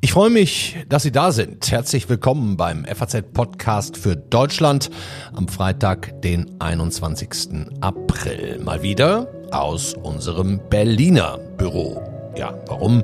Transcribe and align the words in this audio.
Ich 0.00 0.12
freue 0.12 0.30
mich, 0.30 0.76
dass 0.88 1.02
Sie 1.02 1.12
da 1.12 1.32
sind. 1.32 1.70
Herzlich 1.70 2.08
willkommen 2.08 2.56
beim 2.56 2.84
FAZ 2.84 3.22
Podcast 3.32 3.96
für 3.96 4.16
Deutschland 4.16 4.90
am 5.34 5.48
Freitag, 5.48 6.20
den 6.22 6.60
21. 6.60 7.66
April. 7.80 8.60
Mal 8.60 8.82
wieder 8.82 9.28
aus 9.50 9.94
unserem 9.94 10.60
Berliner 10.70 11.38
Büro. 11.56 12.02
Ja, 12.36 12.54
warum 12.68 13.02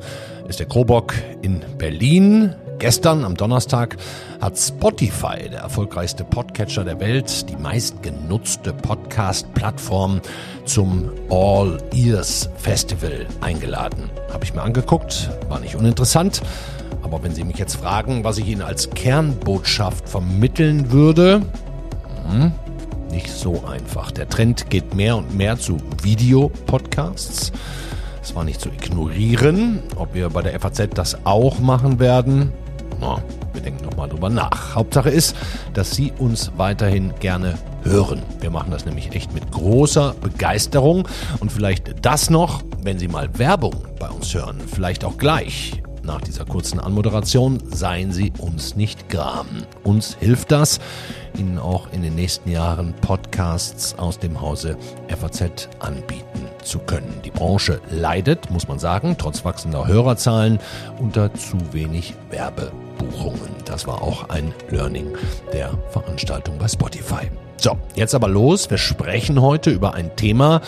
ist 0.48 0.60
der 0.60 0.66
Krobock 0.66 1.14
in 1.42 1.60
Berlin? 1.78 2.54
Gestern 2.80 3.26
am 3.26 3.36
Donnerstag 3.36 3.98
hat 4.40 4.56
Spotify, 4.56 5.50
der 5.50 5.60
erfolgreichste 5.60 6.24
Podcatcher 6.24 6.82
der 6.82 6.98
Welt, 6.98 7.50
die 7.50 7.56
meistgenutzte 7.56 8.72
Podcast-Plattform 8.72 10.22
zum 10.64 11.10
All 11.28 11.76
Ears 11.92 12.48
Festival 12.56 13.26
eingeladen. 13.42 14.08
Habe 14.32 14.44
ich 14.44 14.54
mir 14.54 14.62
angeguckt, 14.62 15.28
war 15.50 15.60
nicht 15.60 15.76
uninteressant. 15.76 16.40
Aber 17.02 17.22
wenn 17.22 17.34
Sie 17.34 17.44
mich 17.44 17.58
jetzt 17.58 17.76
fragen, 17.76 18.24
was 18.24 18.38
ich 18.38 18.48
Ihnen 18.48 18.62
als 18.62 18.88
Kernbotschaft 18.88 20.08
vermitteln 20.08 20.90
würde, 20.90 21.42
hm, 22.30 22.50
nicht 23.10 23.30
so 23.30 23.62
einfach. 23.66 24.10
Der 24.10 24.26
Trend 24.26 24.70
geht 24.70 24.94
mehr 24.94 25.18
und 25.18 25.36
mehr 25.36 25.58
zu 25.58 25.76
Videopodcasts. 26.02 27.52
Es 28.22 28.34
war 28.34 28.44
nicht 28.44 28.60
zu 28.62 28.70
ignorieren. 28.70 29.82
Ob 29.96 30.14
wir 30.14 30.30
bei 30.30 30.40
der 30.40 30.58
FAZ 30.58 30.88
das 30.94 31.26
auch 31.26 31.58
machen 31.58 31.98
werden, 31.98 32.52
na, 33.00 33.22
wir 33.52 33.62
denken 33.62 33.84
nochmal 33.84 34.08
drüber 34.08 34.30
nach. 34.30 34.74
Hauptsache 34.74 35.10
ist, 35.10 35.34
dass 35.74 35.92
Sie 35.92 36.12
uns 36.18 36.52
weiterhin 36.56 37.14
gerne 37.20 37.58
hören. 37.82 38.22
Wir 38.40 38.50
machen 38.50 38.70
das 38.70 38.84
nämlich 38.84 39.14
echt 39.14 39.32
mit 39.32 39.50
großer 39.50 40.14
Begeisterung. 40.20 41.08
Und 41.40 41.50
vielleicht 41.50 42.04
das 42.04 42.30
noch, 42.30 42.62
wenn 42.82 42.98
Sie 42.98 43.08
mal 43.08 43.28
Werbung 43.38 43.74
bei 43.98 44.08
uns 44.08 44.34
hören, 44.34 44.60
vielleicht 44.60 45.04
auch 45.04 45.18
gleich 45.18 45.82
nach 46.02 46.20
dieser 46.20 46.44
kurzen 46.44 46.80
Anmoderation, 46.80 47.58
seien 47.70 48.12
Sie 48.12 48.32
uns 48.38 48.76
nicht 48.76 49.08
gram. 49.08 49.46
Uns 49.84 50.16
hilft 50.18 50.50
das, 50.50 50.80
Ihnen 51.38 51.58
auch 51.58 51.92
in 51.92 52.02
den 52.02 52.14
nächsten 52.14 52.50
Jahren 52.50 52.94
Podcasts 53.00 53.98
aus 53.98 54.18
dem 54.18 54.40
Hause 54.40 54.76
FAZ 55.08 55.68
anbieten 55.78 56.39
zu 56.62 56.78
können. 56.78 57.20
Die 57.24 57.30
Branche 57.30 57.80
leidet, 57.90 58.50
muss 58.50 58.68
man 58.68 58.78
sagen, 58.78 59.16
trotz 59.18 59.44
wachsender 59.44 59.86
Hörerzahlen 59.86 60.58
unter 60.98 61.32
zu 61.34 61.56
wenig 61.72 62.14
Werbebuchungen. 62.30 63.50
Das 63.64 63.86
war 63.86 64.02
auch 64.02 64.28
ein 64.28 64.52
Learning 64.70 65.16
der 65.52 65.70
Veranstaltung 65.90 66.58
bei 66.58 66.68
Spotify. 66.68 67.30
So, 67.56 67.76
jetzt 67.94 68.14
aber 68.14 68.28
los. 68.28 68.70
Wir 68.70 68.78
sprechen 68.78 69.42
heute 69.42 69.70
über 69.70 69.92
ein 69.92 70.16
Thema, 70.16 70.62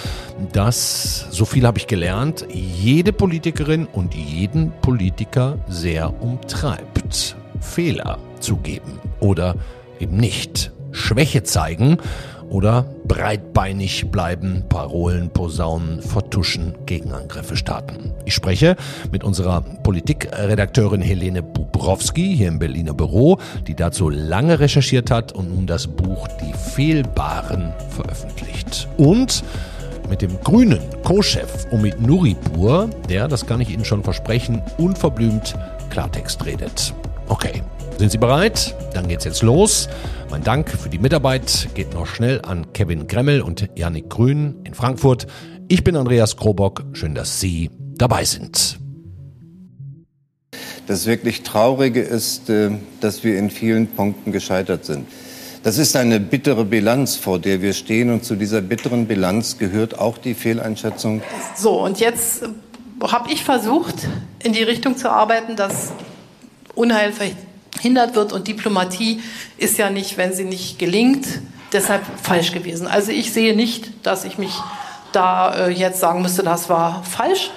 das, 0.53 1.27
so 1.31 1.47
viel 1.47 1.67
habe 1.67 1.79
ich 1.79 1.87
gelernt, 1.87 2.47
jede 2.53 3.15
Politikerin 3.15 3.87
und 3.87 4.15
jeden 4.15 4.73
Politiker 4.83 5.57
sehr 5.69 6.23
umtreibt. 6.23 7.35
Fehler 7.61 8.19
zugeben 8.41 9.01
oder 9.21 9.55
eben 10.01 10.19
nicht. 10.19 10.71
Schwäche 10.91 11.43
zeigen 11.43 11.97
oder 12.53 12.85
breitbeinig 13.07 14.11
bleiben, 14.11 14.65
Parolen, 14.69 15.31
Posaunen, 15.31 16.03
vertuschen, 16.03 16.75
Gegenangriffe 16.85 17.57
starten. 17.57 18.13
Ich 18.27 18.35
spreche 18.35 18.77
mit 19.11 19.25
unserer 19.25 19.63
Politikredakteurin 19.63 21.01
Helene 21.01 21.43
Bubrowski 21.43 22.37
hier 22.37 22.49
im 22.49 22.59
Berliner 22.59 22.93
Büro, 22.93 23.39
die 23.67 23.75
dazu 23.75 24.11
lange 24.11 24.61
recherchiert 24.61 25.11
hat 25.11 25.33
und 25.33 25.55
nun 25.55 25.67
das 25.67 25.87
Buch 25.87 26.29
Die 26.43 26.53
Fehlbaren 26.53 27.73
veröffentlicht. 27.89 28.87
Und 28.99 29.43
mit 30.11 30.21
dem 30.21 30.39
grünen 30.45 30.81
Co-Chef 31.05 31.67
Omid 31.71 32.03
Nuripur, 32.03 32.91
der, 33.09 33.29
das 33.29 33.47
kann 33.47 33.63
ich 33.63 33.71
Ihnen 33.71 33.87
schon 33.87 34.05
versprechen, 34.05 34.61
unverblümt 34.77 35.55
Klartext 35.89 36.45
redet. 36.45 36.93
Okay, 37.29 37.63
sind 37.99 38.11
Sie 38.11 38.19
bereit? 38.19 38.75
Dann 38.95 39.09
geht's 39.09 39.25
jetzt 39.25 39.43
los. 39.43 39.89
Mein 40.31 40.43
Dank 40.43 40.71
für 40.71 40.89
die 40.89 40.99
Mitarbeit 40.99 41.69
geht 41.75 41.95
noch 41.95 42.07
schnell 42.07 42.41
an 42.43 42.73
Kevin 42.73 43.07
Gremmel 43.07 43.43
und 43.43 43.69
Yannick 43.77 44.11
Grün 44.11 44.61
in 44.65 44.75
Frankfurt. 44.75 45.27
Ich 45.69 45.85
bin 45.85 45.97
Andreas 45.97 46.37
Krobock. 46.37 46.85
Schön, 46.93 47.15
dass 47.15 47.41
Sie 47.41 47.71
dabei 47.97 48.25
sind. 48.25 48.79
Das 50.87 51.07
wirklich 51.07 51.43
Traurige 51.43 52.01
ist, 52.01 52.51
äh, 52.51 52.71
dass 53.01 53.25
wir 53.25 53.39
in 53.39 53.51
vielen 53.51 53.87
Punkten 53.87 54.33
gescheitert 54.33 54.85
sind. 54.85 55.07
Das 55.63 55.79
ist 55.79 55.95
eine 55.95 56.19
bittere 56.19 56.65
Bilanz, 56.65 57.15
vor 57.15 57.39
der 57.39 57.63
wir 57.63 57.73
stehen. 57.73 58.11
Und 58.11 58.25
zu 58.25 58.35
dieser 58.35 58.61
bitteren 58.61 59.07
Bilanz 59.07 59.59
gehört 59.59 59.99
auch 59.99 60.19
die 60.19 60.35
Fehleinschätzung. 60.35 61.23
So, 61.57 61.81
und 61.81 62.01
jetzt 62.01 62.43
habe 63.01 63.31
ich 63.31 63.45
versucht, 63.45 63.95
in 64.43 64.53
die 64.53 64.63
Richtung 64.65 64.97
zu 64.97 65.11
arbeiten, 65.11 65.55
dass 65.55 65.93
Unheil 66.75 67.13
verhindert 67.83 68.15
wird. 68.15 68.33
Und 68.33 68.47
Diplomatie 68.47 69.21
ist 69.59 69.77
ja 69.77 69.91
nicht, 69.91 70.17
wenn 70.17 70.33
sie 70.33 70.45
nicht 70.45 70.79
gelingt, 70.79 71.27
deshalb 71.73 72.03
falsch 72.23 72.53
gewesen. 72.53 72.87
Also 72.87 73.11
ich 73.11 73.33
sehe 73.33 73.57
nicht, 73.57 74.07
dass 74.07 74.25
ich 74.25 74.39
mich 74.39 74.53
da 75.11 75.67
äh, 75.67 75.71
jetzt 75.71 75.99
sagen 75.99 76.23
müsste, 76.23 76.45
das 76.45 76.69
war 76.69 77.03
falsch. 77.03 77.51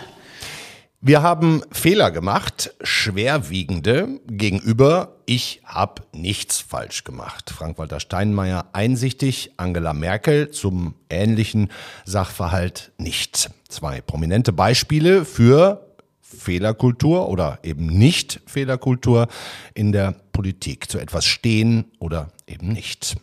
Wir 1.00 1.22
haben 1.22 1.62
Fehler 1.72 2.09
gemacht, 2.09 2.74
schwerwiegende 2.81 4.19
gegenüber 4.25 5.16
ich 5.28 5.62
habe 5.66 6.03
nichts 6.14 6.59
falsch 6.59 7.03
gemacht. 7.03 7.52
Frank-Walter 7.52 8.00
Steinmeier 8.00 8.66
einsichtig, 8.74 9.52
Angela 9.58 9.94
Merkel 9.94 10.50
zum 10.50 10.96
ähnlichen 11.09 11.69
Sachverhalt 12.06 12.91
nicht. 12.97 13.50
Zwei 13.68 14.02
prominente 14.02 14.53
Beispiele 14.53 15.25
für 15.25 15.84
Fehlerkultur 16.25 17.30
oder 17.30 17.59
eben 17.63 17.86
nicht 17.86 18.41
Fehlerkultur 18.46 19.28
in 19.74 19.91
der 19.91 20.16
Politik. 20.31 20.90
Zu 20.90 20.97
etwas 20.97 21.25
stehen 21.25 21.86
oder 22.00 22.31
eben 22.47 22.69
nicht. 22.69 23.16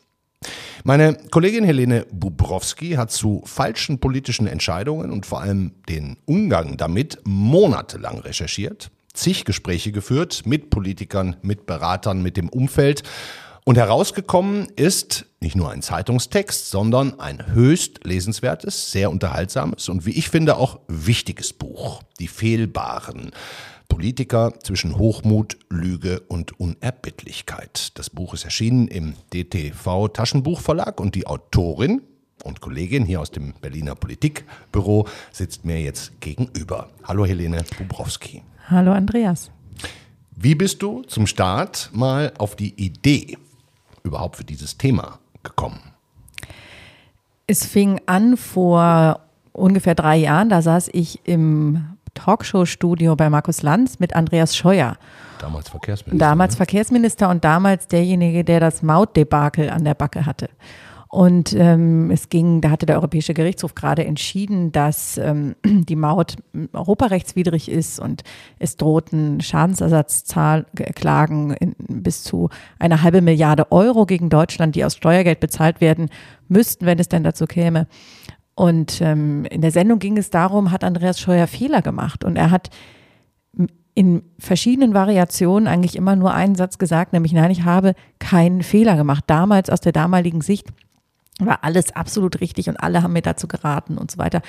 Meine 0.84 1.16
Kollegin 1.30 1.64
Helene 1.64 2.06
Bubrowski 2.10 2.92
hat 2.92 3.12
zu 3.12 3.42
falschen 3.44 3.98
politischen 3.98 4.46
Entscheidungen 4.46 5.10
und 5.10 5.26
vor 5.26 5.41
allem 5.41 5.72
den 5.88 6.16
Umgang 6.24 6.76
damit 6.76 7.18
monatelang 7.24 8.18
recherchiert, 8.18 8.91
zig 9.12 9.44
Gespräche 9.44 9.92
geführt 9.92 10.42
mit 10.44 10.70
Politikern, 10.70 11.36
mit 11.42 11.66
Beratern, 11.66 12.22
mit 12.22 12.36
dem 12.36 12.48
Umfeld 12.48 13.02
und 13.64 13.76
herausgekommen 13.78 14.66
ist 14.76 15.26
nicht 15.40 15.56
nur 15.56 15.70
ein 15.70 15.82
Zeitungstext, 15.82 16.70
sondern 16.70 17.20
ein 17.20 17.52
höchst 17.52 18.04
lesenswertes, 18.04 18.90
sehr 18.90 19.10
unterhaltsames 19.10 19.88
und 19.88 20.04
wie 20.06 20.10
ich 20.10 20.28
finde 20.28 20.56
auch 20.56 20.80
wichtiges 20.88 21.52
Buch. 21.52 22.02
Die 22.18 22.28
Fehlbaren. 22.28 23.30
Politiker 23.88 24.54
zwischen 24.62 24.96
Hochmut, 24.96 25.58
Lüge 25.68 26.20
und 26.20 26.58
Unerbittlichkeit. 26.58 27.90
Das 27.98 28.08
Buch 28.08 28.32
ist 28.32 28.44
erschienen 28.44 28.88
im 28.88 29.14
DTV 29.34 30.08
Taschenbuchverlag 30.08 30.98
und 30.98 31.14
die 31.14 31.26
Autorin 31.26 32.00
und 32.42 32.62
Kollegin 32.62 33.04
hier 33.04 33.20
aus 33.20 33.30
dem 33.30 33.52
Berliner 33.60 33.94
Politikbüro 33.94 35.06
sitzt 35.30 35.66
mir 35.66 35.78
jetzt 35.80 36.20
gegenüber. 36.20 36.88
Hallo 37.04 37.26
Helene 37.26 37.64
Bubrowski. 37.76 38.42
Hallo 38.68 38.92
Andreas. 38.92 39.50
Wie 40.34 40.54
bist 40.54 40.82
du 40.82 41.02
zum 41.02 41.26
Start 41.26 41.90
mal 41.92 42.32
auf 42.38 42.56
die 42.56 42.74
Idee 42.82 43.36
überhaupt 44.02 44.36
für 44.36 44.44
dieses 44.44 44.78
Thema 44.78 45.18
gekommen? 45.42 45.80
Es 47.46 47.66
fing 47.66 48.00
an 48.06 48.36
vor 48.36 49.20
ungefähr 49.52 49.94
drei 49.94 50.16
Jahren. 50.16 50.48
Da 50.48 50.62
saß 50.62 50.90
ich 50.92 51.20
im 51.24 51.96
Talkshow-Studio 52.14 53.16
bei 53.16 53.30
Markus 53.30 53.62
Lanz 53.62 53.98
mit 53.98 54.14
Andreas 54.14 54.56
Scheuer. 54.56 54.96
Damals 55.38 55.68
Verkehrsminister. 55.68 56.18
Damals 56.18 56.52
ne? 56.52 56.56
Verkehrsminister 56.56 57.28
und 57.28 57.44
damals 57.44 57.88
derjenige, 57.88 58.44
der 58.44 58.60
das 58.60 58.82
Mautdebakel 58.82 59.70
an 59.70 59.84
der 59.84 59.94
Backe 59.94 60.26
hatte. 60.26 60.48
Und 61.14 61.52
ähm, 61.52 62.10
es 62.10 62.30
ging, 62.30 62.62
da 62.62 62.70
hatte 62.70 62.86
der 62.86 62.96
Europäische 62.96 63.34
Gerichtshof 63.34 63.74
gerade 63.74 64.02
entschieden, 64.02 64.72
dass 64.72 65.18
ähm, 65.18 65.54
die 65.62 65.94
Maut 65.94 66.36
europarechtswidrig 66.72 67.70
ist 67.70 68.00
und 68.00 68.22
es 68.59 68.78
drohten 68.78 69.42
Schadensersatzklagen 69.42 71.54
bis 71.88 72.24
zu 72.24 72.48
einer 72.78 73.03
halbe 73.03 73.20
Milliarde 73.20 73.70
Euro 73.70 74.06
gegen 74.06 74.30
Deutschland, 74.30 74.74
die 74.74 74.86
aus 74.86 74.97
Steuergeld 74.97 75.41
bezahlt 75.41 75.82
werden 75.82 76.09
müssten, 76.48 76.86
wenn 76.86 76.98
es 76.98 77.10
denn 77.10 77.24
dazu 77.24 77.44
käme. 77.44 77.88
Und 78.54 79.03
ähm, 79.03 79.44
in 79.44 79.60
der 79.60 79.70
Sendung 79.70 79.98
ging 79.98 80.16
es 80.16 80.30
darum, 80.30 80.70
hat 80.70 80.82
Andreas 80.82 81.20
Scheuer 81.20 81.47
Fehler 81.47 81.82
gemacht 81.82 82.24
und 82.24 82.36
er 82.36 82.50
hat 82.50 82.70
in 83.92 84.22
verschiedenen 84.38 84.94
Variationen 84.94 85.68
eigentlich 85.68 85.94
immer 85.94 86.16
nur 86.16 86.32
einen 86.32 86.54
Satz 86.54 86.78
gesagt, 86.78 87.12
nämlich 87.12 87.34
nein, 87.34 87.50
ich 87.50 87.65
habe 87.65 87.92
keinen 88.18 88.62
Fehler 88.62 88.97
gemacht. 88.97 89.24
Damals 89.26 89.68
aus 89.68 89.82
der 89.82 89.92
damaligen 89.92 90.41
Sicht 90.41 90.68
war 91.38 91.64
alles 91.64 91.94
absolut 91.94 92.40
richtig 92.40 92.68
und 92.68 92.76
alle 92.76 93.02
haben 93.02 93.12
mir 93.12 93.22
dazu 93.22 93.48
geraten 93.48 93.98
und 93.98 94.10
so 94.10 94.18
weiter. 94.18 94.42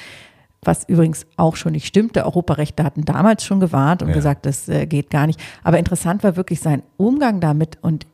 Was 0.62 0.88
übrigens 0.88 1.26
auch 1.36 1.56
schon 1.56 1.74
nicht 1.74 1.88
stimmte. 1.88 2.26
Europarechte 2.26 2.84
hatten 2.84 3.04
damals 3.04 3.44
schon 3.44 3.60
gewarnt 3.60 4.02
und 4.02 4.10
ja. 4.10 4.14
gesagt, 4.16 4.46
das 4.46 4.70
äh, 4.70 4.86
geht 4.86 5.10
gar 5.10 5.28
nicht. 5.28 5.40
Aber 5.64 5.78
interessant 5.78 6.24
war 6.24 6.36
wirklich 6.36 6.62
sein 6.62 6.84
Umgang 6.98 7.42
damit 7.42 7.78
und 7.82 8.06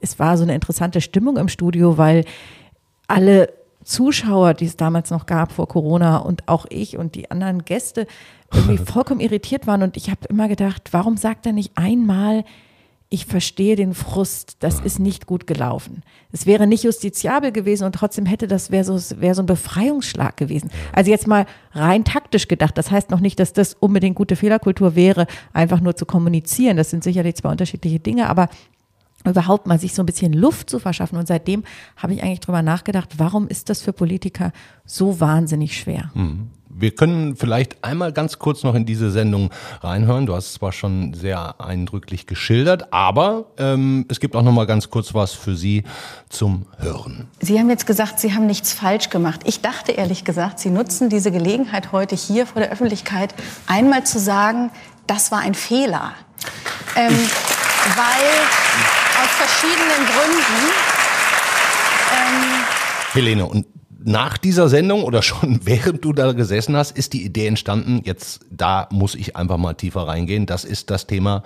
es 0.00 0.18
war 0.18 0.36
so 0.36 0.42
eine 0.42 0.54
interessante 0.54 1.00
Stimmung 1.00 1.36
im 1.36 1.48
Studio, 1.48 1.98
weil 1.98 2.24
alle 3.06 3.52
Zuschauer, 3.84 4.54
die 4.54 4.66
es 4.66 4.76
damals 4.76 5.10
noch 5.10 5.26
gab 5.26 5.50
vor 5.50 5.66
Corona 5.66 6.18
und 6.18 6.46
auch 6.46 6.66
ich 6.68 6.98
und 6.98 7.14
die 7.14 7.30
anderen 7.30 7.64
Gäste 7.64 8.06
irgendwie 8.52 8.78
vollkommen 8.84 9.20
irritiert 9.20 9.66
waren. 9.66 9.82
Und 9.82 9.96
ich 9.96 10.10
habe 10.10 10.26
immer 10.28 10.48
gedacht, 10.48 10.90
warum 10.92 11.16
sagt 11.16 11.46
er 11.46 11.52
nicht 11.52 11.72
einmal, 11.76 12.44
ich 13.10 13.24
verstehe 13.24 13.74
den 13.74 13.94
Frust, 13.94 14.56
das 14.60 14.80
ist 14.80 14.98
nicht 14.98 15.26
gut 15.26 15.46
gelaufen. 15.46 16.02
Es 16.30 16.44
wäre 16.44 16.66
nicht 16.66 16.84
justiziabel 16.84 17.52
gewesen 17.52 17.84
und 17.84 17.94
trotzdem 17.94 18.26
hätte 18.26 18.46
das, 18.46 18.70
wäre 18.70 18.84
so, 18.84 18.98
wäre 19.20 19.34
so 19.34 19.42
ein 19.42 19.46
Befreiungsschlag 19.46 20.36
gewesen. 20.36 20.70
Also 20.92 21.10
jetzt 21.10 21.26
mal 21.26 21.46
rein 21.72 22.04
taktisch 22.04 22.48
gedacht. 22.48 22.76
Das 22.76 22.90
heißt 22.90 23.10
noch 23.10 23.20
nicht, 23.20 23.40
dass 23.40 23.54
das 23.54 23.72
unbedingt 23.72 24.16
gute 24.16 24.36
Fehlerkultur 24.36 24.94
wäre, 24.94 25.26
einfach 25.54 25.80
nur 25.80 25.96
zu 25.96 26.04
kommunizieren. 26.04 26.76
Das 26.76 26.90
sind 26.90 27.02
sicherlich 27.02 27.36
zwei 27.36 27.50
unterschiedliche 27.50 27.98
Dinge, 27.98 28.28
aber 28.28 28.50
überhaupt 29.28 29.66
mal 29.66 29.78
sich 29.78 29.94
so 29.94 30.02
ein 30.02 30.06
bisschen 30.06 30.32
Luft 30.32 30.70
zu 30.70 30.78
verschaffen. 30.78 31.18
Und 31.18 31.28
seitdem 31.28 31.64
habe 31.96 32.14
ich 32.14 32.22
eigentlich 32.22 32.40
drüber 32.40 32.62
nachgedacht, 32.62 33.14
warum 33.18 33.48
ist 33.48 33.68
das 33.70 33.82
für 33.82 33.92
Politiker 33.92 34.52
so 34.84 35.20
wahnsinnig 35.20 35.78
schwer? 35.78 36.10
Mhm. 36.14 36.50
Wir 36.70 36.94
können 36.94 37.34
vielleicht 37.34 37.82
einmal 37.82 38.12
ganz 38.12 38.38
kurz 38.38 38.62
noch 38.62 38.74
in 38.74 38.86
diese 38.86 39.10
Sendung 39.10 39.50
reinhören. 39.80 40.26
Du 40.26 40.34
hast 40.34 40.46
es 40.46 40.52
zwar 40.54 40.70
schon 40.70 41.12
sehr 41.12 41.60
eindrücklich 41.60 42.26
geschildert, 42.26 42.92
aber 42.92 43.46
ähm, 43.56 44.04
es 44.08 44.20
gibt 44.20 44.36
auch 44.36 44.42
noch 44.42 44.52
mal 44.52 44.66
ganz 44.66 44.88
kurz 44.88 45.12
was 45.12 45.32
für 45.32 45.56
Sie 45.56 45.82
zum 46.28 46.66
Hören. 46.76 47.26
Sie 47.40 47.58
haben 47.58 47.68
jetzt 47.68 47.86
gesagt, 47.86 48.20
Sie 48.20 48.32
haben 48.32 48.46
nichts 48.46 48.72
falsch 48.72 49.10
gemacht. 49.10 49.40
Ich 49.44 49.60
dachte 49.60 49.92
ehrlich 49.92 50.24
gesagt, 50.24 50.60
Sie 50.60 50.70
nutzen 50.70 51.08
diese 51.08 51.32
Gelegenheit 51.32 51.90
heute 51.90 52.14
hier 52.14 52.46
vor 52.46 52.62
der 52.62 52.70
Öffentlichkeit 52.70 53.34
einmal 53.66 54.04
zu 54.04 54.20
sagen, 54.20 54.70
das 55.08 55.32
war 55.32 55.40
ein 55.40 55.54
Fehler. 55.54 56.12
Ähm, 56.94 57.12
weil 57.96 58.97
aus 59.20 59.28
verschiedenen 59.30 60.06
Gründen. 60.06 60.72
Ähm 62.12 62.64
Helene, 63.12 63.46
und 63.46 63.66
nach 64.04 64.38
dieser 64.38 64.68
Sendung 64.68 65.02
oder 65.02 65.22
schon 65.22 65.60
während 65.64 66.04
du 66.04 66.12
da 66.12 66.32
gesessen 66.32 66.76
hast, 66.76 66.96
ist 66.96 67.12
die 67.12 67.24
Idee 67.24 67.46
entstanden, 67.46 68.02
jetzt 68.04 68.40
da 68.50 68.88
muss 68.90 69.14
ich 69.14 69.36
einfach 69.36 69.56
mal 69.56 69.74
tiefer 69.74 70.06
reingehen. 70.06 70.46
Das 70.46 70.64
ist 70.64 70.90
das 70.90 71.06
Thema, 71.06 71.42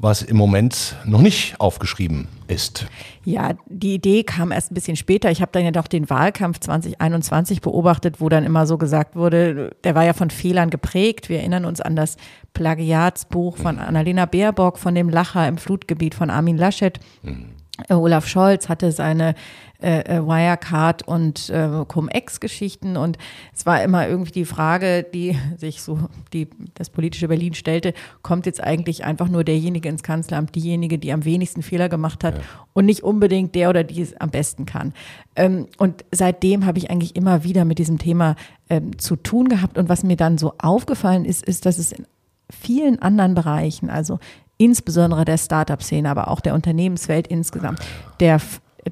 was 0.00 0.22
im 0.22 0.36
Moment 0.36 0.96
noch 1.04 1.20
nicht 1.20 1.60
aufgeschrieben 1.60 2.26
ist. 2.48 2.86
Ja, 3.24 3.52
die 3.66 3.94
Idee 3.94 4.24
kam 4.24 4.50
erst 4.50 4.72
ein 4.72 4.74
bisschen 4.74 4.96
später. 4.96 5.30
Ich 5.30 5.42
habe 5.42 5.52
dann 5.52 5.64
ja 5.64 5.72
doch 5.72 5.86
den 5.86 6.08
Wahlkampf 6.08 6.58
2021 6.60 7.60
beobachtet, 7.60 8.20
wo 8.20 8.30
dann 8.30 8.44
immer 8.44 8.66
so 8.66 8.78
gesagt 8.78 9.14
wurde, 9.14 9.76
der 9.84 9.94
war 9.94 10.04
ja 10.04 10.14
von 10.14 10.30
Fehlern 10.30 10.70
geprägt. 10.70 11.28
Wir 11.28 11.40
erinnern 11.40 11.66
uns 11.66 11.82
an 11.82 11.96
das 11.96 12.16
Plagiatsbuch 12.54 13.58
von 13.58 13.78
Annalena 13.78 14.24
Baerbock, 14.24 14.78
von 14.78 14.94
dem 14.94 15.10
Lacher 15.10 15.46
im 15.46 15.58
Flutgebiet 15.58 16.14
von 16.14 16.30
Armin 16.30 16.56
Laschet. 16.56 16.98
Mhm. 17.22 17.59
Olaf 17.88 18.26
Scholz 18.26 18.68
hatte 18.68 18.92
seine 18.92 19.34
äh, 19.82 20.18
äh, 20.18 20.20
Wirecard 20.22 21.08
und 21.08 21.48
äh, 21.48 21.84
Cum-Ex-Geschichten 21.88 22.98
und 22.98 23.16
es 23.54 23.64
war 23.64 23.82
immer 23.82 24.06
irgendwie 24.06 24.32
die 24.32 24.44
Frage, 24.44 25.04
die 25.04 25.38
sich 25.56 25.80
so 25.80 25.98
die 26.34 26.48
das 26.74 26.90
politische 26.90 27.28
Berlin 27.28 27.54
stellte, 27.54 27.94
kommt 28.20 28.44
jetzt 28.44 28.62
eigentlich 28.62 29.04
einfach 29.04 29.28
nur 29.28 29.42
derjenige 29.42 29.88
ins 29.88 30.02
Kanzleramt, 30.02 30.54
diejenige, 30.54 30.98
die 30.98 31.12
am 31.12 31.24
wenigsten 31.24 31.62
Fehler 31.62 31.88
gemacht 31.88 32.24
hat 32.24 32.34
ja. 32.36 32.44
und 32.74 32.84
nicht 32.84 33.02
unbedingt 33.02 33.54
der 33.54 33.70
oder 33.70 33.82
die 33.82 34.02
es 34.02 34.14
am 34.20 34.28
besten 34.28 34.66
kann. 34.66 34.92
Ähm, 35.34 35.66
und 35.78 36.04
seitdem 36.12 36.66
habe 36.66 36.76
ich 36.76 36.90
eigentlich 36.90 37.16
immer 37.16 37.44
wieder 37.44 37.64
mit 37.64 37.78
diesem 37.78 37.98
Thema 37.98 38.36
ähm, 38.68 38.98
zu 38.98 39.16
tun 39.16 39.48
gehabt 39.48 39.78
und 39.78 39.88
was 39.88 40.02
mir 40.02 40.16
dann 40.16 40.36
so 40.36 40.52
aufgefallen 40.58 41.24
ist, 41.24 41.42
ist, 41.42 41.64
dass 41.64 41.78
es 41.78 41.92
in 41.92 42.06
vielen 42.50 43.00
anderen 43.00 43.34
Bereichen, 43.34 43.88
also 43.88 44.18
insbesondere 44.60 45.24
der 45.24 45.38
Startup-Szene, 45.38 46.08
aber 46.08 46.28
auch 46.28 46.40
der 46.40 46.54
Unternehmenswelt 46.54 47.26
insgesamt, 47.26 47.80
der 48.20 48.40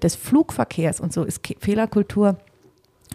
des 0.03 0.17
Flugverkehrs 0.17 1.01
und 1.01 1.13
so 1.13 1.25
ist 1.25 1.47
Fehlerkultur 1.61 2.37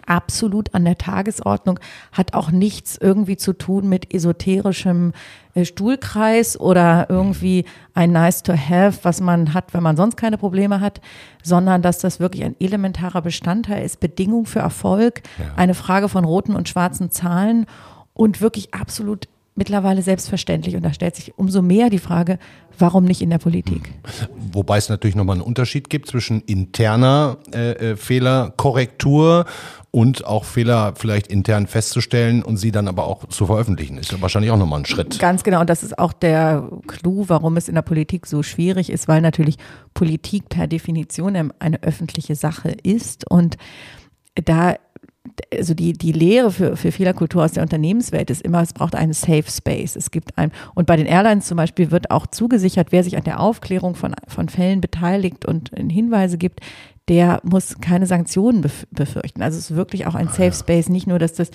absolut 0.06 0.74
an 0.74 0.84
der 0.84 0.98
Tagesordnung, 0.98 1.80
hat 2.12 2.34
auch 2.34 2.50
nichts 2.50 2.98
irgendwie 3.00 3.36
zu 3.36 3.54
tun 3.54 3.88
mit 3.88 4.12
esoterischem 4.12 5.12
äh, 5.54 5.64
Stuhlkreis 5.64 6.58
oder 6.60 7.06
irgendwie 7.08 7.64
ein 7.94 8.12
nice 8.12 8.42
to 8.42 8.52
have, 8.52 9.00
was 9.02 9.20
man 9.20 9.54
hat, 9.54 9.72
wenn 9.72 9.82
man 9.82 9.96
sonst 9.96 10.16
keine 10.16 10.36
Probleme 10.36 10.80
hat, 10.80 11.00
sondern 11.42 11.80
dass 11.80 11.98
das 11.98 12.20
wirklich 12.20 12.44
ein 12.44 12.56
elementarer 12.60 13.22
Bestandteil 13.22 13.84
ist, 13.84 14.00
Bedingung 14.00 14.46
für 14.46 14.58
Erfolg, 14.58 15.22
ja. 15.38 15.54
eine 15.56 15.74
Frage 15.74 16.08
von 16.08 16.24
roten 16.24 16.54
und 16.54 16.68
schwarzen 16.68 17.10
Zahlen 17.10 17.66
und 18.12 18.40
wirklich 18.40 18.74
absolut 18.74 19.28
mittlerweile 19.54 20.02
selbstverständlich. 20.02 20.76
Und 20.76 20.84
da 20.84 20.92
stellt 20.92 21.16
sich 21.16 21.36
umso 21.38 21.62
mehr 21.62 21.90
die 21.90 21.98
Frage, 21.98 22.38
warum 22.78 23.04
nicht 23.04 23.22
in 23.22 23.30
der 23.30 23.38
Politik? 23.38 23.92
Wobei 24.52 24.78
es 24.78 24.88
natürlich 24.88 25.14
nochmal 25.14 25.34
einen 25.34 25.42
Unterschied 25.42 25.90
gibt 25.90 26.08
zwischen 26.08 26.40
interner 26.42 27.38
äh, 27.52 27.92
äh, 27.92 27.96
Fehlerkorrektur 27.96 29.46
und 29.90 30.26
auch 30.26 30.44
Fehler 30.44 30.94
vielleicht 30.96 31.28
intern 31.28 31.68
festzustellen 31.68 32.42
und 32.42 32.56
sie 32.56 32.72
dann 32.72 32.88
aber 32.88 33.06
auch 33.06 33.28
zu 33.28 33.46
veröffentlichen. 33.46 33.96
Ist 33.96 34.10
ja 34.10 34.20
wahrscheinlich 34.20 34.50
auch 34.50 34.58
nochmal 34.58 34.80
ein 34.80 34.86
Schritt. 34.86 35.20
Ganz 35.20 35.44
genau. 35.44 35.60
Und 35.60 35.70
das 35.70 35.84
ist 35.84 35.98
auch 35.98 36.12
der 36.12 36.68
Clou, 36.88 37.26
warum 37.28 37.56
es 37.56 37.68
in 37.68 37.76
der 37.76 37.82
Politik 37.82 38.26
so 38.26 38.42
schwierig 38.42 38.90
ist, 38.90 39.06
weil 39.06 39.20
natürlich 39.20 39.56
Politik 39.94 40.48
per 40.48 40.66
Definition 40.66 41.52
eine 41.60 41.82
öffentliche 41.84 42.34
Sache 42.34 42.70
ist. 42.82 43.30
Und 43.30 43.56
da 44.34 44.74
also 45.52 45.74
die, 45.74 45.92
die 45.92 46.12
Lehre 46.12 46.50
für, 46.50 46.76
für 46.76 46.92
Fehlerkultur 46.92 47.44
aus 47.44 47.52
der 47.52 47.62
Unternehmenswelt 47.62 48.30
ist 48.30 48.42
immer, 48.42 48.62
es 48.62 48.72
braucht 48.72 48.94
einen 48.94 49.12
Safe 49.12 49.44
Space. 49.48 49.96
Es 49.96 50.10
gibt 50.10 50.36
ein, 50.38 50.52
und 50.74 50.86
bei 50.86 50.96
den 50.96 51.06
Airlines 51.06 51.46
zum 51.46 51.56
Beispiel 51.56 51.90
wird 51.90 52.10
auch 52.10 52.26
zugesichert, 52.26 52.88
wer 52.90 53.04
sich 53.04 53.16
an 53.16 53.24
der 53.24 53.40
Aufklärung 53.40 53.94
von, 53.94 54.14
von 54.28 54.48
Fällen 54.48 54.80
beteiligt 54.80 55.44
und 55.44 55.70
Hinweise 55.76 56.38
gibt, 56.38 56.60
der 57.08 57.40
muss 57.42 57.80
keine 57.80 58.06
Sanktionen 58.06 58.64
befürchten. 58.90 59.42
Also 59.42 59.58
es 59.58 59.70
ist 59.70 59.76
wirklich 59.76 60.06
auch 60.06 60.14
ein 60.14 60.28
Safe 60.28 60.52
Space, 60.52 60.88
nicht 60.88 61.06
nur, 61.06 61.18
dass 61.18 61.34
das 61.34 61.50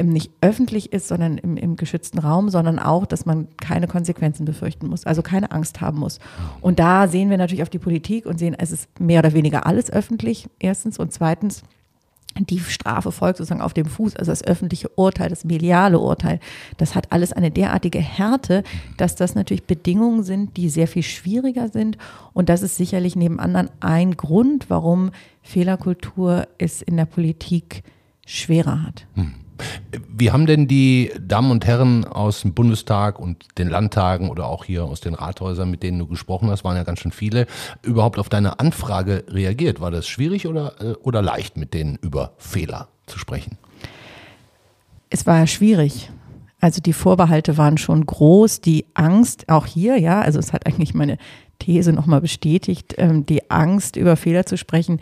nicht 0.00 0.30
öffentlich 0.40 0.92
ist, 0.92 1.08
sondern 1.08 1.38
im, 1.38 1.56
im 1.56 1.76
geschützten 1.76 2.18
Raum, 2.18 2.50
sondern 2.50 2.78
auch, 2.78 3.06
dass 3.06 3.26
man 3.26 3.48
keine 3.56 3.88
Konsequenzen 3.88 4.44
befürchten 4.44 4.86
muss, 4.86 5.06
also 5.06 5.22
keine 5.22 5.50
Angst 5.50 5.80
haben 5.80 5.98
muss. 5.98 6.20
Und 6.60 6.78
da 6.78 7.08
sehen 7.08 7.30
wir 7.30 7.36
natürlich 7.36 7.62
auf 7.62 7.70
die 7.70 7.78
Politik 7.78 8.26
und 8.26 8.38
sehen, 8.38 8.54
es 8.56 8.70
ist 8.70 8.88
mehr 9.00 9.20
oder 9.20 9.32
weniger 9.32 9.66
alles 9.66 9.90
öffentlich, 9.90 10.48
erstens. 10.58 10.98
Und 10.98 11.12
zweitens, 11.12 11.62
die 12.46 12.60
Strafe 12.60 13.12
folgt 13.12 13.38
sozusagen 13.38 13.60
auf 13.60 13.74
dem 13.74 13.86
Fuß, 13.86 14.16
also 14.16 14.30
das 14.30 14.44
öffentliche 14.44 14.88
Urteil, 14.96 15.28
das 15.28 15.44
mediale 15.44 15.98
Urteil, 15.98 16.40
das 16.76 16.94
hat 16.94 17.12
alles 17.12 17.32
eine 17.32 17.50
derartige 17.50 18.00
Härte, 18.00 18.62
dass 18.96 19.14
das 19.14 19.34
natürlich 19.34 19.64
Bedingungen 19.64 20.22
sind, 20.22 20.56
die 20.56 20.68
sehr 20.68 20.88
viel 20.88 21.02
schwieriger 21.02 21.68
sind. 21.68 21.98
Und 22.32 22.48
das 22.48 22.62
ist 22.62 22.76
sicherlich 22.76 23.16
neben 23.16 23.40
anderen 23.40 23.70
ein 23.80 24.16
Grund, 24.16 24.70
warum 24.70 25.10
Fehlerkultur 25.42 26.46
es 26.58 26.82
in 26.82 26.96
der 26.96 27.06
Politik 27.06 27.82
schwerer 28.26 28.82
hat. 28.82 29.06
Hm. 29.14 29.34
Wie 30.08 30.30
haben 30.30 30.46
denn 30.46 30.68
die 30.68 31.12
Damen 31.20 31.50
und 31.50 31.66
Herren 31.66 32.04
aus 32.04 32.42
dem 32.42 32.54
Bundestag 32.54 33.18
und 33.18 33.46
den 33.58 33.68
Landtagen 33.68 34.30
oder 34.30 34.46
auch 34.46 34.64
hier 34.64 34.84
aus 34.84 35.00
den 35.00 35.14
Rathäusern, 35.14 35.70
mit 35.70 35.82
denen 35.82 35.98
du 35.98 36.06
gesprochen 36.06 36.50
hast, 36.50 36.64
waren 36.64 36.76
ja 36.76 36.84
ganz 36.84 37.00
schön 37.00 37.12
viele, 37.12 37.46
überhaupt 37.82 38.18
auf 38.18 38.28
deine 38.28 38.60
Anfrage 38.60 39.24
reagiert? 39.28 39.80
War 39.80 39.90
das 39.90 40.06
schwierig 40.06 40.46
oder, 40.46 40.80
äh, 40.80 40.92
oder 41.02 41.22
leicht, 41.22 41.56
mit 41.56 41.74
denen 41.74 41.96
über 41.96 42.32
Fehler 42.38 42.88
zu 43.06 43.18
sprechen? 43.18 43.58
Es 45.10 45.26
war 45.26 45.46
schwierig. 45.46 46.10
Also 46.60 46.80
die 46.80 46.92
Vorbehalte 46.92 47.56
waren 47.56 47.78
schon 47.78 48.04
groß, 48.04 48.60
die 48.60 48.86
Angst, 48.94 49.48
auch 49.48 49.66
hier, 49.66 49.96
ja, 49.96 50.20
also 50.20 50.38
es 50.40 50.52
hat 50.52 50.66
eigentlich 50.66 50.92
meine 50.92 51.16
These 51.58 51.92
nochmal 51.92 52.20
bestätigt, 52.20 52.94
ähm, 52.98 53.26
die 53.26 53.50
Angst, 53.50 53.96
über 53.96 54.16
Fehler 54.16 54.46
zu 54.46 54.56
sprechen, 54.56 55.00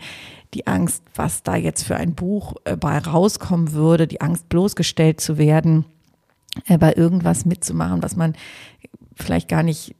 die 0.53 0.67
Angst, 0.67 1.03
was 1.15 1.43
da 1.43 1.55
jetzt 1.55 1.83
für 1.83 1.97
ein 1.97 2.15
Buch 2.15 2.55
äh, 2.65 2.75
bei 2.75 2.97
rauskommen 2.97 3.73
würde, 3.73 4.07
die 4.07 4.21
Angst, 4.21 4.49
bloßgestellt 4.49 5.21
zu 5.21 5.37
werden, 5.37 5.85
äh, 6.67 6.77
bei 6.77 6.93
irgendwas 6.93 7.45
mitzumachen, 7.45 8.01
was 8.01 8.15
man 8.15 8.33
vielleicht 9.15 9.47
gar 9.49 9.63
nicht 9.63 9.95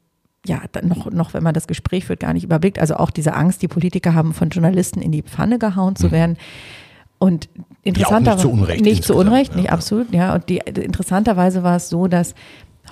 ja, 0.45 0.61
noch, 0.81 1.11
noch, 1.11 1.33
wenn 1.33 1.43
man 1.43 1.53
das 1.53 1.67
Gespräch 1.67 2.05
führt, 2.05 2.21
gar 2.21 2.33
nicht 2.33 2.45
überblickt. 2.45 2.79
Also 2.79 2.95
auch 2.95 3.11
diese 3.11 3.33
Angst, 3.33 3.61
die 3.61 3.67
Politiker 3.67 4.13
haben, 4.13 4.33
von 4.33 4.49
Journalisten 4.49 5.01
in 5.01 5.11
die 5.11 5.21
Pfanne 5.23 5.59
gehauen 5.59 5.95
zu 5.95 6.07
mhm. 6.07 6.11
werden. 6.11 6.37
Und 7.19 7.49
interessanterweise. 7.83 8.47
Nicht 8.47 8.53
zu 8.53 8.61
Unrecht. 8.61 8.81
Nicht 8.81 9.03
zu 9.03 9.15
Unrecht, 9.15 9.55
nicht 9.55 9.65
ja. 9.65 9.71
absolut, 9.71 10.13
ja. 10.13 10.35
Und 10.35 10.47
die, 10.49 10.57
interessanterweise 10.57 11.63
war 11.63 11.75
es 11.75 11.89
so, 11.89 12.07
dass 12.07 12.33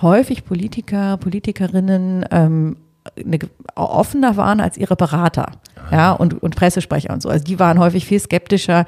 häufig 0.02 0.44
Politiker, 0.44 1.18
Politikerinnen 1.18 2.26
ähm, 2.32 2.78
eine, 3.18 3.40
offener 3.76 4.38
waren 4.38 4.60
als 4.60 4.78
ihre 4.78 4.96
Berater 4.96 5.52
ja, 5.92 6.12
und, 6.12 6.42
und 6.42 6.56
Pressesprecher 6.56 7.14
und 7.14 7.22
so. 7.22 7.30
Also 7.30 7.44
die 7.46 7.60
waren 7.60 7.80
häufig 7.80 8.06
viel 8.06 8.20
skeptischer, 8.20 8.86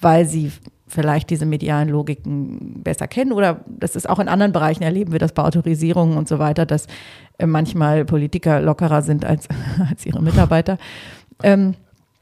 weil 0.00 0.26
sie 0.26 0.52
vielleicht 0.88 1.30
diese 1.30 1.46
medialen 1.46 1.88
Logiken 1.88 2.82
besser 2.82 3.08
kennen 3.08 3.32
oder 3.32 3.60
das 3.66 3.96
ist 3.96 4.08
auch 4.08 4.20
in 4.20 4.28
anderen 4.28 4.52
Bereichen 4.52 4.84
erleben 4.84 5.12
wir 5.12 5.18
das 5.18 5.32
bei 5.32 5.42
Autorisierungen 5.42 6.16
und 6.16 6.28
so 6.28 6.38
weiter, 6.38 6.64
dass 6.64 6.86
äh, 7.38 7.46
manchmal 7.46 8.04
Politiker 8.04 8.60
lockerer 8.60 9.02
sind 9.02 9.24
als, 9.24 9.48
als 9.90 10.06
ihre 10.06 10.22
Mitarbeiter. 10.22 10.78
Ähm, 11.42 11.74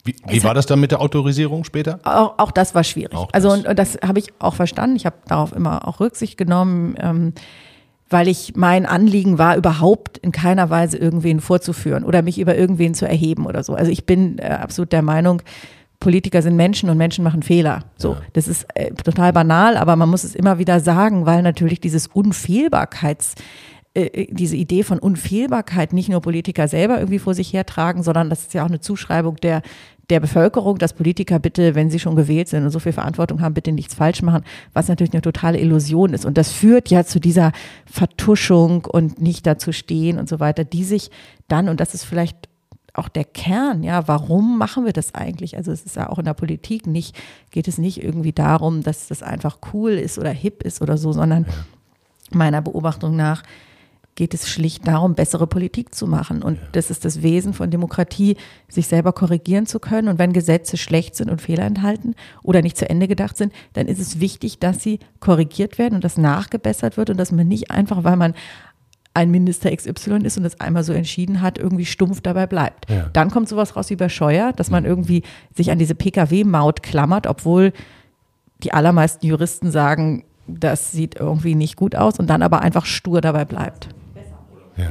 wie, 0.04 0.16
wie 0.28 0.44
war 0.44 0.54
das 0.54 0.66
dann 0.66 0.80
mit 0.80 0.90
der 0.90 1.00
Autorisierung 1.00 1.64
später? 1.64 1.98
Auch, 2.04 2.34
auch 2.38 2.50
das 2.50 2.74
war 2.74 2.84
schwierig. 2.84 3.14
Auch 3.14 3.28
also 3.32 3.50
und, 3.50 3.66
und 3.66 3.78
das 3.78 3.98
habe 4.06 4.18
ich 4.18 4.32
auch 4.38 4.54
verstanden. 4.54 4.96
Ich 4.96 5.06
habe 5.06 5.16
darauf 5.26 5.52
immer 5.52 5.88
auch 5.88 6.00
Rücksicht 6.00 6.36
genommen. 6.36 6.94
Ähm, 6.98 7.32
weil 8.14 8.28
ich 8.28 8.52
mein 8.54 8.86
Anliegen 8.86 9.38
war, 9.38 9.56
überhaupt 9.56 10.18
in 10.18 10.30
keiner 10.30 10.70
Weise 10.70 10.96
irgendwen 10.96 11.40
vorzuführen 11.40 12.04
oder 12.04 12.22
mich 12.22 12.38
über 12.38 12.56
irgendwen 12.56 12.94
zu 12.94 13.08
erheben 13.08 13.44
oder 13.44 13.64
so. 13.64 13.74
Also 13.74 13.90
ich 13.90 14.06
bin 14.06 14.38
äh, 14.38 14.44
absolut 14.44 14.92
der 14.92 15.02
Meinung, 15.02 15.42
Politiker 15.98 16.40
sind 16.40 16.54
Menschen 16.54 16.88
und 16.90 16.96
Menschen 16.96 17.24
machen 17.24 17.42
Fehler. 17.42 17.86
So, 17.96 18.12
ja. 18.12 18.20
das 18.34 18.46
ist 18.46 18.68
äh, 18.76 18.92
total 18.94 19.32
banal, 19.32 19.76
aber 19.76 19.96
man 19.96 20.08
muss 20.08 20.22
es 20.22 20.36
immer 20.36 20.60
wieder 20.60 20.78
sagen, 20.78 21.26
weil 21.26 21.42
natürlich 21.42 21.80
dieses 21.80 22.06
Unfehlbarkeits 22.06 23.34
äh, 23.94 24.06
äh, 24.06 24.28
diese 24.30 24.54
Idee 24.54 24.84
von 24.84 25.00
Unfehlbarkeit 25.00 25.92
nicht 25.92 26.08
nur 26.08 26.20
Politiker 26.20 26.68
selber 26.68 26.98
irgendwie 26.98 27.18
vor 27.18 27.34
sich 27.34 27.52
hertragen, 27.52 28.04
sondern 28.04 28.30
das 28.30 28.42
ist 28.42 28.54
ja 28.54 28.62
auch 28.62 28.68
eine 28.68 28.80
Zuschreibung 28.80 29.36
der, 29.36 29.62
der 30.10 30.20
Bevölkerung, 30.20 30.78
dass 30.78 30.92
Politiker 30.92 31.38
bitte, 31.38 31.74
wenn 31.74 31.90
sie 31.90 31.98
schon 31.98 32.16
gewählt 32.16 32.48
sind 32.48 32.64
und 32.64 32.70
so 32.70 32.78
viel 32.78 32.92
Verantwortung 32.92 33.40
haben, 33.40 33.54
bitte 33.54 33.72
nichts 33.72 33.94
falsch 33.94 34.22
machen, 34.22 34.44
was 34.72 34.88
natürlich 34.88 35.12
eine 35.12 35.22
totale 35.22 35.58
Illusion 35.58 36.12
ist. 36.12 36.24
Und 36.24 36.36
das 36.36 36.52
führt 36.52 36.90
ja 36.90 37.04
zu 37.04 37.20
dieser 37.20 37.52
Vertuschung 37.86 38.84
und 38.84 39.20
nicht 39.20 39.46
dazu 39.46 39.72
stehen 39.72 40.18
und 40.18 40.28
so 40.28 40.40
weiter, 40.40 40.64
die 40.64 40.84
sich 40.84 41.10
dann, 41.48 41.68
und 41.68 41.80
das 41.80 41.94
ist 41.94 42.04
vielleicht 42.04 42.48
auch 42.92 43.08
der 43.08 43.24
Kern, 43.24 43.82
ja, 43.82 44.06
warum 44.06 44.56
machen 44.56 44.84
wir 44.84 44.92
das 44.92 45.14
eigentlich? 45.14 45.56
Also 45.56 45.72
es 45.72 45.84
ist 45.84 45.96
ja 45.96 46.10
auch 46.10 46.18
in 46.18 46.24
der 46.24 46.34
Politik 46.34 46.86
nicht, 46.86 47.16
geht 47.50 47.66
es 47.66 47.76
nicht 47.76 48.02
irgendwie 48.02 48.32
darum, 48.32 48.82
dass 48.82 49.08
das 49.08 49.22
einfach 49.22 49.58
cool 49.72 49.92
ist 49.92 50.18
oder 50.18 50.30
hip 50.30 50.62
ist 50.62 50.80
oder 50.80 50.96
so, 50.96 51.12
sondern 51.12 51.44
meiner 52.30 52.62
Beobachtung 52.62 53.16
nach 53.16 53.42
geht 54.14 54.32
es 54.34 54.48
schlicht 54.48 54.86
darum, 54.86 55.14
bessere 55.14 55.46
Politik 55.46 55.94
zu 55.94 56.06
machen. 56.06 56.42
Und 56.42 56.58
das 56.72 56.90
ist 56.90 57.04
das 57.04 57.22
Wesen 57.22 57.52
von 57.52 57.70
Demokratie, 57.70 58.36
sich 58.68 58.86
selber 58.86 59.12
korrigieren 59.12 59.66
zu 59.66 59.80
können. 59.80 60.08
Und 60.08 60.18
wenn 60.18 60.32
Gesetze 60.32 60.76
schlecht 60.76 61.16
sind 61.16 61.30
und 61.30 61.42
Fehler 61.42 61.64
enthalten 61.64 62.14
oder 62.42 62.62
nicht 62.62 62.76
zu 62.76 62.88
Ende 62.88 63.08
gedacht 63.08 63.36
sind, 63.36 63.52
dann 63.72 63.86
ist 63.86 63.98
es 63.98 64.20
wichtig, 64.20 64.60
dass 64.60 64.82
sie 64.82 65.00
korrigiert 65.20 65.78
werden 65.78 65.96
und 65.96 66.04
dass 66.04 66.16
nachgebessert 66.16 66.96
wird 66.96 67.10
und 67.10 67.16
dass 67.16 67.32
man 67.32 67.48
nicht 67.48 67.70
einfach, 67.70 68.04
weil 68.04 68.16
man 68.16 68.34
ein 69.14 69.30
Minister 69.30 69.74
XY 69.74 70.18
ist 70.24 70.36
und 70.36 70.42
das 70.42 70.60
einmal 70.60 70.82
so 70.82 70.92
entschieden 70.92 71.40
hat, 71.40 71.58
irgendwie 71.58 71.86
stumpf 71.86 72.20
dabei 72.20 72.46
bleibt. 72.46 72.90
Ja. 72.90 73.08
Dann 73.12 73.30
kommt 73.30 73.48
sowas 73.48 73.76
raus 73.76 73.90
wie 73.90 73.96
bei 73.96 74.08
Scheuer, 74.08 74.52
dass 74.52 74.70
man 74.70 74.84
irgendwie 74.84 75.22
sich 75.54 75.70
an 75.70 75.78
diese 75.78 75.94
Pkw-Maut 75.94 76.82
klammert, 76.82 77.28
obwohl 77.28 77.72
die 78.62 78.72
allermeisten 78.72 79.26
Juristen 79.26 79.70
sagen, 79.70 80.24
das 80.46 80.92
sieht 80.92 81.14
irgendwie 81.16 81.54
nicht 81.54 81.76
gut 81.76 81.94
aus 81.94 82.18
und 82.18 82.28
dann 82.28 82.42
aber 82.42 82.60
einfach 82.62 82.86
stur 82.86 83.20
dabei 83.20 83.44
bleibt. 83.44 83.88
Ja. 84.76 84.90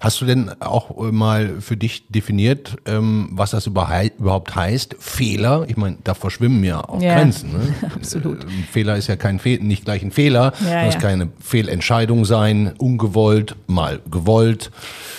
Hast 0.00 0.18
du 0.22 0.24
denn 0.24 0.50
auch 0.60 0.96
äh, 0.96 1.12
mal 1.12 1.60
für 1.60 1.76
dich 1.76 2.08
definiert, 2.08 2.78
ähm, 2.86 3.28
was 3.32 3.50
das 3.50 3.66
überhaupt 3.66 4.56
heißt? 4.56 4.96
Fehler? 4.98 5.66
Ich 5.68 5.76
meine, 5.76 5.98
da 6.02 6.14
verschwimmen 6.14 6.64
ja 6.64 6.80
auch 6.80 7.02
ja, 7.02 7.16
Grenzen. 7.16 7.52
Ne? 7.52 7.74
Absolut. 7.94 8.44
Ein 8.44 8.66
Fehler 8.70 8.96
ist 8.96 9.08
ja 9.08 9.16
kein 9.16 9.38
Fe 9.38 9.58
nicht 9.60 9.84
gleich 9.84 10.02
ein 10.02 10.10
Fehler. 10.10 10.54
Ja, 10.64 10.86
das 10.86 10.94
ja. 10.94 11.00
keine 11.00 11.28
Fehlentscheidung 11.40 12.24
sein, 12.24 12.72
ungewollt, 12.78 13.56
mal 13.66 14.00
gewollt. 14.10 14.70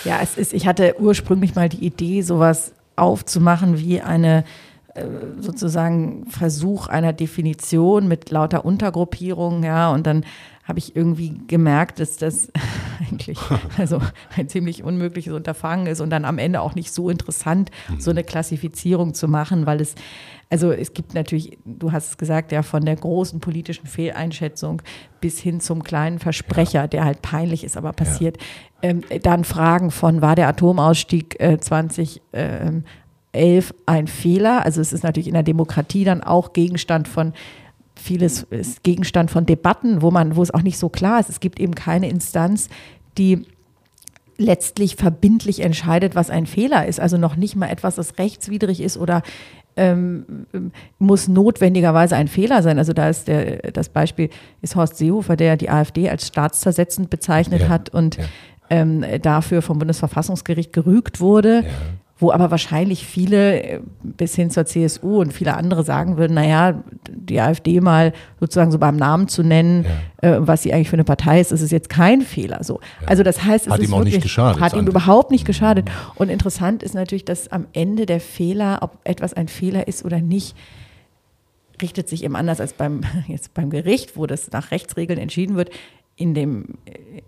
Ja, 0.04 0.18
es 0.20 0.36
ist, 0.36 0.52
ich 0.52 0.66
hatte 0.66 0.96
ursprünglich 0.98 1.54
mal 1.54 1.68
die 1.68 1.86
Idee, 1.86 2.22
sowas 2.22 2.72
aufzumachen 2.96 3.78
wie 3.78 4.00
eine 4.00 4.42
äh, 4.94 5.04
sozusagen 5.38 6.26
Versuch 6.26 6.88
einer 6.88 7.12
Definition 7.12 8.08
mit 8.08 8.30
lauter 8.32 8.64
Untergruppierungen, 8.64 9.62
ja, 9.62 9.92
und 9.92 10.08
dann 10.08 10.24
habe 10.72 10.78
ich 10.78 10.96
irgendwie 10.96 11.38
gemerkt, 11.48 12.00
dass 12.00 12.16
das 12.16 12.50
eigentlich 13.10 13.38
also 13.76 14.00
ein 14.34 14.48
ziemlich 14.48 14.82
unmögliches 14.82 15.34
Unterfangen 15.34 15.86
ist 15.86 16.00
und 16.00 16.08
dann 16.08 16.24
am 16.24 16.38
Ende 16.38 16.62
auch 16.62 16.74
nicht 16.74 16.94
so 16.94 17.10
interessant, 17.10 17.70
so 17.98 18.10
eine 18.10 18.24
Klassifizierung 18.24 19.12
zu 19.12 19.28
machen, 19.28 19.66
weil 19.66 19.82
es, 19.82 19.94
also 20.48 20.72
es 20.72 20.94
gibt 20.94 21.12
natürlich, 21.12 21.58
du 21.66 21.92
hast 21.92 22.08
es 22.08 22.16
gesagt, 22.16 22.52
ja, 22.52 22.62
von 22.62 22.86
der 22.86 22.96
großen 22.96 23.38
politischen 23.38 23.86
Fehleinschätzung 23.86 24.80
bis 25.20 25.38
hin 25.40 25.60
zum 25.60 25.82
kleinen 25.82 26.18
Versprecher, 26.18 26.80
ja. 26.80 26.86
der 26.86 27.04
halt 27.04 27.20
peinlich 27.20 27.64
ist, 27.64 27.76
aber 27.76 27.92
passiert. 27.92 28.38
Ja. 28.82 28.88
Ähm, 28.88 29.02
dann 29.22 29.44
Fragen 29.44 29.90
von, 29.90 30.22
war 30.22 30.36
der 30.36 30.48
Atomausstieg 30.48 31.38
äh, 31.38 31.60
20 31.60 32.22
ähm, 32.32 32.84
ein 33.34 34.06
Fehler. 34.06 34.64
Also 34.64 34.80
es 34.80 34.94
ist 34.94 35.04
natürlich 35.04 35.28
in 35.28 35.34
der 35.34 35.42
Demokratie 35.42 36.04
dann 36.04 36.22
auch 36.22 36.54
Gegenstand 36.54 37.08
von 37.08 37.34
vieles 38.02 38.42
ist 38.50 38.82
Gegenstand 38.82 39.30
von 39.30 39.46
Debatten, 39.46 40.02
wo 40.02 40.10
man, 40.10 40.36
wo 40.36 40.42
es 40.42 40.52
auch 40.52 40.62
nicht 40.62 40.78
so 40.78 40.88
klar 40.88 41.20
ist. 41.20 41.30
Es 41.30 41.40
gibt 41.40 41.60
eben 41.60 41.74
keine 41.74 42.08
Instanz, 42.08 42.68
die 43.18 43.46
letztlich 44.38 44.96
verbindlich 44.96 45.60
entscheidet, 45.60 46.14
was 46.14 46.30
ein 46.30 46.46
Fehler 46.46 46.86
ist. 46.86 47.00
Also 47.00 47.16
noch 47.16 47.36
nicht 47.36 47.56
mal 47.56 47.68
etwas, 47.68 47.96
das 47.96 48.18
rechtswidrig 48.18 48.80
ist 48.80 48.96
oder 48.96 49.22
ähm, 49.76 50.46
muss 50.98 51.28
notwendigerweise 51.28 52.16
ein 52.16 52.28
Fehler 52.28 52.62
sein. 52.62 52.78
Also 52.78 52.92
da 52.92 53.08
ist 53.08 53.28
der, 53.28 53.72
das 53.72 53.88
Beispiel 53.88 54.28
ist 54.60 54.76
Horst 54.76 54.96
Seehofer, 54.96 55.36
der 55.36 55.56
die 55.56 55.70
AfD 55.70 56.10
als 56.10 56.26
staatszersetzend 56.26 57.08
bezeichnet 57.08 57.62
ja, 57.62 57.68
hat 57.68 57.88
und 57.90 58.16
ja. 58.16 58.24
ähm, 58.68 59.04
dafür 59.22 59.62
vom 59.62 59.78
Bundesverfassungsgericht 59.78 60.72
gerügt 60.72 61.20
wurde. 61.20 61.64
Ja 61.64 61.70
wo 62.22 62.30
aber 62.30 62.52
wahrscheinlich 62.52 63.04
viele 63.04 63.62
äh, 63.62 63.80
bis 64.02 64.36
hin 64.36 64.50
zur 64.50 64.64
CSU 64.64 65.20
und 65.20 65.32
viele 65.32 65.54
andere 65.54 65.82
sagen 65.82 66.16
würden, 66.16 66.34
naja, 66.34 66.82
die 67.10 67.40
AfD 67.40 67.80
mal 67.80 68.12
sozusagen 68.38 68.70
so 68.70 68.78
beim 68.78 68.96
Namen 68.96 69.26
zu 69.26 69.42
nennen, 69.42 69.84
ja. 70.22 70.36
äh, 70.36 70.46
was 70.46 70.62
sie 70.62 70.72
eigentlich 70.72 70.88
für 70.88 70.96
eine 70.96 71.04
Partei 71.04 71.40
ist, 71.40 71.50
ist 71.50 71.60
es 71.60 71.72
jetzt 71.72 71.88
kein 71.88 72.22
Fehler. 72.22 72.62
So. 72.62 72.80
Ja. 73.02 73.08
Also 73.08 73.24
das 73.24 73.42
heißt, 73.42 73.66
es 73.66 73.72
hat 73.72 73.80
ihm 73.80 73.92
auch 73.92 73.98
wirklich, 73.98 74.14
nicht 74.14 74.22
geschadet. 74.22 74.60
Hat 74.60 74.74
ihm 74.74 74.86
überhaupt 74.86 75.32
nicht 75.32 75.44
geschadet. 75.44 75.90
Und 76.14 76.30
interessant 76.30 76.84
ist 76.84 76.94
natürlich, 76.94 77.24
dass 77.24 77.48
am 77.48 77.66
Ende 77.72 78.06
der 78.06 78.20
Fehler, 78.20 78.78
ob 78.82 78.98
etwas 79.02 79.34
ein 79.34 79.48
Fehler 79.48 79.88
ist 79.88 80.04
oder 80.04 80.20
nicht, 80.20 80.56
richtet 81.82 82.08
sich 82.08 82.22
eben 82.22 82.36
anders 82.36 82.60
als 82.60 82.72
beim, 82.72 83.00
jetzt 83.26 83.52
beim 83.52 83.68
Gericht, 83.68 84.16
wo 84.16 84.26
das 84.26 84.52
nach 84.52 84.70
Rechtsregeln 84.70 85.18
entschieden 85.18 85.56
wird. 85.56 85.70
In 86.14 86.34
dem, 86.34 86.78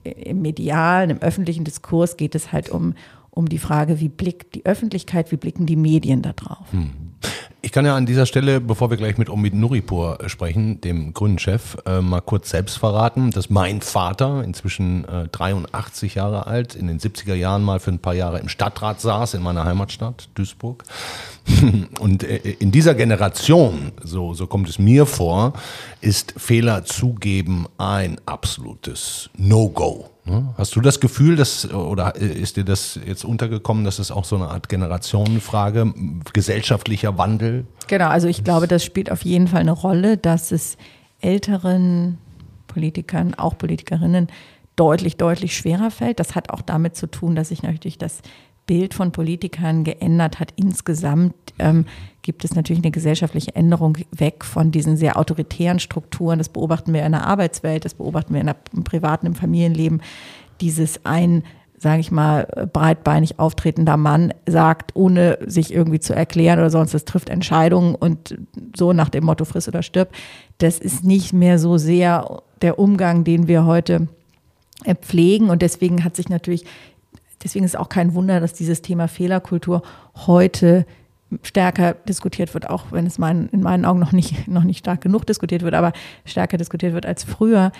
äh, 0.04 0.10
im 0.10 0.40
medialen, 0.40 1.10
im 1.10 1.18
öffentlichen 1.18 1.64
Diskurs 1.64 2.16
geht 2.16 2.36
es 2.36 2.52
halt 2.52 2.68
um, 2.68 2.94
um 3.34 3.48
die 3.48 3.58
Frage, 3.58 4.00
wie 4.00 4.08
blickt 4.08 4.54
die 4.54 4.64
Öffentlichkeit, 4.64 5.32
wie 5.32 5.36
blicken 5.36 5.66
die 5.66 5.76
Medien 5.76 6.22
da 6.22 6.32
drauf. 6.32 6.70
Hm. 6.70 6.90
Ich 7.64 7.72
kann 7.72 7.86
ja 7.86 7.96
an 7.96 8.04
dieser 8.04 8.26
Stelle, 8.26 8.60
bevor 8.60 8.90
wir 8.90 8.98
gleich 8.98 9.16
mit 9.16 9.30
Omid 9.30 9.54
Nuripur 9.54 10.18
sprechen, 10.26 10.82
dem 10.82 11.14
Gründenchef, 11.14 11.78
äh, 11.86 12.02
mal 12.02 12.20
kurz 12.20 12.50
selbst 12.50 12.76
verraten, 12.76 13.30
dass 13.30 13.48
mein 13.48 13.80
Vater, 13.80 14.44
inzwischen 14.44 15.06
äh, 15.06 15.28
83 15.28 16.16
Jahre 16.16 16.46
alt, 16.46 16.74
in 16.74 16.88
den 16.88 17.00
70er 17.00 17.32
Jahren 17.32 17.62
mal 17.62 17.80
für 17.80 17.90
ein 17.90 18.00
paar 18.00 18.12
Jahre 18.12 18.38
im 18.38 18.50
Stadtrat 18.50 19.00
saß 19.00 19.32
in 19.32 19.42
meiner 19.42 19.64
Heimatstadt 19.64 20.28
Duisburg. 20.34 20.84
Und 22.00 22.22
äh, 22.22 22.36
in 22.36 22.70
dieser 22.70 22.94
Generation, 22.94 23.92
so, 24.02 24.34
so 24.34 24.46
kommt 24.46 24.68
es 24.68 24.78
mir 24.78 25.06
vor, 25.06 25.54
ist 26.02 26.34
Fehler 26.36 26.84
zugeben 26.84 27.64
ein 27.78 28.20
absolutes 28.26 29.30
No-Go. 29.38 30.10
Ne? 30.26 30.54
Hast 30.56 30.74
du 30.74 30.80
das 30.80 31.00
Gefühl, 31.00 31.36
dass, 31.36 31.70
oder 31.70 32.16
ist 32.16 32.56
dir 32.56 32.64
das 32.64 32.98
jetzt 33.06 33.24
untergekommen, 33.24 33.84
dass 33.84 33.98
es 33.98 34.10
auch 34.10 34.24
so 34.24 34.36
eine 34.36 34.48
Art 34.48 34.68
Generationenfrage, 34.68 35.92
gesellschaftlicher 36.32 37.18
Wandel? 37.18 37.53
Genau, 37.86 38.08
also 38.08 38.28
ich 38.28 38.44
glaube, 38.44 38.66
das 38.66 38.84
spielt 38.84 39.10
auf 39.10 39.22
jeden 39.22 39.48
Fall 39.48 39.60
eine 39.60 39.72
Rolle, 39.72 40.16
dass 40.16 40.52
es 40.52 40.76
älteren 41.20 42.18
Politikern, 42.66 43.34
auch 43.34 43.56
Politikerinnen, 43.56 44.28
deutlich, 44.76 45.16
deutlich 45.16 45.56
schwerer 45.56 45.90
fällt. 45.90 46.18
Das 46.18 46.34
hat 46.34 46.50
auch 46.50 46.60
damit 46.60 46.96
zu 46.96 47.06
tun, 47.06 47.36
dass 47.36 47.48
sich 47.48 47.62
natürlich 47.62 47.98
das 47.98 48.20
Bild 48.66 48.94
von 48.94 49.12
Politikern 49.12 49.84
geändert 49.84 50.40
hat. 50.40 50.52
Insgesamt 50.56 51.34
ähm, 51.58 51.84
gibt 52.22 52.44
es 52.44 52.54
natürlich 52.54 52.82
eine 52.82 52.90
gesellschaftliche 52.90 53.54
Änderung 53.54 53.98
weg 54.10 54.44
von 54.44 54.70
diesen 54.70 54.96
sehr 54.96 55.18
autoritären 55.18 55.78
Strukturen. 55.78 56.38
Das 56.38 56.48
beobachten 56.48 56.92
wir 56.94 57.04
in 57.04 57.12
der 57.12 57.26
Arbeitswelt, 57.26 57.84
das 57.84 57.94
beobachten 57.94 58.32
wir 58.32 58.40
in 58.40 58.46
der, 58.46 58.56
im 58.74 58.84
privaten, 58.84 59.26
im 59.26 59.34
Familienleben. 59.34 60.02
Dieses 60.60 61.04
ein, 61.04 61.44
sage 61.84 62.00
ich 62.00 62.10
mal, 62.10 62.68
breitbeinig 62.72 63.38
auftretender 63.38 63.96
Mann 63.96 64.34
sagt, 64.46 64.96
ohne 64.96 65.38
sich 65.46 65.72
irgendwie 65.72 66.00
zu 66.00 66.14
erklären 66.14 66.58
oder 66.58 66.70
sonst, 66.70 66.94
das 66.94 67.04
trifft 67.04 67.28
Entscheidungen 67.28 67.94
und 67.94 68.36
so 68.74 68.92
nach 68.92 69.10
dem 69.10 69.24
Motto 69.24 69.44
friss 69.44 69.68
oder 69.68 69.82
stirb. 69.82 70.10
Das 70.58 70.78
ist 70.78 71.04
nicht 71.04 71.32
mehr 71.32 71.58
so 71.58 71.76
sehr 71.78 72.42
der 72.62 72.78
Umgang, 72.78 73.22
den 73.22 73.46
wir 73.46 73.66
heute 73.66 74.08
pflegen 75.02 75.50
und 75.50 75.62
deswegen 75.62 76.02
hat 76.02 76.16
sich 76.16 76.28
natürlich 76.28 76.64
Deswegen 77.44 77.66
ist 77.66 77.74
es 77.74 77.80
auch 77.80 77.90
kein 77.90 78.14
Wunder, 78.14 78.40
dass 78.40 78.54
dieses 78.54 78.80
Thema 78.80 79.06
Fehlerkultur 79.06 79.82
heute 80.26 80.86
stärker 81.42 81.92
diskutiert 81.92 82.54
wird, 82.54 82.70
auch 82.70 82.86
wenn 82.90 83.06
es 83.06 83.18
mein, 83.18 83.48
in 83.50 83.60
meinen 83.60 83.84
Augen 83.84 84.00
noch 84.00 84.12
nicht, 84.12 84.48
noch 84.48 84.64
nicht 84.64 84.78
stark 84.78 85.02
genug 85.02 85.26
diskutiert 85.26 85.62
wird, 85.62 85.74
aber 85.74 85.92
stärker 86.24 86.56
diskutiert 86.56 86.94
wird 86.94 87.06
als 87.06 87.24
früher. 87.24 87.70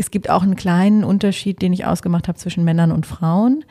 Es 0.00 0.10
gibt 0.10 0.30
auch 0.30 0.42
einen 0.42 0.56
kleinen 0.56 1.04
Unterschied, 1.04 1.60
den 1.60 1.74
ich 1.74 1.84
ausgemacht 1.84 2.26
habe 2.26 2.38
zwischen 2.38 2.64
Männern 2.64 2.90
und 2.90 3.04
Frauen. 3.04 3.66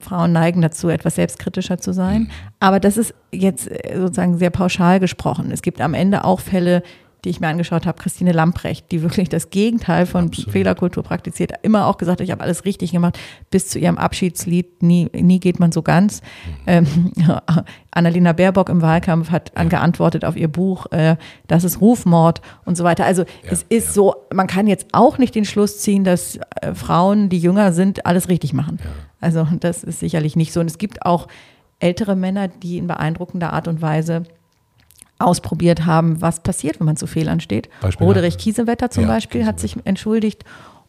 Frauen 0.00 0.32
neigen 0.32 0.62
dazu, 0.62 0.88
etwas 0.88 1.16
selbstkritischer 1.16 1.76
zu 1.76 1.92
sein. 1.92 2.30
Aber 2.60 2.80
das 2.80 2.96
ist 2.96 3.14
jetzt 3.30 3.68
sozusagen 3.94 4.38
sehr 4.38 4.48
pauschal 4.48 5.00
gesprochen. 5.00 5.50
Es 5.50 5.60
gibt 5.60 5.82
am 5.82 5.92
Ende 5.92 6.24
auch 6.24 6.40
Fälle, 6.40 6.82
die 7.24 7.30
ich 7.30 7.40
mir 7.40 7.48
angeschaut 7.48 7.86
habe, 7.86 8.00
Christine 8.00 8.32
Lamprecht, 8.32 8.92
die 8.92 9.02
wirklich 9.02 9.28
das 9.28 9.50
Gegenteil 9.50 10.06
von 10.06 10.26
Absolut. 10.26 10.52
Fehlerkultur 10.52 11.02
praktiziert, 11.02 11.52
immer 11.62 11.86
auch 11.86 11.96
gesagt, 11.96 12.20
ich 12.20 12.30
habe 12.30 12.42
alles 12.42 12.64
richtig 12.64 12.92
gemacht, 12.92 13.18
bis 13.50 13.68
zu 13.68 13.78
ihrem 13.78 13.98
Abschiedslied, 13.98 14.82
nie, 14.82 15.08
nie 15.12 15.40
geht 15.40 15.60
man 15.60 15.72
so 15.72 15.82
ganz. 15.82 16.20
Mhm. 16.20 16.56
Ähm, 16.66 17.12
Annalena 17.90 18.32
Baerbock 18.32 18.68
im 18.68 18.82
Wahlkampf 18.82 19.30
hat 19.30 19.52
ja. 19.54 19.60
angeantwortet 19.60 20.24
auf 20.24 20.36
ihr 20.36 20.48
Buch, 20.48 20.86
äh, 20.90 21.16
das 21.46 21.64
ist 21.64 21.80
Rufmord 21.80 22.42
und 22.64 22.76
so 22.76 22.84
weiter. 22.84 23.04
Also 23.04 23.22
ja, 23.22 23.28
es 23.50 23.62
ist 23.68 23.88
ja. 23.88 23.92
so, 23.92 24.14
man 24.32 24.46
kann 24.46 24.66
jetzt 24.66 24.88
auch 24.92 25.18
nicht 25.18 25.34
den 25.34 25.44
Schluss 25.44 25.80
ziehen, 25.80 26.04
dass 26.04 26.38
äh, 26.60 26.74
Frauen, 26.74 27.28
die 27.28 27.38
jünger 27.38 27.72
sind, 27.72 28.06
alles 28.06 28.28
richtig 28.28 28.52
machen. 28.52 28.78
Also 29.20 29.46
das 29.60 29.84
ist 29.84 30.00
sicherlich 30.00 30.36
nicht 30.36 30.52
so. 30.52 30.60
Und 30.60 30.66
es 30.66 30.78
gibt 30.78 31.06
auch 31.06 31.28
ältere 31.78 32.16
Männer, 32.16 32.48
die 32.48 32.78
in 32.78 32.86
beeindruckender 32.86 33.52
Art 33.52 33.68
und 33.68 33.80
Weise 33.80 34.24
ausprobiert 35.18 35.86
haben, 35.86 36.20
was 36.20 36.40
passiert, 36.42 36.80
wenn 36.80 36.86
man 36.86 36.96
zu 36.96 37.06
Fehlern 37.06 37.40
steht. 37.40 37.68
Beispiel 37.80 38.06
Roderich 38.06 38.36
Kiesewetter 38.38 38.90
zum 38.90 39.04
Ja, 39.04 39.08
Beispiel 39.08 39.46
hat 39.46 39.60
sich 39.60 39.76
entschuldigt 39.84 40.44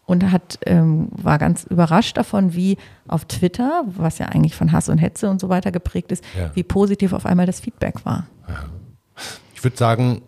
und 0.06 0.32
hat, 0.32 0.60
ähm, 0.66 1.08
war 1.12 1.38
ganz 1.38 1.64
überrascht 1.64 2.18
davon, 2.18 2.54
wie 2.54 2.78
auf 3.08 3.26
Twitter, 3.26 3.84
was 3.88 4.18
ja 4.20 4.28
eigentlich 4.28 4.56
von 4.56 4.72
Hass 4.72 4.90
und 4.90 4.98
Hetze 4.98 5.30
und 5.30 5.40
so 5.40 5.50
weiter 5.50 5.72
geprägt 5.72 6.12
ist, 6.12 6.24
Ja. 6.38 6.52
wie 6.54 6.64
positiv 6.64 7.14
auf 7.14 7.26
einmal 7.26 7.46
das 7.46 7.60
Feedback 7.60 8.06
war. 8.06 8.26
Ich 9.54 9.64
würde 9.64 9.78
sagen, 9.78 10.22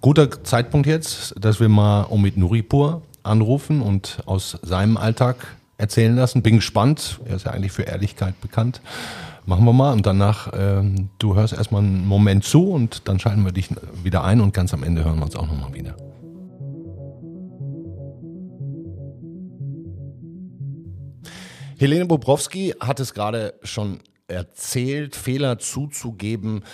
guter 0.00 0.44
Zeitpunkt 0.44 0.86
jetzt, 0.86 1.34
dass 1.40 1.58
wir 1.60 1.68
mal 1.68 2.06
Omid 2.10 2.36
Nuripur 2.36 3.02
anrufen 3.22 3.80
und 3.82 4.18
aus 4.26 4.58
seinem 4.62 4.96
Alltag 4.96 5.36
erzählen 5.78 6.14
lassen. 6.14 6.42
Bin 6.42 6.56
gespannt. 6.56 7.20
Er 7.24 7.36
ist 7.36 7.46
ja 7.46 7.52
eigentlich 7.52 7.72
für 7.72 7.82
Ehrlichkeit 7.82 8.40
bekannt. 8.40 8.80
Machen 9.44 9.64
wir 9.64 9.72
mal 9.72 9.92
und 9.92 10.06
danach, 10.06 10.52
ähm, 10.56 11.10
du 11.18 11.34
hörst 11.34 11.52
erstmal 11.52 11.82
einen 11.82 12.06
Moment 12.06 12.44
zu 12.44 12.70
und 12.70 13.08
dann 13.08 13.18
schalten 13.18 13.44
wir 13.44 13.50
dich 13.50 13.70
wieder 14.04 14.22
ein 14.22 14.40
und 14.40 14.54
ganz 14.54 14.72
am 14.72 14.84
Ende 14.84 15.04
hören 15.04 15.18
wir 15.18 15.24
uns 15.24 15.34
auch 15.34 15.48
nochmal 15.48 15.74
wieder. 15.74 15.96
Helene 21.76 22.06
Bobrowski 22.06 22.74
hat 22.78 23.00
es 23.00 23.12
gerade 23.12 23.54
schon 23.64 23.98
erzählt, 24.32 25.14
Fehler 25.16 25.58
zuzugeben 25.58 26.64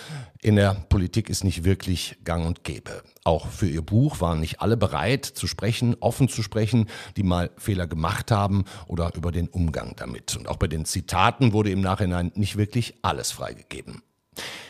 in 0.41 0.55
der 0.55 0.73
Politik 0.73 1.29
ist 1.29 1.43
nicht 1.43 1.65
wirklich 1.65 2.17
gang 2.23 2.45
und 2.45 2.63
gäbe. 2.63 3.03
Auch 3.25 3.47
für 3.47 3.67
ihr 3.67 3.81
Buch 3.81 4.21
waren 4.21 4.39
nicht 4.39 4.61
alle 4.61 4.77
bereit 4.77 5.25
zu 5.25 5.47
sprechen, 5.47 5.97
offen 5.99 6.29
zu 6.29 6.41
sprechen, 6.41 6.87
die 7.17 7.23
mal 7.23 7.51
Fehler 7.57 7.87
gemacht 7.87 8.31
haben 8.31 8.63
oder 8.87 9.13
über 9.15 9.31
den 9.31 9.49
Umgang 9.49 9.93
damit. 9.97 10.37
Und 10.37 10.47
auch 10.47 10.55
bei 10.55 10.67
den 10.67 10.85
Zitaten 10.85 11.51
wurde 11.51 11.71
im 11.71 11.81
Nachhinein 11.81 12.31
nicht 12.35 12.57
wirklich 12.57 12.95
alles 13.01 13.31
freigegeben. 13.31 14.01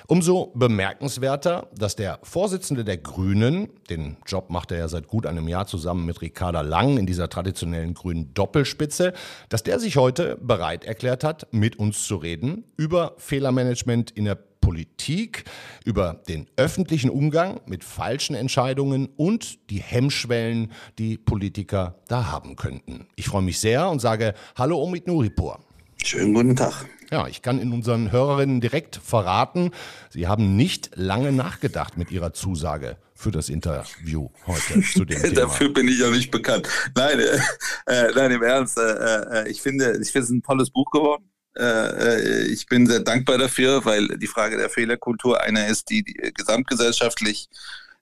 Umso 0.08 0.52
bemerkenswerter, 0.56 1.68
dass 1.76 1.96
der 1.96 2.20
Vorsitzende 2.24 2.84
der 2.84 2.98
Grünen, 2.98 3.70
den 3.90 4.18
Job 4.26 4.50
macht 4.50 4.72
er 4.72 4.80
ja 4.80 4.88
seit 4.88 5.08
gut 5.08 5.28
einem 5.28 5.48
Jahr 5.48 5.68
zusammen 5.68 6.06
mit 6.06 6.22
Ricarda 6.22 6.62
Lang 6.62 6.98
in 6.98 7.06
dieser 7.06 7.30
traditionellen 7.30 7.94
grünen 7.94 8.34
Doppelspitze, 8.34 9.14
dass 9.50 9.62
der 9.62 9.80
sich 9.80 9.98
heute 9.98 10.38
bereit 10.42 10.84
erklärt 10.84 11.24
hat, 11.24 11.48
mit 11.52 11.78
uns 11.78 12.06
zu 12.06 12.16
reden 12.16 12.64
über 12.76 13.14
Fehlermanagement 13.18 14.10
in 14.12 14.26
der 14.26 14.36
Politik, 14.62 15.46
über 15.86 16.22
den 16.28 16.48
öffentlichen 16.56 17.10
Umgang 17.10 17.62
mit 17.66 17.84
falschen 17.84 18.36
Entscheidungen 18.36 19.10
und 19.16 19.70
die 19.70 19.82
Hemmschwellen, 19.82 20.72
die 20.98 21.18
Politiker 21.18 21.96
da 22.08 22.32
haben 22.32 22.56
könnten. 22.56 23.08
Ich 23.16 23.28
freue 23.28 23.42
mich 23.42 23.60
sehr 23.60 23.90
und 23.90 24.00
sage 24.00 24.34
Hallo 24.56 24.82
Omid 24.82 25.08
Nuripur. 25.08 25.60
Schönen 26.04 26.34
guten 26.34 26.56
Tag. 26.56 26.86
Ja, 27.12 27.28
ich 27.28 27.42
kann 27.42 27.60
in 27.60 27.74
unseren 27.74 28.12
Hörerinnen 28.12 28.62
direkt 28.62 28.96
verraten, 28.98 29.72
Sie 30.10 30.28
haben 30.28 30.56
nicht 30.56 30.92
lange 30.96 31.32
nachgedacht 31.32 31.98
mit 31.98 32.12
Ihrer 32.12 32.34
Zusage 32.34 32.98
für 33.16 33.32
das 33.32 33.50
Interview 33.50 34.30
heute 34.46 34.82
zu 34.94 35.06
dem 35.06 35.22
Thema. 35.22 35.34
Dafür 35.34 35.74
bin 35.74 35.88
ich 35.88 36.00
ja 36.00 36.10
nicht 36.10 36.30
bekannt. 36.30 36.68
Nein, 36.96 37.20
äh, 37.20 37.40
äh, 37.88 38.12
nein 38.16 38.32
im 38.32 38.44
Ernst. 38.44 38.78
Äh, 38.78 39.44
äh, 39.44 39.50
ich 39.50 39.62
finde, 39.62 40.00
ich 40.02 40.12
finde 40.12 40.26
es 40.26 40.30
ein 40.30 40.44
tolles 40.44 40.70
Buch 40.70 40.90
geworden. 40.92 41.30
Äh, 41.58 41.64
äh, 41.64 42.48
ich 42.48 42.68
bin 42.68 42.86
sehr 42.86 43.00
dankbar 43.00 43.38
dafür, 43.38 43.84
weil 43.86 44.08
die 44.20 44.28
Frage 44.28 44.58
der 44.58 44.70
Fehlerkultur 44.70 45.42
eine 45.42 45.68
ist, 45.68 45.90
die, 45.90 46.04
die 46.04 46.32
gesamtgesellschaftlich 46.34 47.50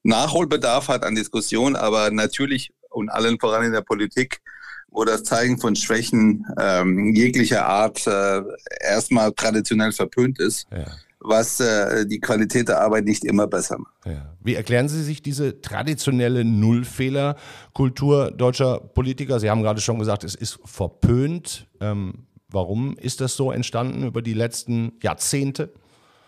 Nachholbedarf 0.02 0.88
hat 0.88 1.04
an 1.04 1.14
Diskussion, 1.14 1.76
aber 1.76 2.10
natürlich 2.10 2.72
und 2.90 3.08
allen 3.08 3.40
voran 3.40 3.64
in 3.64 3.72
der 3.72 3.82
Politik 3.82 4.40
wo 4.90 5.04
das 5.04 5.22
Zeigen 5.24 5.58
von 5.58 5.76
Schwächen 5.76 6.46
ähm, 6.58 7.14
jeglicher 7.14 7.66
Art 7.66 8.06
äh, 8.06 8.42
erstmal 8.80 9.32
traditionell 9.32 9.92
verpönt 9.92 10.38
ist, 10.40 10.66
Ja. 10.72 10.86
was 11.20 11.60
äh, 11.60 12.06
die 12.06 12.20
Qualität 12.20 12.68
der 12.68 12.80
Arbeit 12.80 13.04
nicht 13.04 13.24
immer 13.24 13.46
besser 13.46 13.78
macht. 13.78 13.94
Ja. 14.06 14.34
Wie 14.42 14.54
erklären 14.54 14.88
Sie 14.88 15.02
sich 15.02 15.22
diese 15.22 15.60
traditionelle 15.60 16.44
Nullfehlerkultur 16.44 18.30
deutscher 18.30 18.78
Politiker? 18.80 19.40
Sie 19.40 19.50
haben 19.50 19.62
gerade 19.62 19.80
schon 19.80 19.98
gesagt, 19.98 20.24
es 20.24 20.34
ist 20.34 20.58
verpönt. 20.64 21.66
Ähm, 21.80 22.26
warum 22.50 22.96
ist 22.96 23.20
das 23.20 23.34
so 23.36 23.52
entstanden 23.52 24.04
über 24.06 24.22
die 24.22 24.34
letzten 24.34 24.92
Jahrzehnte? 25.02 25.70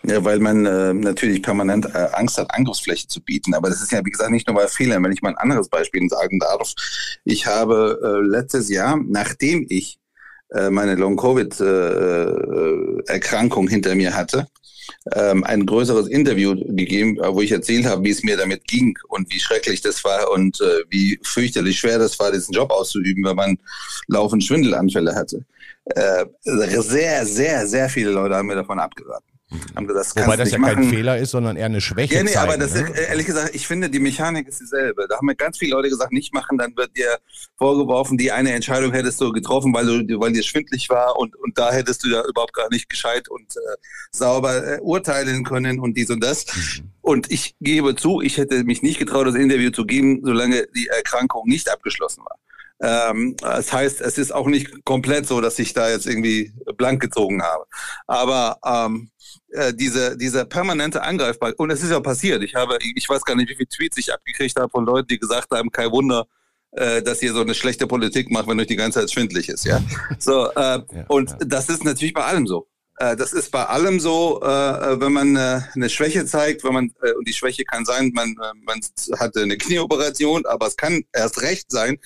Ja, 0.03 0.25
weil 0.25 0.39
man 0.39 0.65
äh, 0.65 0.95
natürlich 0.95 1.43
permanent 1.43 1.85
äh, 1.95 2.09
Angst 2.13 2.39
hat, 2.39 2.55
Angriffsfläche 2.55 3.07
zu 3.07 3.21
bieten. 3.21 3.53
Aber 3.55 3.69
das 3.69 3.83
ist 3.83 3.93
ja, 3.93 4.03
wie 4.05 4.11
gesagt, 4.11 4.31
nicht 4.31 4.47
nur 4.47 4.57
bei 4.57 4.67
Fehlern. 4.67 5.05
Wenn 5.05 5.13
ich 5.13 5.21
mal 5.21 5.29
ein 5.31 5.37
anderes 5.37 5.69
Beispiel 5.69 6.09
sagen 6.09 6.39
darf. 6.39 6.73
Ich 7.25 7.47
habe 7.47 8.01
äh, 8.03 8.21
letztes 8.27 8.71
Jahr, 8.71 8.99
nachdem 9.07 9.67
ich 9.69 9.99
äh, 10.53 10.71
meine 10.71 10.95
Long-Covid-Erkrankung 10.95 13.69
hinter 13.69 13.95
mir 13.95 14.17
hatte, 14.17 14.47
ähm, 15.15 15.45
ein 15.45 15.67
größeres 15.67 16.09
Interview 16.09 16.55
gegeben, 16.57 17.19
äh, 17.19 17.33
wo 17.33 17.43
ich 17.43 17.53
erzählt 17.53 17.87
habe, 17.87 18.05
wie 18.05 18.11
es 18.11 18.23
mir 18.23 18.37
damit 18.37 18.67
ging 18.67 18.97
und 19.09 19.33
wie 19.33 19.39
schrecklich 19.39 19.81
das 19.81 20.03
war 20.05 20.31
und 20.33 20.61
äh, 20.61 20.85
wie 20.89 21.19
fürchterlich 21.23 21.79
schwer 21.79 21.99
das 21.99 22.19
war, 22.19 22.33
diesen 22.33 22.55
Job 22.55 22.71
auszuüben, 22.71 23.25
wenn 23.25 23.37
man 23.37 23.59
laufend 24.09 24.45
Schwindelanfälle 24.45 25.15
hatte. 25.15 25.45
Äh, 25.85 26.27
sehr, 26.43 27.27
sehr, 27.27 27.67
sehr 27.67 27.89
viele 27.89 28.11
Leute 28.11 28.37
haben 28.37 28.47
mir 28.47 28.57
davon 28.57 28.79
abgeraten. 28.79 29.30
Haben 29.75 29.87
gesagt, 29.87 30.17
das 30.17 30.25
Wobei 30.25 30.37
das 30.37 30.51
ja 30.51 30.59
nicht 30.59 30.67
kein 30.67 30.79
machen. 30.79 30.91
Fehler 30.91 31.19
ist, 31.19 31.33
sondern 31.33 31.57
eher 31.57 31.67
eine 31.67 31.81
Schwäche. 31.81 32.15
Ja, 32.15 32.23
nee, 32.23 32.31
zeigen, 32.31 32.51
aber 32.51 32.59
das 32.59 32.75
ne? 32.75 32.83
ist, 32.83 32.97
äh, 32.97 33.09
ehrlich 33.09 33.27
gesagt, 33.27 33.55
ich 33.55 33.67
finde, 33.67 33.91
die 33.91 33.99
Mechanik 33.99 34.47
ist 34.47 34.61
dieselbe. 34.61 35.07
Da 35.09 35.17
haben 35.17 35.27
mir 35.27 35.35
ganz 35.35 35.59
viele 35.59 35.73
Leute 35.73 35.89
gesagt, 35.89 36.13
nicht 36.13 36.33
machen, 36.33 36.57
dann 36.57 36.77
wird 36.77 36.97
dir 36.97 37.19
vorgeworfen, 37.57 38.17
die 38.17 38.31
eine 38.31 38.53
Entscheidung 38.53 38.93
hättest 38.93 39.21
du 39.21 39.33
getroffen, 39.33 39.75
weil 39.75 40.05
du, 40.07 40.21
weil 40.21 40.33
dir 40.33 40.43
schwindlig 40.43 40.89
war 40.89 41.19
und, 41.19 41.35
und 41.37 41.59
da 41.59 41.73
hättest 41.73 42.05
du 42.05 42.09
ja 42.09 42.23
überhaupt 42.29 42.55
gar 42.55 42.69
nicht 42.71 42.89
gescheit 42.89 43.29
und 43.29 43.57
äh, 43.57 43.77
sauber 44.13 44.77
äh, 44.77 44.81
urteilen 44.81 45.45
können 45.45 45.81
und 45.81 45.97
dies 45.97 46.11
und 46.11 46.23
das. 46.23 46.47
Und 47.01 47.31
ich 47.33 47.57
gebe 47.61 47.97
zu, 47.97 48.21
ich 48.21 48.37
hätte 48.37 48.63
mich 48.65 48.83
nicht 48.83 48.99
getraut, 48.99 49.27
das 49.27 49.35
Interview 49.35 49.71
zu 49.71 49.85
geben, 49.85 50.21
solange 50.23 50.69
die 50.77 50.87
Erkrankung 50.87 51.49
nicht 51.49 51.71
abgeschlossen 51.71 52.23
war. 52.25 52.37
Ähm, 52.83 53.37
das 53.39 53.73
heißt, 53.73 54.01
es 54.01 54.17
ist 54.17 54.33
auch 54.33 54.47
nicht 54.47 54.85
komplett 54.85 55.27
so, 55.27 55.41
dass 55.41 55.59
ich 55.59 55.73
da 55.75 55.91
jetzt 55.91 56.07
irgendwie 56.07 56.53
blank 56.77 57.01
gezogen 57.03 57.43
habe. 57.43 57.67
Aber 58.07 58.59
ähm, 58.65 59.11
äh, 59.53 59.73
diese, 59.75 60.17
diese 60.17 60.45
permanente 60.45 61.03
Angreifbarkeit, 61.03 61.59
und 61.59 61.71
es 61.71 61.83
ist 61.83 61.91
ja 61.91 62.01
passiert, 62.01 62.43
ich 62.43 62.55
habe, 62.55 62.79
ich 62.81 63.09
weiß 63.09 63.23
gar 63.25 63.35
nicht, 63.37 63.49
wie 63.51 63.57
viele 63.57 63.69
Tweets 63.69 63.99
ich 63.99 64.13
abgekriegt 64.13 64.59
habe 64.59 64.71
von 64.71 64.85
Leuten, 64.85 65.09
die 65.09 65.19
gesagt 65.19 65.51
haben, 65.53 65.71
kein 65.71 65.91
Wunder, 65.91 66.27
äh, 66.73 67.03
dass 67.03 67.23
ihr 67.23 67.33
so 67.33 67.41
eine 67.41 67.55
schlechte 67.55 67.87
Politik 67.87 68.31
macht, 68.31 68.47
wenn 68.49 68.61
euch 68.61 68.69
die 68.69 68.77
ganze 68.77 69.01
Zeit 69.01 69.11
schwindlig 69.11 69.49
ist, 69.49 69.65
ja. 69.65 69.81
So, 70.19 70.51
äh, 70.53 70.81
und 71.09 71.31
ja. 71.31 71.37
das 71.41 71.69
ist 71.69 71.85
natürlich 71.85 72.15
bei 72.15 72.25
allem 72.25 72.47
so. 72.47 72.69
Äh, 72.99 73.17
Das 73.17 73.33
ist 73.33 73.51
bei 73.51 73.65
allem 73.65 73.99
so, 73.99 74.41
äh, 74.43 75.01
wenn 75.01 75.13
man 75.13 75.35
äh, 75.35 75.61
eine 75.75 75.89
Schwäche 75.89 76.27
zeigt, 76.27 76.63
wenn 76.63 76.75
man, 76.75 76.93
äh, 77.03 77.13
und 77.13 77.27
die 77.27 77.33
Schwäche 77.33 77.65
kann 77.65 77.85
sein, 77.85 78.13
man, 78.15 78.31
äh, 78.31 78.53
man 78.65 78.81
hatte 79.19 79.41
eine 79.41 79.57
Knieoperation, 79.57 80.47
aber 80.47 80.67
es 80.67 80.77
kann 80.77 81.03
erst 81.13 81.43
recht 81.43 81.73
sein, 81.73 81.99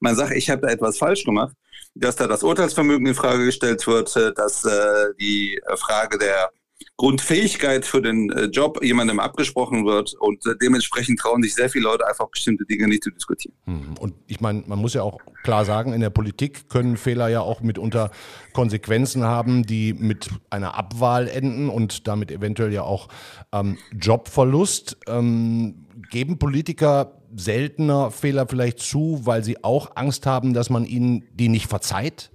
man 0.00 0.16
sagt, 0.16 0.32
ich 0.32 0.50
habe 0.50 0.62
da 0.62 0.68
etwas 0.72 0.98
falsch 0.98 1.24
gemacht, 1.24 1.54
dass 1.94 2.16
da 2.16 2.26
das 2.26 2.42
Urteilsvermögen 2.42 3.06
in 3.06 3.14
Frage 3.14 3.44
gestellt 3.44 3.86
wird, 3.86 4.16
äh, 4.16 4.32
dass 4.32 4.64
äh, 4.64 5.12
die 5.20 5.60
äh, 5.66 5.76
Frage 5.76 6.18
der 6.18 6.50
Grundfähigkeit 6.98 7.86
für 7.86 8.02
den 8.02 8.30
äh, 8.30 8.46
Job 8.46 8.82
jemandem 8.82 9.20
abgesprochen 9.20 9.86
wird 9.86 10.14
und 10.14 10.42
dementsprechend 10.60 11.20
trauen 11.20 11.42
sich 11.44 11.54
sehr 11.54 11.70
viele 11.70 11.84
Leute 11.84 12.06
einfach 12.06 12.28
bestimmte 12.28 12.64
Dinge 12.64 12.88
nicht 12.88 13.04
zu 13.04 13.10
diskutieren. 13.10 13.54
Mhm. 13.66 13.96
Und 14.00 14.14
ich 14.26 14.40
meine, 14.40 14.64
man 14.66 14.80
muss 14.80 14.94
ja 14.94 15.02
auch 15.02 15.20
klar 15.44 15.64
sagen, 15.64 15.92
in 15.92 16.00
der 16.00 16.10
Politik 16.10 16.68
können 16.68 16.96
Fehler 16.96 17.28
ja 17.28 17.40
auch 17.40 17.60
mitunter 17.60 18.10
Konsequenzen 18.52 19.22
haben, 19.22 19.64
die 19.64 19.94
mit 19.94 20.28
einer 20.50 20.74
Abwahl 20.74 21.28
enden 21.28 21.68
und 21.68 22.08
damit 22.08 22.32
eventuell 22.32 22.72
ja 22.72 22.82
auch 22.82 23.08
ähm, 23.52 23.78
Jobverlust. 23.92 24.98
Ähm, 25.06 25.86
geben 26.10 26.40
Politiker 26.40 27.22
seltener 27.36 28.10
Fehler 28.10 28.48
vielleicht 28.48 28.80
zu, 28.80 29.20
weil 29.22 29.44
sie 29.44 29.62
auch 29.62 29.94
Angst 29.94 30.26
haben, 30.26 30.52
dass 30.52 30.68
man 30.68 30.84
ihnen 30.84 31.24
die 31.32 31.48
nicht 31.48 31.68
verzeiht? 31.68 32.32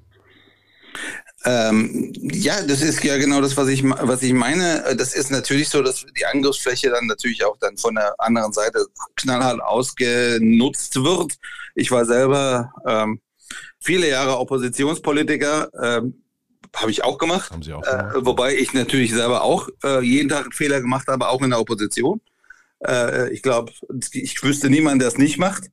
Ähm, 1.46 2.14
ja, 2.22 2.62
das 2.62 2.82
ist 2.82 3.04
ja 3.04 3.18
genau 3.18 3.42
das, 3.42 3.58
was 3.58 3.68
ich, 3.68 3.84
was 3.84 4.22
ich 4.24 4.34
meine. 4.34 4.96
Das 4.98 5.14
ist 5.14 5.30
natürlich 5.30 5.68
so, 5.70 5.82
dass 5.82 6.06
die 6.18 6.26
Angriffsfläche 6.26 6.90
dann 6.90 7.06
natürlich 7.08 7.44
auch 7.44 7.58
dann 7.60 7.76
von 7.78 7.96
der 7.96 8.14
anderen 8.18 8.54
Seite 8.54 8.86
knallhart 9.18 9.62
ausgenutzt 9.62 10.96
wird. 11.04 11.34
Ich 11.76 11.92
war 11.92 12.06
selber 12.06 12.72
ähm, 12.88 13.20
viele 13.80 14.08
Jahre 14.10 14.38
Oppositionspolitiker, 14.40 15.70
ähm, 15.82 16.24
habe 16.76 16.92
ich 16.92 17.04
auch 17.04 17.18
gemacht. 17.18 17.52
Haben 17.52 17.62
Sie 17.62 17.74
auch 17.74 17.84
Äh, 17.84 17.98
gemacht? 17.98 18.16
wobei 18.22 18.56
ich 18.56 18.74
natürlich 18.74 19.12
selber 19.14 19.44
auch 19.44 19.68
äh, 19.84 20.02
jeden 20.02 20.30
Tag 20.30 20.44
einen 20.44 20.52
Fehler 20.54 20.82
gemacht 20.82 21.08
habe, 21.08 21.28
auch 21.28 21.42
in 21.42 21.50
der 21.52 21.60
Opposition. 21.60 22.22
Äh, 22.88 23.32
ich 23.34 23.42
glaube, 23.42 23.72
ich 24.14 24.42
wüsste 24.44 24.70
niemanden, 24.70 25.00
der 25.00 25.10
es 25.10 25.18
nicht 25.18 25.38
macht. 25.38 25.66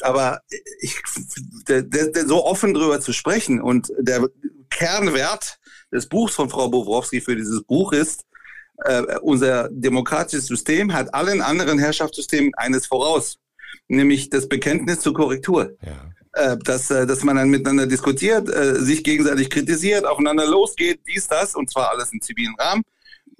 Aber 0.00 0.40
ich, 0.80 0.96
der, 1.68 1.82
der, 1.82 2.08
der 2.08 2.26
so 2.26 2.44
offen 2.44 2.72
drüber 2.74 3.00
zu 3.00 3.12
sprechen 3.12 3.60
und 3.60 3.92
der 3.98 4.28
Kernwert 4.70 5.58
des 5.92 6.08
Buchs 6.08 6.34
von 6.34 6.48
Frau 6.50 6.68
Bobrowski 6.68 7.20
für 7.20 7.36
dieses 7.36 7.62
Buch 7.62 7.92
ist, 7.92 8.24
äh, 8.84 9.02
unser 9.22 9.68
demokratisches 9.70 10.46
System 10.46 10.92
hat 10.92 11.14
allen 11.14 11.40
anderen 11.40 11.78
Herrschaftssystemen 11.78 12.52
eines 12.56 12.86
voraus, 12.86 13.38
nämlich 13.88 14.28
das 14.30 14.48
Bekenntnis 14.48 15.00
zur 15.00 15.14
Korrektur 15.14 15.76
Ja. 15.82 16.10
äh, 16.52 16.56
dass, 16.64 16.90
äh, 16.90 17.06
dass 17.06 17.22
man 17.24 17.36
dann 17.36 17.48
miteinander 17.48 17.86
diskutiert, 17.86 18.48
äh, 18.50 18.74
sich 18.80 19.02
gegenseitig 19.02 19.48
kritisiert, 19.48 20.04
aufeinander 20.04 20.46
losgeht, 20.46 21.00
dies, 21.06 21.26
das, 21.26 21.54
und 21.54 21.70
zwar 21.70 21.90
alles 21.90 22.12
im 22.12 22.20
zivilen 22.20 22.54
Rahmen. 22.58 22.82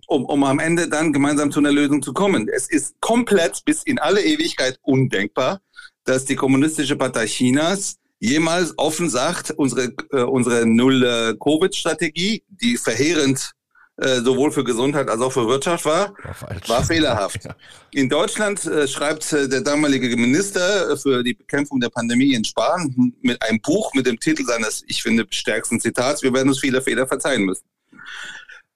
um, 0.08 0.24
um 0.24 0.44
am 0.44 0.60
Ende 0.60 0.88
dann 0.88 1.12
gemeinsam 1.12 1.50
zu 1.50 1.58
einer 1.58 1.72
Lösung 1.72 2.00
zu 2.00 2.12
kommen. 2.12 2.48
Es 2.48 2.68
ist 2.70 2.94
komplett 3.00 3.64
bis 3.64 3.82
in 3.82 3.98
alle 3.98 4.22
Ewigkeit 4.22 4.78
undenkbar, 4.82 5.60
dass 6.04 6.24
die 6.24 6.36
Kommunistische 6.36 6.94
Partei 6.94 7.26
Chinas 7.26 7.96
jemals 8.18 8.74
offen 8.76 9.08
sagt, 9.10 9.50
unsere, 9.52 9.92
äh, 10.12 10.22
unsere 10.22 10.66
Null-Covid-Strategie, 10.66 12.44
die 12.48 12.76
verheerend 12.76 13.52
äh, 13.98 14.20
sowohl 14.20 14.52
für 14.52 14.62
Gesundheit 14.62 15.08
als 15.08 15.20
auch 15.22 15.32
für 15.32 15.48
Wirtschaft 15.48 15.86
war, 15.86 16.14
war, 16.40 16.68
war 16.68 16.84
fehlerhaft. 16.84 17.44
ja. 17.44 17.56
In 17.92 18.10
Deutschland 18.10 18.64
äh, 18.66 18.86
schreibt 18.86 19.32
äh, 19.32 19.48
der 19.48 19.62
damalige 19.62 20.14
Minister 20.16 20.96
für 20.98 21.22
die 21.22 21.32
Bekämpfung 21.32 21.80
der 21.80 21.88
Pandemie 21.88 22.34
in 22.34 22.44
Spahn 22.44 23.14
mit 23.22 23.40
einem 23.42 23.60
Buch 23.60 23.94
mit 23.94 24.06
dem 24.06 24.20
Titel 24.20 24.44
seines, 24.44 24.84
ich 24.86 25.02
finde, 25.02 25.26
stärksten 25.30 25.80
Zitats, 25.80 26.22
wir 26.22 26.32
werden 26.34 26.48
uns 26.48 26.60
viele 26.60 26.82
Fehler 26.82 27.06
verzeihen 27.06 27.44
müssen. 27.44 27.64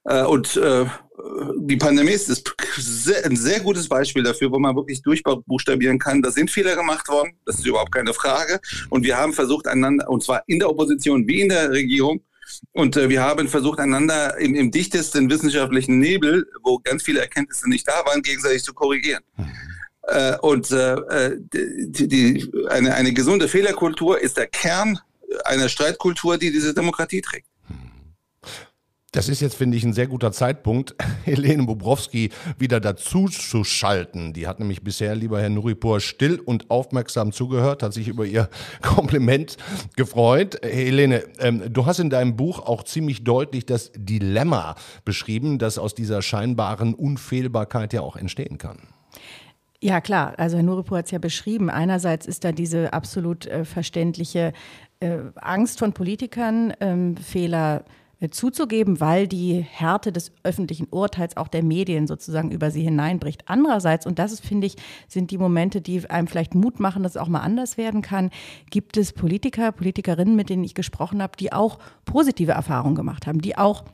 Äh, 0.04 0.22
und 0.22 0.56
äh, 0.56 0.86
die 1.58 1.76
Pandemie 1.76 2.12
ist 2.12 2.54
ein 3.24 3.36
sehr 3.36 3.60
gutes 3.60 3.88
Beispiel 3.88 4.22
dafür, 4.22 4.50
wo 4.50 4.58
man 4.58 4.74
wirklich 4.76 5.02
durchbuchstabieren 5.02 5.98
kann. 5.98 6.22
Da 6.22 6.30
sind 6.30 6.50
Fehler 6.50 6.76
gemacht 6.76 7.08
worden, 7.08 7.32
das 7.46 7.58
ist 7.58 7.66
überhaupt 7.66 7.92
keine 7.92 8.14
Frage. 8.14 8.60
Und 8.88 9.04
wir 9.04 9.16
haben 9.16 9.32
versucht, 9.32 9.66
einander, 9.66 10.08
und 10.08 10.22
zwar 10.22 10.42
in 10.46 10.58
der 10.58 10.70
Opposition 10.70 11.26
wie 11.26 11.40
in 11.42 11.48
der 11.48 11.70
Regierung, 11.70 12.22
und 12.72 12.96
äh, 12.96 13.08
wir 13.08 13.22
haben 13.22 13.48
versucht, 13.48 13.78
einander 13.78 14.36
im, 14.38 14.54
im, 14.54 14.70
dichtesten 14.70 15.30
wissenschaftlichen 15.30 15.98
Nebel, 15.98 16.46
wo 16.62 16.78
ganz 16.78 17.02
viele 17.02 17.20
Erkenntnisse 17.20 17.68
nicht 17.68 17.86
da 17.86 18.04
waren, 18.04 18.22
gegenseitig 18.22 18.64
zu 18.64 18.74
korrigieren. 18.74 19.22
Äh, 20.02 20.36
und 20.38 20.70
äh, 20.72 20.94
äh 20.94 21.36
die, 21.38 22.08
die, 22.08 22.52
eine, 22.68 22.94
eine 22.94 23.12
gesunde 23.12 23.46
Fehlerkultur 23.48 24.20
ist 24.20 24.36
der 24.36 24.48
Kern 24.48 24.98
einer 25.44 25.68
Streitkultur, 25.68 26.38
die 26.38 26.50
diese 26.50 26.74
Demokratie 26.74 27.20
trägt. 27.20 27.46
Das 29.12 29.28
ist 29.28 29.40
jetzt, 29.40 29.56
finde 29.56 29.76
ich, 29.76 29.82
ein 29.82 29.92
sehr 29.92 30.06
guter 30.06 30.30
Zeitpunkt, 30.30 30.94
Helene 31.24 31.64
Bobrowski 31.64 32.30
wieder 32.58 32.78
dazu 32.78 33.26
zu 33.26 33.64
schalten. 33.64 34.32
Die 34.32 34.46
hat 34.46 34.60
nämlich 34.60 34.84
bisher, 34.84 35.16
lieber 35.16 35.40
Herr 35.40 35.50
Nuripur, 35.50 35.98
still 35.98 36.38
und 36.38 36.70
aufmerksam 36.70 37.32
zugehört, 37.32 37.82
hat 37.82 37.92
sich 37.92 38.06
über 38.06 38.24
ihr 38.24 38.48
Kompliment 38.82 39.56
gefreut. 39.96 40.60
Helene, 40.62 41.24
ähm, 41.40 41.72
du 41.72 41.86
hast 41.86 41.98
in 41.98 42.08
deinem 42.08 42.36
Buch 42.36 42.60
auch 42.60 42.84
ziemlich 42.84 43.24
deutlich 43.24 43.66
das 43.66 43.90
Dilemma 43.96 44.76
beschrieben, 45.04 45.58
das 45.58 45.78
aus 45.78 45.96
dieser 45.96 46.22
scheinbaren 46.22 46.94
Unfehlbarkeit 46.94 47.92
ja 47.92 48.02
auch 48.02 48.14
entstehen 48.14 48.58
kann. 48.58 48.78
Ja, 49.82 50.00
klar. 50.00 50.34
Also 50.36 50.56
Herr 50.56 50.62
Nuripur 50.62 50.98
hat 50.98 51.06
es 51.06 51.10
ja 51.10 51.18
beschrieben. 51.18 51.68
Einerseits 51.68 52.26
ist 52.26 52.44
da 52.44 52.52
diese 52.52 52.92
absolut 52.92 53.46
äh, 53.46 53.64
verständliche 53.64 54.52
äh, 55.00 55.18
Angst 55.34 55.80
von 55.80 55.94
Politikern, 55.94 56.74
ähm, 56.80 57.16
Fehler 57.16 57.78
äh, 57.78 57.99
zuzugeben, 58.28 59.00
weil 59.00 59.26
die 59.26 59.54
Härte 59.62 60.12
des 60.12 60.32
öffentlichen 60.42 60.88
Urteils 60.90 61.36
auch 61.36 61.48
der 61.48 61.62
Medien 61.62 62.06
sozusagen 62.06 62.50
über 62.50 62.70
sie 62.70 62.82
hineinbricht. 62.82 63.44
Andererseits, 63.46 64.06
und 64.06 64.18
das 64.18 64.32
ist, 64.32 64.44
finde 64.44 64.66
ich, 64.66 64.76
sind 65.08 65.30
die 65.30 65.38
Momente, 65.38 65.80
die 65.80 66.08
einem 66.10 66.26
vielleicht 66.26 66.54
Mut 66.54 66.80
machen, 66.80 67.02
dass 67.02 67.12
es 67.12 67.16
auch 67.16 67.28
mal 67.28 67.40
anders 67.40 67.78
werden 67.78 68.02
kann, 68.02 68.30
gibt 68.70 68.98
es 68.98 69.12
Politiker, 69.14 69.72
Politikerinnen, 69.72 70.36
mit 70.36 70.50
denen 70.50 70.64
ich 70.64 70.74
gesprochen 70.74 71.22
habe, 71.22 71.36
die 71.38 71.52
auch 71.52 71.78
positive 72.04 72.52
Erfahrungen 72.52 72.94
gemacht 72.94 73.26
haben, 73.26 73.40
die 73.40 73.56
auch 73.56 73.84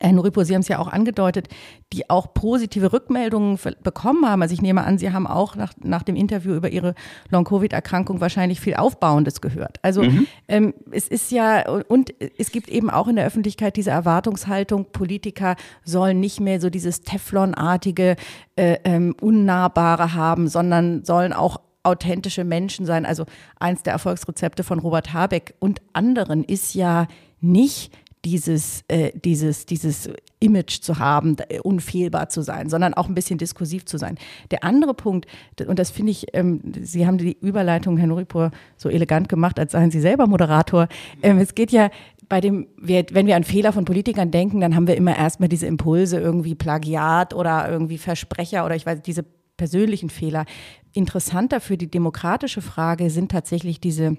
Herr 0.00 0.12
Nuripo, 0.12 0.44
Sie 0.44 0.54
haben 0.54 0.60
es 0.60 0.68
ja 0.68 0.78
auch 0.78 0.88
angedeutet, 0.88 1.48
die 1.92 2.08
auch 2.10 2.34
positive 2.34 2.92
Rückmeldungen 2.92 3.58
bekommen 3.82 4.28
haben. 4.28 4.42
Also 4.42 4.54
ich 4.54 4.62
nehme 4.62 4.84
an, 4.84 4.98
Sie 4.98 5.12
haben 5.12 5.26
auch 5.26 5.56
nach, 5.56 5.72
nach 5.82 6.02
dem 6.02 6.16
Interview 6.16 6.54
über 6.54 6.70
Ihre 6.70 6.94
Long-Covid-Erkrankung 7.30 8.20
wahrscheinlich 8.20 8.60
viel 8.60 8.74
Aufbauendes 8.74 9.40
gehört. 9.40 9.78
Also 9.82 10.02
mhm. 10.02 10.26
ähm, 10.48 10.74
es 10.90 11.08
ist 11.08 11.30
ja, 11.30 11.68
und 11.88 12.14
es 12.38 12.50
gibt 12.50 12.68
eben 12.68 12.90
auch 12.90 13.08
in 13.08 13.16
der 13.16 13.26
Öffentlichkeit 13.26 13.76
diese 13.76 13.90
Erwartungshaltung, 13.90 14.86
Politiker 14.92 15.56
sollen 15.84 16.20
nicht 16.20 16.40
mehr 16.40 16.60
so 16.60 16.70
dieses 16.70 17.02
Teflonartige, 17.02 18.16
äh, 18.56 18.78
ähm, 18.84 19.14
Unnahbare 19.20 20.14
haben, 20.14 20.48
sondern 20.48 21.04
sollen 21.04 21.32
auch 21.32 21.60
authentische 21.84 22.44
Menschen 22.44 22.86
sein. 22.86 23.06
Also 23.06 23.24
eins 23.60 23.82
der 23.82 23.92
Erfolgsrezepte 23.92 24.64
von 24.64 24.78
Robert 24.78 25.12
Habeck 25.12 25.54
und 25.60 25.82
anderen 25.92 26.42
ist 26.42 26.74
ja 26.74 27.06
nicht 27.40 27.92
dieses, 28.24 28.84
äh, 28.88 29.12
dieses, 29.14 29.66
dieses 29.66 30.08
Image 30.40 30.80
zu 30.80 30.98
haben, 30.98 31.36
unfehlbar 31.62 32.28
zu 32.28 32.42
sein, 32.42 32.68
sondern 32.68 32.94
auch 32.94 33.08
ein 33.08 33.14
bisschen 33.14 33.38
diskursiv 33.38 33.84
zu 33.84 33.98
sein. 33.98 34.18
Der 34.50 34.64
andere 34.64 34.94
Punkt, 34.94 35.26
und 35.66 35.78
das 35.78 35.90
finde 35.90 36.12
ich, 36.12 36.26
ähm, 36.32 36.60
Sie 36.82 37.06
haben 37.06 37.18
die 37.18 37.36
Überleitung, 37.40 37.96
Herr 37.96 38.06
Nuripur, 38.06 38.50
so 38.76 38.88
elegant 38.88 39.28
gemacht, 39.28 39.58
als 39.58 39.72
seien 39.72 39.90
Sie 39.90 40.00
selber 40.00 40.26
Moderator. 40.26 40.88
Ähm, 41.22 41.38
es 41.38 41.54
geht 41.54 41.72
ja 41.72 41.90
bei 42.28 42.40
dem, 42.40 42.66
wenn 42.78 43.26
wir 43.26 43.36
an 43.36 43.44
Fehler 43.44 43.72
von 43.72 43.84
Politikern 43.84 44.30
denken, 44.30 44.60
dann 44.60 44.74
haben 44.74 44.86
wir 44.86 44.96
immer 44.96 45.16
erstmal 45.16 45.48
diese 45.48 45.66
Impulse, 45.66 46.18
irgendwie 46.18 46.54
Plagiat 46.54 47.34
oder 47.34 47.68
irgendwie 47.70 47.98
Versprecher 47.98 48.64
oder 48.64 48.76
ich 48.76 48.86
weiß, 48.86 49.02
diese 49.02 49.24
persönlichen 49.56 50.10
Fehler. 50.10 50.46
Interessanter 50.92 51.60
für 51.60 51.76
die 51.76 51.90
demokratische 51.90 52.62
Frage 52.62 53.10
sind 53.10 53.30
tatsächlich 53.30 53.80
diese 53.80 54.16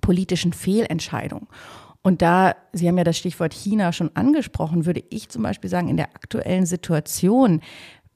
politischen 0.00 0.52
Fehlentscheidungen. 0.52 1.48
Und 2.06 2.22
da, 2.22 2.54
Sie 2.72 2.86
haben 2.86 2.98
ja 2.98 3.02
das 3.02 3.18
Stichwort 3.18 3.52
China 3.52 3.92
schon 3.92 4.14
angesprochen, 4.14 4.86
würde 4.86 5.02
ich 5.10 5.28
zum 5.28 5.42
Beispiel 5.42 5.68
sagen, 5.68 5.88
in 5.88 5.96
der 5.96 6.14
aktuellen 6.14 6.64
Situation 6.64 7.62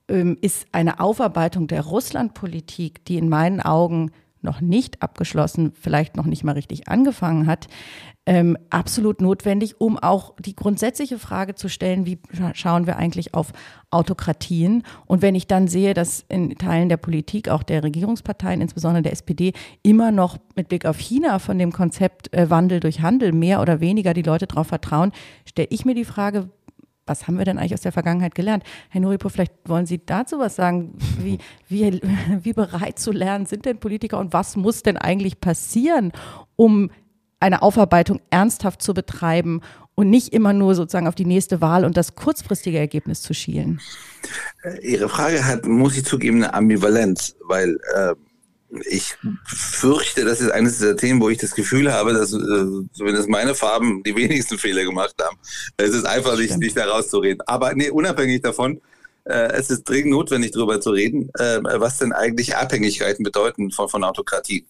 ähm, 0.06 0.38
ist 0.40 0.68
eine 0.70 1.00
Aufarbeitung 1.00 1.66
der 1.66 1.80
Russlandpolitik, 1.82 3.04
die 3.06 3.18
in 3.18 3.28
meinen 3.28 3.60
Augen 3.60 4.12
noch 4.42 4.60
nicht 4.60 5.02
abgeschlossen, 5.02 5.72
vielleicht 5.78 6.16
noch 6.16 6.26
nicht 6.26 6.44
mal 6.44 6.52
richtig 6.52 6.88
angefangen 6.88 7.46
hat, 7.46 7.68
ähm, 8.26 8.56
absolut 8.68 9.20
notwendig, 9.20 9.80
um 9.80 9.98
auch 9.98 10.34
die 10.38 10.54
grundsätzliche 10.54 11.18
Frage 11.18 11.54
zu 11.54 11.68
stellen, 11.68 12.06
wie 12.06 12.18
schauen 12.54 12.86
wir 12.86 12.96
eigentlich 12.96 13.34
auf 13.34 13.52
Autokratien? 13.90 14.84
Und 15.06 15.22
wenn 15.22 15.34
ich 15.34 15.46
dann 15.46 15.68
sehe, 15.68 15.94
dass 15.94 16.24
in 16.28 16.56
Teilen 16.56 16.88
der 16.88 16.98
Politik, 16.98 17.48
auch 17.48 17.62
der 17.62 17.82
Regierungsparteien, 17.82 18.60
insbesondere 18.60 19.02
der 19.02 19.12
SPD, 19.12 19.52
immer 19.82 20.12
noch 20.12 20.36
mit 20.54 20.68
Blick 20.68 20.86
auf 20.86 20.98
China 20.98 21.38
von 21.38 21.58
dem 21.58 21.72
Konzept 21.72 22.32
äh, 22.32 22.50
Wandel 22.50 22.80
durch 22.80 23.00
Handel 23.00 23.32
mehr 23.32 23.60
oder 23.60 23.80
weniger 23.80 24.14
die 24.14 24.22
Leute 24.22 24.46
darauf 24.46 24.68
vertrauen, 24.68 25.12
stelle 25.44 25.68
ich 25.70 25.84
mir 25.84 25.94
die 25.94 26.04
Frage, 26.04 26.50
was 27.10 27.26
haben 27.26 27.36
wir 27.36 27.44
denn 27.44 27.58
eigentlich 27.58 27.74
aus 27.74 27.82
der 27.82 27.92
Vergangenheit 27.92 28.34
gelernt? 28.34 28.64
Herr 28.88 29.00
Nuripo, 29.00 29.28
vielleicht 29.28 29.52
wollen 29.66 29.84
Sie 29.84 30.00
dazu 30.04 30.38
was 30.38 30.56
sagen. 30.56 30.94
Wie, 31.18 31.38
wie, 31.68 32.00
wie 32.42 32.52
bereit 32.52 32.98
zu 32.98 33.12
lernen 33.12 33.44
sind 33.44 33.66
denn 33.66 33.78
Politiker 33.78 34.18
und 34.18 34.32
was 34.32 34.56
muss 34.56 34.82
denn 34.82 34.96
eigentlich 34.96 35.40
passieren, 35.40 36.12
um 36.56 36.90
eine 37.40 37.62
Aufarbeitung 37.62 38.20
ernsthaft 38.30 38.82
zu 38.82 38.94
betreiben 38.94 39.60
und 39.94 40.08
nicht 40.08 40.32
immer 40.32 40.52
nur 40.52 40.74
sozusagen 40.74 41.08
auf 41.08 41.14
die 41.14 41.24
nächste 41.24 41.60
Wahl 41.60 41.84
und 41.84 41.96
das 41.96 42.14
kurzfristige 42.14 42.78
Ergebnis 42.78 43.22
zu 43.22 43.34
schielen? 43.34 43.80
Ihre 44.82 45.08
Frage 45.08 45.44
hat, 45.44 45.66
muss 45.66 45.96
ich 45.96 46.04
zugeben, 46.04 46.36
eine 46.36 46.54
Ambivalenz, 46.54 47.34
weil 47.46 47.78
äh, 47.94 48.14
ich 48.88 49.16
fürchte, 49.46 50.24
das 50.24 50.40
ist 50.40 50.50
eines 50.50 50.78
dieser 50.78 50.96
Themen, 50.96 51.20
wo 51.20 51.28
ich 51.28 51.38
das 51.38 51.54
Gefühl 51.54 51.92
habe, 51.92 52.12
dass 52.12 52.32
äh, 52.32 52.36
zumindest 52.92 53.28
meine 53.28 53.54
Farben 53.54 54.02
die 54.02 54.14
wenigsten 54.14 54.58
Fehler 54.58 54.84
gemacht 54.84 55.14
haben. 55.20 55.36
Es 55.76 55.90
ist 55.90 56.06
einfach 56.06 56.36
nicht, 56.38 56.56
nicht 56.58 56.76
da 56.76 56.86
rauszureden. 56.86 57.42
Aber 57.46 57.74
nee, 57.74 57.90
unabhängig 57.90 58.42
davon, 58.42 58.80
äh, 59.24 59.52
es 59.52 59.70
ist 59.70 59.84
dringend 59.84 60.10
notwendig, 60.10 60.52
darüber 60.52 60.80
zu 60.80 60.90
reden, 60.90 61.30
äh, 61.38 61.60
was 61.62 61.98
denn 61.98 62.12
eigentlich 62.12 62.56
Abhängigkeiten 62.56 63.24
bedeuten 63.24 63.70
von, 63.70 63.88
von 63.88 64.04
Autokratie. 64.04 64.66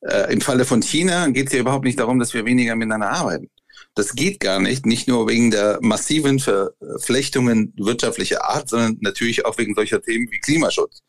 Äh, 0.00 0.32
Im 0.32 0.40
Falle 0.40 0.64
von 0.64 0.82
China 0.82 1.28
geht 1.28 1.48
es 1.48 1.52
ja 1.52 1.60
überhaupt 1.60 1.84
nicht 1.84 1.98
darum, 1.98 2.18
dass 2.18 2.34
wir 2.34 2.44
weniger 2.44 2.74
miteinander 2.74 3.10
arbeiten. 3.10 3.50
Das 3.94 4.14
geht 4.14 4.40
gar 4.40 4.58
nicht, 4.58 4.86
nicht 4.86 5.06
nur 5.06 5.28
wegen 5.28 5.50
der 5.50 5.78
massiven 5.82 6.38
Verflechtungen 6.38 7.74
wirtschaftlicher 7.76 8.44
Art, 8.44 8.70
sondern 8.70 8.96
natürlich 9.00 9.44
auch 9.44 9.58
wegen 9.58 9.74
solcher 9.74 10.00
Themen 10.00 10.30
wie 10.30 10.38
Klimaschutz. 10.38 11.02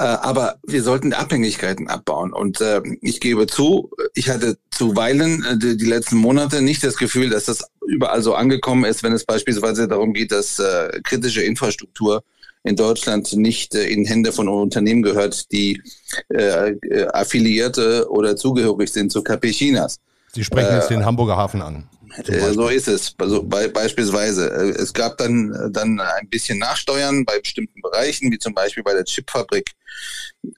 Äh, 0.00 0.16
aber 0.22 0.54
wir 0.66 0.82
sollten 0.82 1.12
Abhängigkeiten 1.12 1.88
abbauen. 1.88 2.32
Und 2.32 2.62
äh, 2.62 2.80
ich 3.02 3.20
gebe 3.20 3.46
zu, 3.46 3.90
ich 4.14 4.30
hatte 4.30 4.56
zuweilen 4.70 5.44
äh, 5.44 5.58
die, 5.58 5.76
die, 5.76 5.84
letzten 5.84 6.16
Monate 6.16 6.62
nicht 6.62 6.82
das 6.82 6.96
Gefühl, 6.96 7.28
dass 7.28 7.44
das 7.44 7.70
überall 7.86 8.22
so 8.22 8.34
angekommen 8.34 8.86
ist, 8.86 9.02
wenn 9.02 9.12
es 9.12 9.26
beispielsweise 9.26 9.88
darum 9.88 10.14
geht, 10.14 10.32
dass 10.32 10.58
äh, 10.58 11.00
kritische 11.04 11.42
Infrastruktur 11.42 12.22
in 12.62 12.76
Deutschland 12.76 13.30
nicht 13.34 13.74
äh, 13.74 13.88
in 13.88 14.06
Hände 14.06 14.32
von 14.32 14.48
Unternehmen 14.48 15.02
gehört, 15.02 15.52
die 15.52 15.82
äh, 16.30 16.70
äh 16.70 17.06
affiliierte 17.08 18.08
oder 18.08 18.36
zugehörig 18.36 18.90
sind 18.90 19.12
zu 19.12 19.22
KP 19.22 19.50
Chinas. 19.50 19.98
Sie 20.32 20.44
sprechen 20.44 20.76
jetzt 20.76 20.88
den 20.88 21.04
Hamburger 21.04 21.36
Hafen 21.36 21.60
an. 21.60 21.90
Äh, 22.16 22.52
so 22.52 22.68
ist 22.68 22.88
es. 22.88 23.14
Also 23.18 23.42
bei, 23.42 23.68
beispielsweise. 23.68 24.50
Äh, 24.50 24.82
es 24.82 24.92
gab 24.92 25.18
dann, 25.18 25.52
äh, 25.52 25.70
dann 25.70 26.00
ein 26.00 26.28
bisschen 26.28 26.58
Nachsteuern 26.58 27.24
bei 27.24 27.38
bestimmten 27.38 27.80
Bereichen, 27.80 28.30
wie 28.32 28.38
zum 28.38 28.54
Beispiel 28.54 28.82
bei 28.82 28.94
der 28.94 29.04
Chipfabrik 29.04 29.72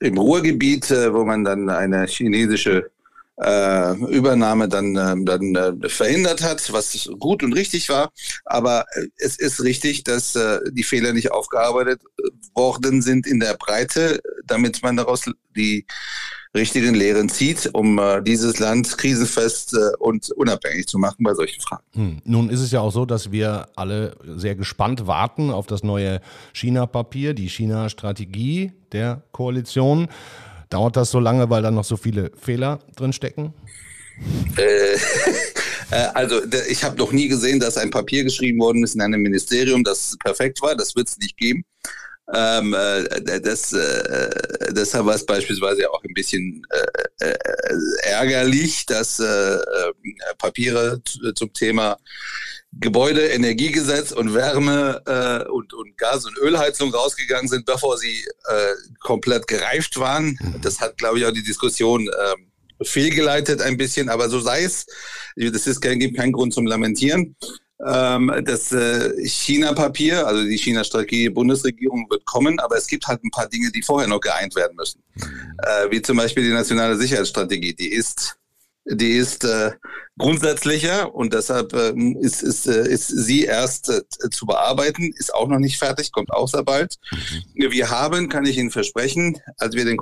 im 0.01 0.19
Ruhrgebiet, 0.19 0.91
wo 0.91 1.25
man 1.25 1.45
dann 1.45 1.69
eine 1.69 2.07
chinesische 2.07 2.91
äh, 3.43 3.95
Übernahme 4.07 4.69
dann, 4.69 4.95
äh, 4.95 5.25
dann 5.25 5.81
verhindert 5.89 6.43
hat, 6.43 6.73
was 6.73 7.11
gut 7.19 7.43
und 7.43 7.53
richtig 7.53 7.89
war. 7.89 8.13
Aber 8.45 8.85
es 9.17 9.39
ist 9.39 9.63
richtig, 9.63 10.05
dass 10.05 10.37
äh, 10.37 10.61
die 10.71 10.85
Fehler 10.85 11.13
nicht 11.13 11.33
aufgearbeitet 11.33 12.03
worden 12.55 13.03
sind 13.03 13.27
in 13.27 13.41
der 13.41 13.55
Breite, 13.55 14.21
damit 14.47 14.83
man 14.83 14.97
daraus 14.97 15.25
die 15.57 15.87
richtigen 16.55 16.95
Lehren 16.95 17.29
zieht, 17.29 17.71
um 17.73 17.99
äh, 17.99 18.23
dieses 18.23 18.59
Land 18.59 18.99
krisenfest 18.99 19.75
äh, 19.75 19.97
und 19.99 20.31
unabhängig 20.33 20.87
zu 20.87 20.99
machen 20.99 21.25
bei 21.25 21.35
solchen 21.35 21.61
Fragen. 21.61 21.85
Hm. 21.95 22.23
Nun 22.25 22.51
ist 22.51 22.61
es 22.61 22.71
ja 22.71 22.81
auch 22.81 22.93
so, 22.93 23.07
dass 23.07 23.33
wir 23.33 23.69
alle 23.75 24.17
sehr 24.37 24.55
gespannt 24.55 25.07
warten 25.07 25.51
auf 25.51 25.67
das 25.67 25.83
neue 25.83 26.21
China-Papier, 26.53 27.33
die 27.35 27.49
China-Strategie 27.49 28.73
der 28.93 29.23
Koalition. 29.33 30.09
Dauert 30.69 30.97
das 30.97 31.11
so 31.11 31.21
lange, 31.21 31.49
weil 31.49 31.63
da 31.63 31.71
noch 31.71 31.85
so 31.85 31.97
viele 31.97 32.33
Fehler 32.39 32.81
drin 32.97 33.15
stecken? 33.15 33.55
Äh, 34.57 34.95
äh 35.91 36.09
also 36.15 36.41
ich 36.69 36.85
habe 36.85 36.99
noch 36.99 37.13
nie 37.13 37.29
gesehen, 37.29 37.61
dass 37.61 37.79
ein 37.79 37.91
Papier 37.91 38.25
geschrieben 38.25 38.59
worden 38.59 38.85
ist 38.85 38.95
in 38.95 39.01
einem 39.01 39.23
Ministerium, 39.23 39.85
das 39.85 40.17
perfekt 40.23 40.61
war. 40.61 40.77
Das 40.77 40.95
wird 40.95 41.09
es 41.09 41.17
nicht 41.19 41.39
geben. 41.39 41.65
Ähm, 42.35 42.75
äh, 42.75 43.41
das, 43.41 43.73
äh, 43.73 44.31
deshalb 44.71 45.07
war 45.07 45.15
es 45.15 45.27
beispielsweise 45.27 45.91
auch 45.91 46.03
ein 46.03 46.15
bisschen 46.15 46.67
äh, 46.71 47.29
äh 47.29 47.39
ärgerlich, 48.05 48.87
dass 48.87 49.21
äh, 49.21 49.59
Papiere 50.39 51.03
zum 51.35 51.53
Thema 51.53 51.99
Gebäude, 52.73 53.27
Energiegesetz 53.27 54.13
und 54.13 54.33
Wärme 54.33 55.03
äh, 55.07 55.49
und, 55.51 55.75
und 55.75 55.97
Gas- 55.99 56.25
und 56.25 56.39
Ölheizung 56.39 56.93
rausgegangen 56.95 57.49
sind, 57.49 57.67
bevor 57.67 57.99
sie 57.99 58.25
äh, 58.49 58.73
komplett 59.01 59.47
gereift 59.47 59.99
waren. 59.99 60.39
Mhm. 60.41 60.61
Das 60.63 60.81
hat, 60.81 60.97
glaube 60.97 61.19
ich, 61.19 61.27
auch 61.27 61.33
die 61.33 61.43
Diskussion 61.43 62.09
äh, 62.09 62.85
fehlgeleitet 62.85 63.61
ein 63.61 63.77
bisschen, 63.77 64.09
aber 64.09 64.31
so 64.31 64.41
sei 64.41 64.65
es. 64.65 64.87
Das 65.37 65.67
ist 65.67 65.81
kein, 65.81 65.99
gibt 65.99 66.17
keinen 66.17 66.33
Grund 66.33 66.55
zum 66.55 66.67
Lamentieren. 66.67 67.37
Ähm, 67.85 68.33
das 68.45 68.73
äh, 68.73 69.27
China-Papier, 69.27 70.27
also 70.27 70.45
die 70.45 70.57
China-Strategie 70.57 71.25
der 71.25 71.31
Bundesregierung 71.31 72.07
wird 72.11 72.25
kommen, 72.25 72.61
aber 72.61 72.77
es 72.77 72.87
gibt 72.87 73.07
halt 73.07 73.25
ein 73.25 73.31
paar 73.31 73.49
Dinge, 73.49 73.71
die 73.71 73.83
vorher 73.83 74.09
noch 74.09 74.21
geeint 74.21 74.55
werden 74.55 74.77
müssen. 74.77 75.03
Mhm. 75.15 75.57
Äh, 75.59 75.91
wie 75.91 76.03
zum 76.03 76.17
Beispiel 76.17 76.45
die 76.45 76.53
nationale 76.53 76.97
Sicherheitsstrategie. 76.97 77.75
Die 77.75 77.93
ist 77.93 78.37
die 78.85 79.13
ist 79.13 79.45
äh, 79.45 79.71
grundsätzlicher 80.19 81.15
und 81.15 81.33
deshalb 81.33 81.73
äh, 81.73 81.93
ist, 82.21 82.43
ist, 82.43 82.67
äh, 82.67 82.89
ist 82.89 83.09
sie 83.09 83.45
erst 83.45 83.89
äh, 83.89 84.31
zu 84.31 84.47
bearbeiten, 84.47 85.13
ist 85.17 85.33
auch 85.33 85.49
noch 85.49 85.59
nicht 85.59 85.79
fertig, 85.79 86.11
kommt 86.13 86.33
auch 86.33 86.49
sehr 86.49 86.65
bald. 86.65 86.97
Mhm. 87.55 87.71
Wir 87.71 87.91
haben, 87.91 88.29
kann 88.29 88.45
ich 88.45 88.59
Ihnen 88.59 88.71
versprechen, 88.71 89.39
als 89.57 89.75
wir 89.75 89.85
den 89.85 89.97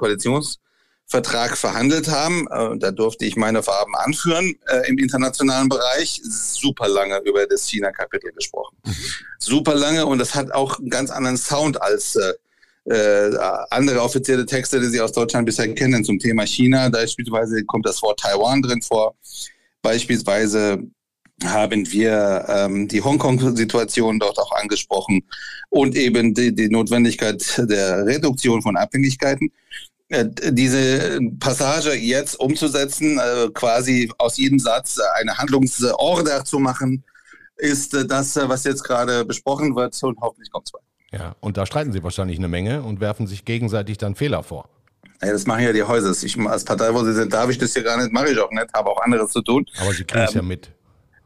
Koalitionsvertrag 1.11 1.57
verhandelt 1.57 2.09
haben, 2.09 2.47
äh, 2.51 2.79
da 2.79 2.91
durfte 2.91 3.25
ich 3.25 3.37
meine 3.37 3.63
Farben 3.63 3.95
anführen, 3.97 4.55
äh, 4.69 4.89
im 4.89 4.99
internationalen 4.99 5.69
Bereich, 5.69 6.21
super 6.23 6.89
lange 6.89 7.19
über 7.25 7.47
das 7.47 7.69
China-Kapitel 7.69 8.33
gesprochen. 8.33 8.77
Mhm. 8.85 8.95
Super 9.39 9.75
lange 9.75 10.07
und 10.07 10.19
das 10.19 10.35
hat 10.35 10.53
auch 10.53 10.79
einen 10.79 10.91
ganz 10.91 11.11
anderen 11.11 11.37
Sound 11.37 11.81
als 11.83 12.17
äh, 12.17 12.33
äh, 12.85 13.37
andere 13.71 14.01
offizielle 14.01 14.47
Texte, 14.47 14.81
die 14.81 14.87
Sie 14.87 15.01
aus 15.01 15.13
Deutschland 15.13 15.47
bisher 15.47 15.73
kennen 15.75 16.05
zum 16.05 16.19
Thema 16.19 16.47
China. 16.47 16.89
Da 16.89 16.99
beispielsweise 16.99 17.65
kommt 17.65 17.87
das 17.87 18.03
Wort 18.03 18.21
Taiwan 18.21 18.63
drin 18.63 18.81
vor. 18.83 19.15
Beispielsweise 19.83 20.79
haben 21.45 21.91
wir 21.91 22.45
ähm, 22.49 22.87
die 22.87 23.01
Hongkong-Situation 23.01 24.19
dort 24.19 24.39
auch 24.39 24.53
angesprochen 24.53 25.23
und 25.71 25.97
eben 25.97 26.35
die, 26.35 26.55
die 26.55 26.69
Notwendigkeit 26.69 27.43
der 27.59 28.05
Reduktion 28.05 28.61
von 28.61 28.77
Abhängigkeiten. 28.77 29.51
Äh, 30.11 30.27
diese 30.51 31.21
Passage 31.39 31.95
jetzt 31.95 32.39
umzusetzen, 32.41 33.19
äh, 33.19 33.49
quasi 33.55 34.13
aus 34.19 34.37
jedem 34.39 34.59
Satz 34.59 34.99
eine 35.21 35.39
Handlungsorder 35.39 36.45
zu 36.45 36.59
machen, 36.59 37.05
ist 37.57 37.95
äh, 37.95 38.05
das, 38.05 38.35
was 38.35 38.65
jetzt 38.65 38.83
gerade 38.83 39.25
besprochen 39.25 39.77
wird 39.77 40.01
und 40.03 40.19
hoffentlich 40.21 40.51
kommt 40.51 40.67
es 40.67 40.73
bald. 40.73 40.85
Ja, 41.13 41.37
und 41.39 41.57
da 41.57 41.65
streiten 41.65 41.93
sie 41.93 42.03
wahrscheinlich 42.03 42.39
eine 42.39 42.49
Menge 42.49 42.83
und 42.83 43.01
werfen 43.01 43.29
sich 43.29 43.45
gegenseitig 43.45 43.99
dann 43.99 44.17
Fehler 44.17 44.43
vor. 44.43 44.69
Ja, 45.23 45.31
das 45.31 45.47
machen 45.47 45.63
ja 45.63 45.73
die 45.73 45.83
Häuser. 45.85 46.13
Ich, 46.25 46.39
als 46.39 46.65
Parteivorsitzender 46.65 47.29
darf 47.29 47.51
ich 47.51 47.59
das 47.59 47.73
hier 47.73 47.85
gar 47.85 47.97
nicht, 47.97 48.13
mache 48.13 48.31
ich 48.31 48.39
auch 48.39 48.51
nicht, 48.51 48.67
habe 48.75 48.91
auch 48.91 49.01
anderes 49.03 49.31
zu 49.31 49.43
tun. 49.43 49.65
Aber 49.81 49.93
Sie 49.93 50.05
kriegen 50.05 50.25
es 50.25 50.33
ähm, 50.33 50.37
ja 50.37 50.43
mit. 50.43 50.71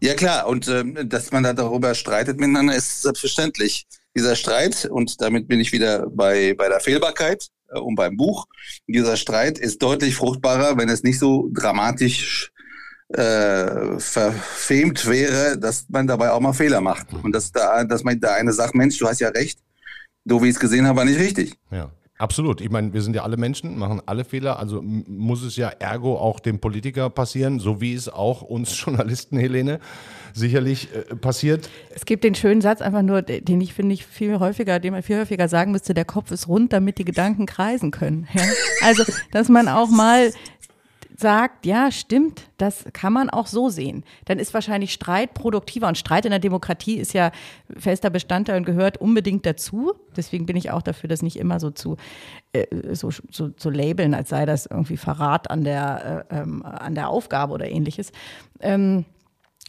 Ja 0.00 0.14
klar, 0.14 0.46
und 0.46 0.68
ähm, 0.68 1.08
dass 1.08 1.32
man 1.32 1.42
da 1.42 1.54
darüber 1.54 1.94
streitet 1.94 2.38
miteinander, 2.38 2.76
ist 2.76 3.00
selbstverständlich. 3.00 3.86
Dieser 4.16 4.36
Streit, 4.36 4.86
und 4.86 5.20
damit 5.20 5.48
bin 5.48 5.60
ich 5.60 5.72
wieder 5.72 6.06
bei, 6.08 6.54
bei 6.56 6.68
der 6.68 6.80
Fehlbarkeit 6.80 7.48
äh, 7.70 7.78
und 7.78 7.96
beim 7.96 8.16
Buch, 8.16 8.46
dieser 8.86 9.16
Streit 9.16 9.58
ist 9.58 9.82
deutlich 9.82 10.14
fruchtbarer, 10.14 10.76
wenn 10.76 10.88
es 10.88 11.02
nicht 11.02 11.18
so 11.18 11.48
dramatisch 11.52 12.52
äh, 13.08 13.98
verfemt 13.98 15.06
wäre, 15.06 15.58
dass 15.58 15.86
man 15.88 16.06
dabei 16.06 16.30
auch 16.30 16.40
mal 16.40 16.52
Fehler 16.52 16.80
macht. 16.80 17.12
Und 17.22 17.32
dass 17.32 17.52
da, 17.52 17.84
dass 17.84 18.04
man 18.04 18.18
da 18.20 18.34
eine 18.34 18.52
sagt, 18.52 18.74
Mensch, 18.74 18.98
du 18.98 19.06
hast 19.06 19.20
ja 19.20 19.28
recht, 19.28 19.58
so 20.24 20.42
wie 20.42 20.48
ich 20.48 20.54
es 20.54 20.60
gesehen 20.60 20.86
habe, 20.86 20.98
war 20.98 21.04
nicht 21.04 21.18
richtig. 21.18 21.54
Ja. 21.70 21.90
Absolut. 22.16 22.60
Ich 22.60 22.70
meine, 22.70 22.92
wir 22.92 23.02
sind 23.02 23.16
ja 23.16 23.24
alle 23.24 23.36
Menschen, 23.36 23.76
machen 23.76 24.00
alle 24.06 24.24
Fehler. 24.24 24.60
Also 24.60 24.80
muss 24.82 25.42
es 25.42 25.56
ja 25.56 25.68
ergo 25.68 26.16
auch 26.16 26.38
dem 26.38 26.60
Politiker 26.60 27.10
passieren, 27.10 27.58
so 27.58 27.80
wie 27.80 27.92
es 27.92 28.08
auch 28.08 28.42
uns 28.42 28.80
Journalisten, 28.84 29.36
Helene, 29.36 29.80
sicherlich 30.32 30.88
äh, 30.94 31.16
passiert. 31.16 31.68
Es 31.92 32.04
gibt 32.04 32.22
den 32.22 32.36
schönen 32.36 32.60
Satz 32.60 32.80
einfach 32.80 33.02
nur, 33.02 33.22
den 33.22 33.60
ich 33.60 33.74
finde 33.74 33.94
ich 33.94 34.06
viel 34.06 34.38
häufiger, 34.38 34.78
den 34.78 34.92
man 34.92 35.02
viel 35.02 35.18
häufiger 35.18 35.48
sagen 35.48 35.72
müsste, 35.72 35.92
der 35.92 36.04
Kopf 36.04 36.30
ist 36.30 36.46
rund, 36.46 36.72
damit 36.72 36.98
die 36.98 37.04
Gedanken 37.04 37.46
kreisen 37.46 37.90
können. 37.90 38.28
Ja? 38.32 38.42
Also, 38.82 39.02
dass 39.32 39.48
man 39.48 39.66
auch 39.66 39.88
mal 39.88 40.30
sagt, 41.16 41.64
ja, 41.64 41.92
stimmt, 41.92 42.42
das 42.56 42.84
kann 42.92 43.12
man 43.12 43.30
auch 43.30 43.46
so 43.46 43.68
sehen. 43.68 44.04
Dann 44.24 44.40
ist 44.40 44.52
wahrscheinlich 44.52 44.92
Streit 44.92 45.32
produktiver 45.32 45.86
und 45.86 45.96
Streit 45.96 46.24
in 46.24 46.30
der 46.30 46.40
Demokratie 46.40 46.96
ist 46.96 47.14
ja 47.14 47.30
fester 47.76 48.10
Bestandteil 48.10 48.56
und 48.56 48.66
gehört 48.66 48.98
unbedingt 48.98 49.46
dazu. 49.46 49.94
Deswegen 50.16 50.44
bin 50.44 50.56
ich 50.56 50.72
auch 50.72 50.82
dafür, 50.82 51.08
das 51.08 51.22
nicht 51.22 51.36
immer 51.36 51.60
so 51.60 51.70
zu 51.70 51.96
äh, 52.52 52.66
so, 52.94 53.10
so, 53.30 53.50
so 53.56 53.70
labeln, 53.70 54.12
als 54.12 54.28
sei 54.28 54.44
das 54.44 54.66
irgendwie 54.66 54.96
Verrat 54.96 55.50
an 55.50 55.62
der, 55.62 56.26
äh, 56.30 56.40
ähm, 56.40 56.64
an 56.64 56.96
der 56.96 57.08
Aufgabe 57.08 57.52
oder 57.54 57.70
ähnliches. 57.70 58.10
Ähm, 58.60 59.04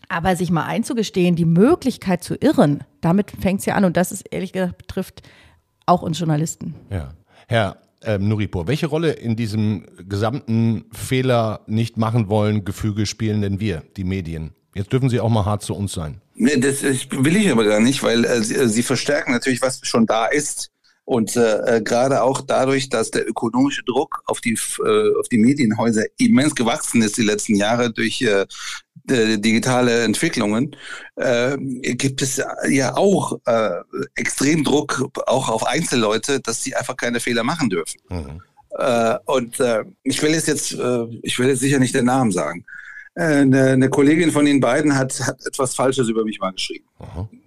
aber 0.09 0.35
sich 0.35 0.49
mal 0.51 0.65
einzugestehen, 0.65 1.35
die 1.35 1.45
Möglichkeit 1.45 2.23
zu 2.23 2.35
irren, 2.35 2.83
damit 3.01 3.31
fängt 3.31 3.59
es 3.59 3.65
ja 3.65 3.75
an 3.75 3.85
und 3.85 3.97
das 3.97 4.11
ist 4.11 4.21
ehrlich 4.31 4.51
gesagt 4.51 4.77
betrifft 4.77 5.21
auch 5.85 6.01
uns 6.01 6.17
Journalisten. 6.17 6.75
Ja. 6.89 7.13
Herr 7.47 7.77
ähm, 8.05 8.27
Nuripur, 8.27 8.67
welche 8.67 8.87
Rolle 8.87 9.13
in 9.13 9.35
diesem 9.35 9.85
gesamten 10.07 10.85
Fehler 10.91 11.61
nicht 11.67 11.97
machen 11.97 12.29
wollen 12.29 12.65
Gefüge 12.65 13.05
spielen 13.05 13.41
denn 13.41 13.59
wir, 13.59 13.83
die 13.97 14.03
Medien? 14.03 14.53
Jetzt 14.73 14.91
dürfen 14.91 15.09
Sie 15.09 15.19
auch 15.19 15.29
mal 15.29 15.45
hart 15.45 15.63
zu 15.63 15.73
uns 15.73 15.93
sein. 15.93 16.21
Nee, 16.35 16.57
das 16.57 16.83
will 16.83 17.37
ich 17.37 17.49
aber 17.49 17.63
gar 17.63 17.79
nicht, 17.79 18.03
weil 18.03 18.25
äh, 18.25 18.41
sie, 18.41 18.55
äh, 18.55 18.67
sie 18.67 18.83
verstärken 18.83 19.31
natürlich, 19.31 19.61
was 19.61 19.79
schon 19.83 20.05
da 20.05 20.25
ist. 20.25 20.69
Und 21.05 21.35
äh, 21.35 21.77
äh, 21.77 21.81
gerade 21.81 22.23
auch 22.23 22.41
dadurch, 22.41 22.89
dass 22.89 23.11
der 23.11 23.29
ökonomische 23.29 23.83
Druck 23.83 24.21
auf 24.25 24.41
die, 24.41 24.57
äh, 24.83 25.19
auf 25.19 25.29
die 25.29 25.37
Medienhäuser 25.37 26.03
immens 26.17 26.55
gewachsen 26.55 27.01
ist 27.03 27.17
die 27.17 27.23
letzten 27.23 27.55
Jahre 27.55 27.93
durch 27.93 28.25
äh, 29.09 29.37
digitale 29.37 30.03
Entwicklungen, 30.03 30.75
äh, 31.15 31.57
gibt 31.57 32.21
es 32.21 32.41
ja 32.69 32.95
auch 32.95 33.39
äh, 33.45 33.81
extrem 34.15 34.63
Druck 34.63 35.09
auch 35.27 35.49
auf 35.49 35.65
Einzelleute, 35.65 36.39
dass 36.39 36.63
sie 36.63 36.75
einfach 36.75 36.97
keine 36.97 37.19
Fehler 37.19 37.43
machen 37.43 37.69
dürfen. 37.69 37.99
Mhm. 38.09 38.41
Äh, 38.77 39.17
und 39.25 39.59
äh, 39.59 39.83
ich 40.03 40.21
will 40.21 40.31
jetzt 40.31 40.47
jetzt, 40.47 40.73
äh, 40.73 41.05
ich 41.21 41.39
will 41.39 41.47
jetzt 41.47 41.61
sicher 41.61 41.79
nicht 41.79 41.95
den 41.95 42.05
Namen 42.05 42.31
sagen. 42.31 42.65
Äh, 43.15 43.23
eine, 43.23 43.71
eine 43.71 43.89
Kollegin 43.89 44.31
von 44.31 44.45
den 44.45 44.59
beiden 44.59 44.97
hat, 44.97 45.19
hat 45.21 45.45
etwas 45.45 45.75
Falsches 45.75 46.09
über 46.09 46.25
mich 46.25 46.39
mal 46.39 46.51
geschrieben. 46.51 46.85
Mhm. 46.99 47.41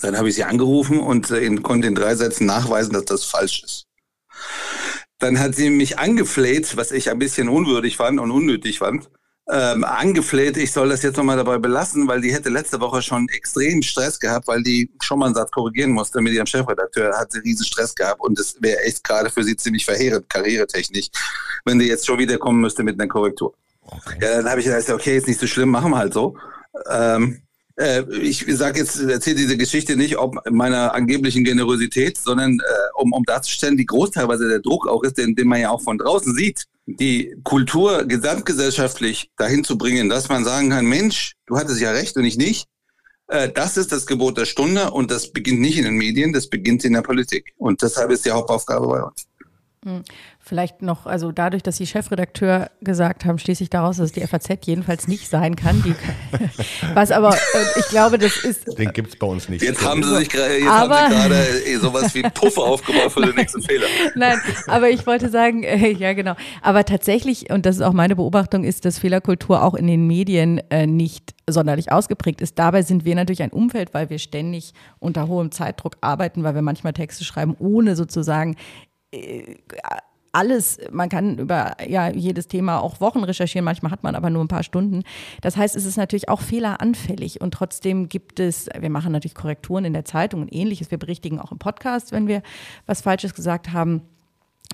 Dann 0.00 0.16
habe 0.16 0.28
ich 0.28 0.34
sie 0.34 0.44
angerufen 0.44 1.00
und 1.00 1.30
äh, 1.30 1.54
konnte 1.56 1.88
in 1.88 1.94
drei 1.94 2.14
Sätzen 2.14 2.46
nachweisen, 2.46 2.92
dass 2.92 3.04
das 3.04 3.24
falsch 3.24 3.62
ist. 3.64 3.86
Dann 5.18 5.40
hat 5.40 5.54
sie 5.54 5.70
mich 5.70 5.98
angefleht, 5.98 6.76
was 6.76 6.92
ich 6.92 7.10
ein 7.10 7.18
bisschen 7.18 7.48
unwürdig 7.48 7.96
fand 7.96 8.20
und 8.20 8.30
unnötig 8.30 8.78
fand, 8.78 9.10
ähm, 9.50 9.82
angefleht, 9.84 10.56
ich 10.58 10.72
soll 10.72 10.90
das 10.90 11.02
jetzt 11.02 11.16
nochmal 11.16 11.36
dabei 11.36 11.58
belassen, 11.58 12.06
weil 12.06 12.20
die 12.20 12.32
hätte 12.32 12.50
letzte 12.50 12.80
Woche 12.80 13.00
schon 13.00 13.28
extrem 13.30 13.80
Stress 13.82 14.20
gehabt, 14.20 14.46
weil 14.46 14.62
die 14.62 14.90
schon 15.00 15.18
mal 15.18 15.26
einen 15.26 15.34
Satz 15.34 15.50
korrigieren 15.50 15.90
musste 15.90 16.20
mit 16.20 16.34
ihrem 16.34 16.46
Chefredakteur, 16.46 17.16
hat 17.16 17.32
sie 17.32 17.38
riesen 17.38 17.64
Stress 17.64 17.94
gehabt 17.94 18.20
und 18.20 18.38
das 18.38 18.56
wäre 18.60 18.80
echt 18.82 19.02
gerade 19.02 19.30
für 19.30 19.42
sie 19.42 19.56
ziemlich 19.56 19.86
verheerend, 19.86 20.28
karrieretechnisch, 20.28 21.08
wenn 21.64 21.78
die 21.78 21.86
jetzt 21.86 22.06
schon 22.06 22.18
wieder 22.18 22.36
kommen 22.36 22.60
müsste 22.60 22.82
mit 22.82 23.00
einer 23.00 23.08
Korrektur. 23.08 23.54
Okay. 23.82 24.18
Ja, 24.20 24.36
dann 24.36 24.50
habe 24.50 24.60
ich 24.60 24.66
gesagt, 24.66 24.90
okay, 24.90 25.16
ist 25.16 25.26
nicht 25.26 25.40
so 25.40 25.46
schlimm, 25.46 25.70
machen 25.70 25.92
wir 25.92 25.98
halt 25.98 26.12
so. 26.12 26.36
Ähm, 26.90 27.40
äh, 27.78 28.04
ich 28.20 28.44
sage 28.48 28.80
jetzt, 28.80 29.00
erzähle 29.00 29.36
diese 29.36 29.56
Geschichte 29.56 29.96
nicht 29.96 30.18
ob 30.18 30.36
meiner 30.50 30.94
angeblichen 30.94 31.44
Generosität, 31.44 32.18
sondern 32.18 32.58
äh, 32.58 33.00
um, 33.00 33.12
um 33.12 33.24
darzustellen, 33.24 33.78
wie 33.78 33.86
groß 33.86 34.10
teilweise 34.10 34.48
der 34.48 34.60
Druck 34.60 34.88
auch 34.88 35.04
ist, 35.04 35.18
den, 35.18 35.34
den 35.34 35.48
man 35.48 35.60
ja 35.60 35.70
auch 35.70 35.80
von 35.80 35.98
draußen 35.98 36.34
sieht, 36.34 36.64
die 36.86 37.36
Kultur 37.44 38.04
gesamtgesellschaftlich 38.04 39.30
dahin 39.36 39.62
zu 39.62 39.78
bringen, 39.78 40.08
dass 40.08 40.28
man 40.28 40.44
sagen 40.44 40.70
kann, 40.70 40.86
Mensch, 40.86 41.34
du 41.46 41.56
hattest 41.56 41.80
ja 41.80 41.92
recht 41.92 42.16
und 42.16 42.24
ich 42.24 42.36
nicht. 42.36 42.66
Äh, 43.28 43.50
das 43.50 43.76
ist 43.76 43.92
das 43.92 44.06
Gebot 44.06 44.38
der 44.38 44.46
Stunde 44.46 44.90
und 44.90 45.10
das 45.10 45.30
beginnt 45.32 45.60
nicht 45.60 45.78
in 45.78 45.84
den 45.84 45.96
Medien, 45.96 46.32
das 46.32 46.48
beginnt 46.48 46.84
in 46.84 46.94
der 46.94 47.02
Politik. 47.02 47.52
Und 47.58 47.82
deshalb 47.82 48.10
ist 48.10 48.24
die 48.24 48.30
Hauptaufgabe 48.30 48.88
bei 48.88 49.02
uns. 49.02 49.26
Vielleicht 50.48 50.80
noch, 50.80 51.04
also 51.04 51.30
dadurch, 51.30 51.62
dass 51.62 51.76
Sie 51.76 51.86
Chefredakteur 51.86 52.70
gesagt 52.80 53.26
haben, 53.26 53.38
schließe 53.38 53.62
ich 53.62 53.68
daraus, 53.68 53.98
dass 53.98 54.06
es 54.06 54.12
die 54.12 54.26
FAZ 54.26 54.48
jedenfalls 54.64 55.06
nicht 55.06 55.28
sein 55.28 55.56
kann. 55.56 55.82
Die, 55.82 55.94
was 56.94 57.10
aber, 57.10 57.34
äh, 57.34 57.80
ich 57.80 57.86
glaube, 57.88 58.16
das 58.16 58.34
ist. 58.38 58.78
Den 58.78 58.94
gibt 58.94 59.10
es 59.10 59.16
bei 59.16 59.26
uns 59.26 59.50
nicht. 59.50 59.62
Jetzt 59.62 59.84
haben 59.84 60.02
Sie 60.02 60.16
sich 60.16 60.30
gerade, 60.30 60.56
jetzt 60.56 60.66
aber, 60.66 61.00
haben 61.00 61.12
Sie 61.12 61.28
gerade 61.28 61.58
eh 61.66 61.76
sowas 61.76 62.14
wie 62.14 62.24
einen 62.24 62.32
Puff 62.32 62.56
aufgebaut 62.56 63.12
für 63.12 63.20
den 63.20 63.34
nächsten 63.36 63.60
Fehler. 63.60 63.84
Nein, 64.14 64.40
aber 64.68 64.88
ich 64.88 65.06
wollte 65.06 65.28
sagen, 65.28 65.64
äh, 65.64 65.90
ja 65.90 66.14
genau. 66.14 66.34
Aber 66.62 66.86
tatsächlich, 66.86 67.50
und 67.50 67.66
das 67.66 67.76
ist 67.76 67.82
auch 67.82 67.92
meine 67.92 68.16
Beobachtung, 68.16 68.64
ist, 68.64 68.86
dass 68.86 68.98
Fehlerkultur 68.98 69.62
auch 69.62 69.74
in 69.74 69.86
den 69.86 70.06
Medien 70.06 70.62
äh, 70.70 70.86
nicht 70.86 71.34
sonderlich 71.46 71.92
ausgeprägt 71.92 72.40
ist. 72.40 72.58
Dabei 72.58 72.80
sind 72.80 73.04
wir 73.04 73.14
natürlich 73.16 73.42
ein 73.42 73.52
Umfeld, 73.52 73.92
weil 73.92 74.08
wir 74.08 74.18
ständig 74.18 74.72
unter 74.98 75.28
hohem 75.28 75.52
Zeitdruck 75.52 75.98
arbeiten, 76.00 76.42
weil 76.42 76.54
wir 76.54 76.62
manchmal 76.62 76.94
Texte 76.94 77.24
schreiben, 77.24 77.54
ohne 77.58 77.96
sozusagen 77.96 78.56
äh, 79.10 79.56
alles, 80.38 80.78
man 80.92 81.08
kann 81.08 81.36
über 81.38 81.76
ja, 81.86 82.08
jedes 82.10 82.46
Thema 82.46 82.78
auch 82.78 83.00
Wochen 83.00 83.24
recherchieren, 83.24 83.64
manchmal 83.64 83.90
hat 83.90 84.04
man 84.04 84.14
aber 84.14 84.30
nur 84.30 84.44
ein 84.44 84.48
paar 84.48 84.62
Stunden. 84.62 85.02
Das 85.40 85.56
heißt, 85.56 85.74
es 85.74 85.84
ist 85.84 85.96
natürlich 85.96 86.28
auch 86.28 86.40
fehleranfällig 86.40 87.40
und 87.40 87.52
trotzdem 87.52 88.08
gibt 88.08 88.38
es, 88.38 88.68
wir 88.78 88.88
machen 88.88 89.10
natürlich 89.10 89.34
Korrekturen 89.34 89.84
in 89.84 89.92
der 89.92 90.04
Zeitung 90.04 90.42
und 90.42 90.54
ähnliches, 90.54 90.92
wir 90.92 90.98
berichtigen 90.98 91.40
auch 91.40 91.50
im 91.50 91.58
Podcast, 91.58 92.12
wenn 92.12 92.28
wir 92.28 92.42
was 92.86 93.00
Falsches 93.00 93.34
gesagt 93.34 93.72
haben. 93.72 94.02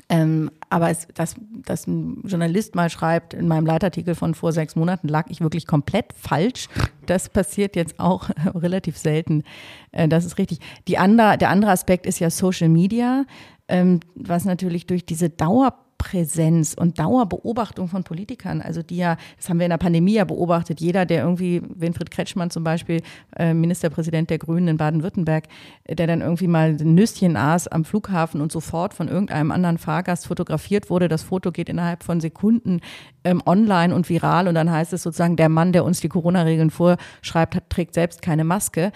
Ähm, 0.09 0.51
aber 0.69 0.91
es, 0.91 1.07
dass, 1.15 1.37
dass 1.65 1.87
ein 1.87 2.21
Journalist 2.25 2.75
mal 2.75 2.91
schreibt, 2.91 3.33
in 3.33 3.49
meinem 3.49 3.65
Leitartikel 3.65 4.15
von 4.15 4.35
vor 4.35 4.53
sechs 4.53 4.77
Monaten 4.77 5.09
lag 5.09 5.27
ich 5.29 5.41
wirklich 5.41 5.67
komplett 5.67 6.13
falsch. 6.15 6.69
Das 7.07 7.29
passiert 7.29 7.77
jetzt 7.77 8.01
auch 8.01 8.29
relativ 8.55 8.99
selten. 8.99 9.45
Äh, 9.93 10.09
das 10.09 10.25
ist 10.25 10.37
richtig. 10.37 10.59
Die 10.89 10.99
andere, 10.99 11.39
der 11.39 11.49
andere 11.49 11.71
Aspekt 11.71 12.07
ist 12.07 12.19
ja 12.19 12.29
Social 12.29 12.69
Media 12.69 13.25
ähm, 13.69 14.01
was 14.15 14.45
natürlich 14.45 14.87
durch 14.87 15.07
diese 15.07 15.31
Dauerpräsenz 15.31 16.75
und 16.75 16.99
Dauerbeobachtung 16.99 17.89
von 17.89 18.05
Politikern, 18.05 18.61
also 18.61 18.83
die 18.83 18.97
ja, 18.97 19.17
das 19.37 19.49
haben 19.49 19.59
wir 19.59 19.67
in 19.67 19.71
der 19.71 19.79
Pandemie 19.79 20.15
ja 20.15 20.25
beobachtet, 20.25 20.81
jeder, 20.81 21.07
der 21.07 21.23
irgendwie, 21.23 21.63
Winfried 21.75 22.11
Kretschmann 22.11 22.51
zum 22.51 22.63
Beispiel, 22.63 23.01
äh, 23.37 23.55
Ministerpräsident 23.55 24.29
der 24.29 24.39
Grünen 24.39 24.69
in 24.69 24.77
Baden-Württemberg, 24.77 25.45
der 25.89 26.07
dann 26.07 26.21
irgendwie 26.21 26.47
mal 26.47 26.77
ein 26.79 26.95
Nüsschen 26.95 27.37
aß 27.37 27.69
am 27.69 27.85
Flughafen 27.85 28.41
und 28.41 28.53
sofort 28.53 28.93
von 28.93 29.09
irgendeinem 29.09 29.51
anderen 29.51 29.79
Fahrgast 29.79 30.27
fotografiert 30.27 30.91
wurde. 30.91 31.09
Das 31.09 31.23
Foto 31.23 31.51
geht 31.51 31.69
innerhalb 31.69 32.03
von 32.03 32.21
Sekunden 32.21 32.81
ähm, 33.25 33.43
online 33.47 33.95
und 33.95 34.09
viral 34.11 34.47
und 34.47 34.55
dann 34.55 34.71
heißt 34.71 34.93
es 34.93 35.03
sozusagen, 35.03 35.37
der 35.37 35.49
Mann, 35.49 35.73
der 35.73 35.85
uns 35.85 36.01
die 36.01 36.09
Corona-Regeln 36.09 36.71
vorschreibt, 36.71 37.57
hat, 37.57 37.71
trägt 37.71 37.95
selbst 37.95 38.21
keine 38.21 38.45
Maske 38.45 38.93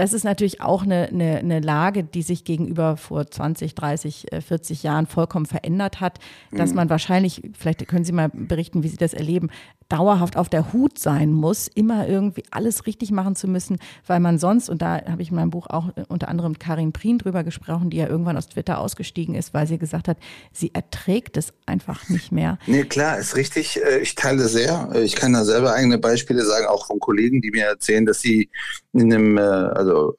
das 0.00 0.14
ist 0.14 0.24
natürlich 0.24 0.62
auch 0.62 0.82
eine, 0.82 1.08
eine, 1.08 1.36
eine 1.40 1.60
Lage, 1.60 2.02
die 2.02 2.22
sich 2.22 2.44
gegenüber 2.44 2.96
vor 2.96 3.26
20, 3.26 3.74
30, 3.74 4.28
40 4.46 4.82
Jahren 4.82 5.06
vollkommen 5.06 5.44
verändert 5.44 6.00
hat, 6.00 6.20
dass 6.52 6.70
mhm. 6.70 6.76
man 6.76 6.90
wahrscheinlich, 6.90 7.42
vielleicht 7.52 7.86
können 7.86 8.06
Sie 8.06 8.12
mal 8.12 8.30
berichten, 8.30 8.82
wie 8.82 8.88
Sie 8.88 8.96
das 8.96 9.12
erleben, 9.12 9.50
dauerhaft 9.90 10.36
auf 10.36 10.48
der 10.48 10.72
Hut 10.72 10.98
sein 10.98 11.32
muss, 11.32 11.68
immer 11.68 12.08
irgendwie 12.08 12.44
alles 12.50 12.86
richtig 12.86 13.10
machen 13.10 13.36
zu 13.36 13.48
müssen, 13.48 13.78
weil 14.06 14.20
man 14.20 14.38
sonst, 14.38 14.70
und 14.70 14.80
da 14.80 15.04
habe 15.04 15.20
ich 15.20 15.30
in 15.30 15.36
meinem 15.36 15.50
Buch 15.50 15.66
auch 15.68 15.88
äh, 15.96 16.04
unter 16.08 16.28
anderem 16.28 16.58
Karin 16.58 16.92
Prien 16.92 17.18
drüber 17.18 17.44
gesprochen, 17.44 17.90
die 17.90 17.98
ja 17.98 18.06
irgendwann 18.06 18.36
aus 18.36 18.48
Twitter 18.48 18.78
ausgestiegen 18.78 19.34
ist, 19.34 19.52
weil 19.52 19.66
sie 19.66 19.78
gesagt 19.78 20.08
hat, 20.08 20.16
sie 20.52 20.70
erträgt 20.72 21.36
es 21.36 21.52
einfach 21.66 22.08
nicht 22.08 22.32
mehr. 22.32 22.58
Nee, 22.70 22.84
klar, 22.84 23.18
ist 23.18 23.34
richtig. 23.34 23.80
Äh, 23.82 23.98
ich 23.98 24.14
teile 24.14 24.46
sehr. 24.46 24.90
Ich 24.94 25.16
kann 25.16 25.32
da 25.32 25.44
selber 25.44 25.72
eigene 25.72 25.98
Beispiele 25.98 26.44
sagen, 26.44 26.66
auch 26.66 26.86
von 26.86 27.00
Kollegen, 27.00 27.40
die 27.40 27.50
mir 27.50 27.64
erzählen, 27.64 28.06
dass 28.06 28.20
sie 28.20 28.48
in 28.92 29.12
einem, 29.12 29.36
äh, 29.36 29.40
also 29.40 30.14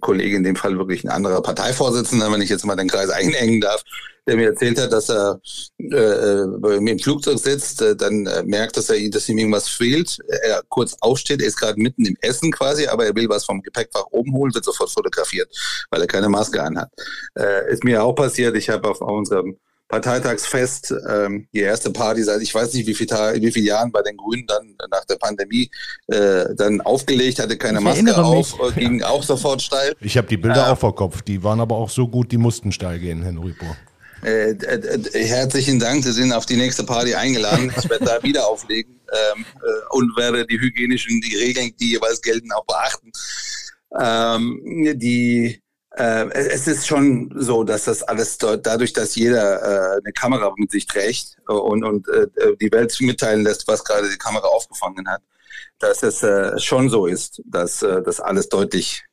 Kollege 0.00 0.36
in 0.36 0.44
dem 0.44 0.56
Fall 0.56 0.78
wirklich 0.78 1.04
ein 1.04 1.10
anderer 1.10 1.42
Parteivorsitzender, 1.42 2.30
wenn 2.32 2.42
ich 2.42 2.50
jetzt 2.50 2.64
mal 2.64 2.76
den 2.76 2.88
Kreis 2.88 3.10
einengen 3.10 3.60
darf, 3.60 3.82
der 4.26 4.36
mir 4.36 4.48
erzählt 4.48 4.80
hat, 4.80 4.92
dass 4.92 5.08
er 5.10 5.40
äh, 5.78 6.76
im 6.76 6.98
Flugzeug 6.98 7.38
sitzt, 7.38 7.82
äh, 7.82 7.96
dann 7.96 8.26
äh, 8.26 8.42
merkt, 8.42 8.76
dass 8.76 8.90
er, 8.90 9.10
dass 9.10 9.28
ihm 9.28 9.38
irgendwas 9.38 9.68
fehlt. 9.68 10.18
Er 10.42 10.62
kurz 10.68 10.96
aufsteht, 11.00 11.40
er 11.40 11.48
ist 11.48 11.58
gerade 11.58 11.80
mitten 11.80 12.04
im 12.04 12.16
Essen 12.20 12.52
quasi, 12.52 12.86
aber 12.86 13.06
er 13.06 13.14
will 13.14 13.28
was 13.28 13.44
vom 13.44 13.62
Gepäckfach 13.62 14.06
oben 14.10 14.32
holen, 14.34 14.54
wird 14.54 14.64
sofort 14.64 14.90
fotografiert, 14.90 15.50
weil 15.90 16.00
er 16.00 16.06
keine 16.06 16.28
Maske 16.28 16.62
anhat. 16.62 16.90
Äh, 17.34 17.72
ist 17.72 17.84
mir 17.84 18.02
auch 18.02 18.14
passiert. 18.14 18.56
Ich 18.56 18.68
habe 18.68 18.88
auf 18.88 19.00
unserem 19.00 19.56
Parteitagsfest, 19.90 20.94
ähm, 21.08 21.48
die 21.52 21.60
erste 21.60 21.90
Party 21.90 22.22
seit 22.22 22.40
ich 22.40 22.54
weiß 22.54 22.72
nicht 22.74 22.86
wie 22.86 22.94
viel, 22.94 23.08
wie 23.08 23.50
viele 23.50 23.66
Jahren 23.66 23.90
bei 23.90 24.02
den 24.02 24.16
Grünen 24.16 24.46
dann 24.46 24.76
nach 24.90 25.04
der 25.04 25.16
Pandemie 25.16 25.68
äh, 26.06 26.44
dann 26.56 26.80
aufgelegt, 26.80 27.40
hatte 27.40 27.58
keine 27.58 27.78
ich 27.78 27.84
Maske 27.84 28.16
auf, 28.16 28.56
mich. 28.58 28.74
Ging 28.76 29.00
ja. 29.00 29.08
auch 29.08 29.24
sofort 29.24 29.60
steil. 29.60 29.94
Ich 30.00 30.16
habe 30.16 30.28
die 30.28 30.36
Bilder 30.36 30.68
äh, 30.68 30.70
auch 30.70 30.78
vor 30.78 30.94
Kopf, 30.94 31.22
die 31.22 31.42
waren 31.42 31.60
aber 31.60 31.76
auch 31.76 31.90
so 31.90 32.06
gut, 32.06 32.30
die 32.30 32.38
mussten 32.38 32.70
steil 32.70 33.00
gehen, 33.00 33.22
Herr 33.22 33.32
Nuripur. 33.32 33.76
Äh, 34.22 34.50
äh, 34.50 34.54
äh, 34.54 35.26
herzlichen 35.26 35.80
Dank, 35.80 36.04
Sie 36.04 36.12
sind 36.12 36.32
auf 36.32 36.46
die 36.46 36.56
nächste 36.56 36.84
Party 36.84 37.14
eingeladen. 37.14 37.72
Ich 37.76 37.90
werde 37.90 38.04
da 38.04 38.22
wieder 38.22 38.46
auflegen 38.46 39.00
ähm, 39.10 39.44
äh, 39.56 39.96
und 39.96 40.16
werde 40.16 40.46
die 40.46 40.60
hygienischen, 40.60 41.20
die 41.20 41.36
Regeln, 41.36 41.72
die 41.80 41.92
jeweils 41.92 42.20
gelten, 42.20 42.52
auch 42.52 42.64
beachten. 42.64 43.10
Ähm, 43.98 44.60
die 44.98 45.60
äh, 46.00 46.30
es 46.32 46.66
ist 46.66 46.86
schon 46.86 47.30
so, 47.36 47.62
dass 47.62 47.84
das 47.84 48.02
alles 48.02 48.38
dort, 48.38 48.66
dadurch, 48.66 48.92
dass 48.92 49.14
jeder 49.16 49.62
äh, 49.62 50.00
eine 50.02 50.12
Kamera 50.12 50.52
mit 50.56 50.70
sich 50.70 50.86
trägt 50.86 51.36
und, 51.46 51.84
und 51.84 52.08
äh, 52.08 52.26
die 52.60 52.72
Welt 52.72 52.96
mitteilen 53.00 53.42
lässt, 53.42 53.68
was 53.68 53.84
gerade 53.84 54.08
die 54.08 54.18
Kamera 54.18 54.46
aufgefangen 54.46 55.06
hat, 55.08 55.22
dass 55.78 56.02
es 56.02 56.22
äh, 56.22 56.58
schon 56.58 56.88
so 56.88 57.06
ist, 57.06 57.42
dass 57.44 57.82
äh, 57.82 58.02
das 58.02 58.20
alles 58.20 58.48
deutlich 58.48 59.04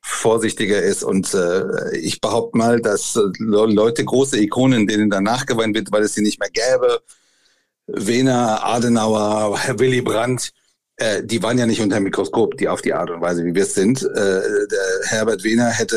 vorsichtiger 0.00 0.80
ist. 0.80 1.04
Und 1.04 1.34
äh, 1.34 1.96
ich 1.96 2.20
behaupte 2.20 2.56
mal, 2.56 2.80
dass 2.80 3.16
äh, 3.16 3.20
Leute, 3.38 4.04
große 4.04 4.38
Ikonen, 4.40 4.86
denen 4.86 5.10
danach 5.10 5.44
geweint 5.44 5.74
wird, 5.74 5.92
weil 5.92 6.04
es 6.04 6.14
sie 6.14 6.22
nicht 6.22 6.40
mehr 6.40 6.50
gäbe, 6.50 7.02
Wehner, 7.86 8.64
Adenauer, 8.64 9.58
Willy 9.76 10.00
Brandt, 10.00 10.52
äh, 10.96 11.22
die 11.24 11.42
waren 11.42 11.58
ja 11.58 11.66
nicht 11.66 11.80
unter 11.80 11.96
dem 11.96 12.04
Mikroskop, 12.04 12.56
die 12.58 12.68
auf 12.68 12.82
die 12.82 12.92
Art 12.92 13.10
und 13.10 13.20
Weise, 13.20 13.44
wie 13.44 13.54
wir 13.54 13.62
es 13.62 13.74
sind. 13.74 14.02
Äh, 14.02 14.06
der 14.14 15.00
Herbert 15.04 15.44
Wehner 15.44 15.70
hätte 15.70 15.96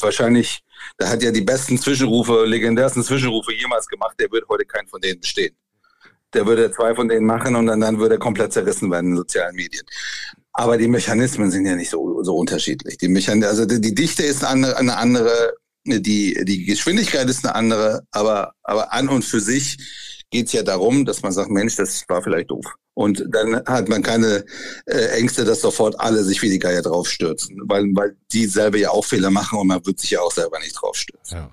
wahrscheinlich, 0.00 0.60
der 0.98 1.10
hat 1.10 1.22
ja 1.22 1.30
die 1.30 1.40
besten 1.40 1.78
Zwischenrufe, 1.78 2.44
legendärsten 2.44 3.02
Zwischenrufe 3.02 3.52
jemals 3.54 3.86
gemacht, 3.86 4.16
der 4.18 4.30
würde 4.30 4.46
heute 4.48 4.64
keinen 4.64 4.88
von 4.88 5.00
denen 5.00 5.20
bestehen. 5.20 5.54
Der 6.32 6.46
würde 6.46 6.70
zwei 6.70 6.94
von 6.94 7.08
denen 7.08 7.26
machen 7.26 7.56
und 7.56 7.66
dann, 7.66 7.80
dann 7.80 7.98
würde 7.98 8.14
er 8.16 8.20
komplett 8.20 8.52
zerrissen 8.52 8.90
werden 8.90 9.10
in 9.10 9.16
sozialen 9.16 9.56
Medien. 9.56 9.84
Aber 10.52 10.76
die 10.76 10.88
Mechanismen 10.88 11.50
sind 11.50 11.66
ja 11.66 11.74
nicht 11.74 11.90
so, 11.90 12.22
so 12.22 12.36
unterschiedlich. 12.36 12.98
Die 12.98 13.08
Mechan 13.08 13.42
also 13.44 13.66
die, 13.66 13.80
die 13.80 13.94
Dichte 13.94 14.22
ist 14.22 14.44
eine, 14.44 14.76
eine 14.76 14.96
andere, 14.96 15.54
die, 15.84 16.44
die 16.44 16.64
Geschwindigkeit 16.64 17.28
ist 17.28 17.44
eine 17.44 17.54
andere, 17.54 18.02
aber, 18.10 18.52
aber 18.62 18.92
an 18.92 19.08
und 19.08 19.24
für 19.24 19.40
sich 19.40 19.78
geht 20.30 20.46
es 20.46 20.52
ja 20.52 20.62
darum, 20.62 21.04
dass 21.04 21.22
man 21.22 21.32
sagt, 21.32 21.50
Mensch, 21.50 21.76
das 21.76 22.04
war 22.08 22.22
vielleicht 22.22 22.50
doof. 22.50 22.66
Und 22.94 23.24
dann 23.28 23.64
hat 23.66 23.88
man 23.88 24.02
keine 24.02 24.44
äh, 24.86 25.18
Ängste, 25.18 25.44
dass 25.44 25.60
sofort 25.60 25.98
alle 25.98 26.22
sich 26.22 26.42
wie 26.42 26.50
die 26.50 26.58
Geier 26.58 26.82
draufstürzen, 26.82 27.60
weil, 27.64 27.84
weil 27.94 28.16
die 28.32 28.46
selber 28.46 28.78
ja 28.78 28.90
auch 28.90 29.04
Fehler 29.04 29.30
machen 29.30 29.58
und 29.58 29.68
man 29.68 29.84
wird 29.86 29.98
sich 29.98 30.10
ja 30.10 30.20
auch 30.20 30.32
selber 30.32 30.58
nicht 30.58 30.74
draufstürzen. 30.80 31.38
Ja. 31.38 31.50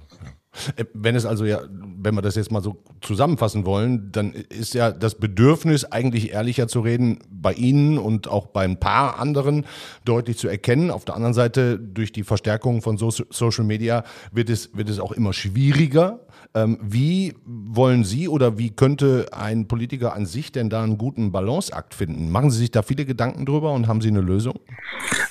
Äh, 0.76 0.86
wenn 0.94 1.16
es 1.16 1.26
also 1.26 1.46
ja, 1.46 1.62
wenn 1.70 2.16
wir 2.16 2.22
das 2.22 2.36
jetzt 2.36 2.52
mal 2.52 2.62
so 2.62 2.84
zusammenfassen 3.02 3.66
wollen, 3.66 4.12
dann 4.12 4.34
ist 4.34 4.74
ja 4.74 4.92
das 4.92 5.16
Bedürfnis, 5.16 5.86
eigentlich 5.86 6.32
ehrlicher 6.32 6.68
zu 6.68 6.82
reden, 6.82 7.20
bei 7.30 7.54
Ihnen 7.54 7.98
und 7.98 8.28
auch 8.28 8.48
bei 8.48 8.64
ein 8.64 8.80
paar 8.80 9.20
anderen 9.20 9.66
deutlich 10.06 10.38
zu 10.38 10.48
erkennen. 10.48 10.92
Auf 10.92 11.06
der 11.06 11.16
anderen 11.16 11.34
Seite, 11.34 11.80
durch 11.80 12.12
die 12.12 12.24
Verstärkung 12.24 12.82
von 12.82 12.98
Social 12.98 13.66
Media 13.66 14.04
wird 14.32 14.50
es, 14.50 14.76
wird 14.76 14.90
es 14.90 15.00
auch 15.00 15.12
immer 15.12 15.34
schwieriger, 15.34 16.20
wie 16.54 17.36
wollen 17.46 18.04
Sie 18.04 18.28
oder 18.28 18.58
wie 18.58 18.72
könnte 18.72 19.28
ein 19.32 19.68
Politiker 19.68 20.14
an 20.14 20.26
sich 20.26 20.52
denn 20.52 20.70
da 20.70 20.84
einen 20.84 20.98
guten 20.98 21.32
Balanceakt 21.32 21.94
finden? 21.94 22.32
Machen 22.32 22.50
Sie 22.50 22.58
sich 22.58 22.72
da 22.72 22.82
viele 22.82 23.06
Gedanken 23.06 23.46
drüber 23.46 23.74
und 23.74 23.88
haben 23.88 24.02
Sie 24.02 24.08
eine 24.08 24.22
Lösung? 24.22 24.60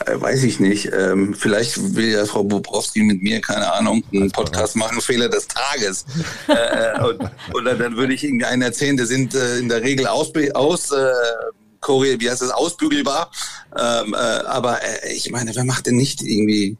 Äh, 0.06 0.20
weiß 0.20 0.44
ich 0.44 0.60
nicht. 0.60 0.90
Ähm, 0.92 1.34
vielleicht 1.34 1.96
will 1.96 2.10
ja 2.10 2.24
Frau 2.26 2.44
Bobrowski 2.44 3.02
mit 3.02 3.22
mir, 3.22 3.40
keine 3.40 3.72
Ahnung, 3.72 4.04
einen 4.12 4.30
Podcast 4.30 4.76
machen, 4.76 5.00
Fehler 5.00 5.28
des 5.28 5.48
Tages. 5.48 6.04
äh, 6.48 7.02
und, 7.02 7.30
oder 7.54 7.74
dann 7.74 7.96
würde 7.96 8.14
ich 8.14 8.22
Ihnen 8.22 8.44
einen 8.44 8.62
erzählen, 8.62 8.96
der 8.96 9.06
sind 9.06 9.34
äh, 9.34 9.58
in 9.58 9.68
der 9.68 9.82
Regel 9.82 10.06
aus, 10.06 10.32
aus 10.54 10.92
wie 10.92 12.30
heißt 12.30 12.42
das, 12.42 12.50
ausbügelbar. 12.50 13.30
Ähm, 13.78 14.14
äh, 14.14 14.16
aber 14.16 14.78
ich 15.14 15.30
meine, 15.30 15.54
wer 15.54 15.64
macht 15.64 15.86
denn 15.86 15.96
nicht 15.96 16.22
irgendwie 16.22 16.76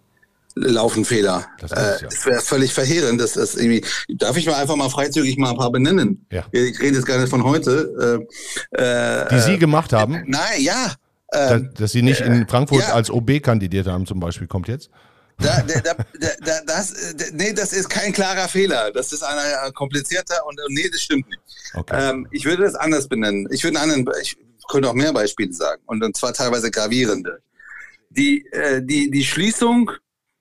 laufen 0.57 1.05
Fehler. 1.05 1.47
Das, 1.61 1.73
äh, 1.73 2.05
ja. 2.05 2.25
wäre 2.25 2.40
völlig 2.40 2.73
verheerend. 2.73 3.21
Das 3.21 3.37
ist 3.37 3.57
irgendwie, 3.57 3.85
darf 4.16 4.37
ich 4.37 4.47
mal 4.47 4.55
einfach 4.55 4.77
mal 4.77 4.88
freizügig 4.88 5.37
mal 5.37 5.51
ein 5.51 5.57
paar 5.57 5.71
benennen? 5.71 6.27
Ja. 6.33 6.47
Ich 6.51 6.81
rede 6.81 6.97
jetzt 6.97 7.07
gar 7.07 7.19
nicht 7.19 7.29
von 7.29 7.45
heute. 7.45 8.27
Äh, 8.73 8.83
äh 8.83 9.29
Die 9.31 9.40
Sie 9.40 9.59
gemacht 9.59 9.92
haben? 9.92 10.14
Äh, 10.14 10.25
nein, 10.27 10.61
ja. 10.61 10.95
Dass, 11.31 11.62
dass, 11.75 11.92
Sie 11.92 12.03
nicht 12.03 12.21
in 12.21 12.49
Frankfurt 12.49 12.83
ja. 12.83 12.95
als 12.95 13.11
OB 13.11 13.42
kandidiert 13.42 13.87
haben, 13.87 14.07
zum 14.07 14.21
Beispiel, 14.21 14.47
kommt 14.47 14.69
jetzt? 14.69 14.90
Da, 15.38 15.61
da, 15.61 15.81
da, 15.81 15.95
da, 16.40 16.61
das, 16.66 16.95
nee, 17.33 17.53
das 17.53 17.75
ist 17.75 17.90
kein 17.90 18.13
klarer 18.13 18.48
Fehler. 18.48 18.90
Das 18.92 19.13
ist 19.13 19.23
einer 19.23 19.71
komplizierter 19.73 20.46
und 20.46 20.59
nee, 20.69 20.88
das 20.90 21.02
stimmt 21.02 21.29
nicht. 21.29 21.42
Okay. 21.75 22.11
Ähm, 22.11 22.27
ich 22.31 22.46
würde 22.46 22.63
das 22.63 22.75
anders 22.75 23.07
benennen. 23.07 23.46
Ich 23.50 23.63
würde 23.63 23.79
einen 23.79 23.90
anderen, 23.90 24.23
ich 24.23 24.37
könnte 24.69 24.88
auch 24.88 24.94
mehr 24.94 25.13
Beispiele 25.13 25.52
sagen 25.52 25.83
und, 25.87 26.02
und 26.02 26.17
zwar 26.17 26.33
teilweise 26.33 26.71
gravierende. 26.71 27.42
Die, 28.09 28.46
äh, 28.52 28.81
die, 28.83 29.11
die 29.11 29.25
Schließung 29.25 29.90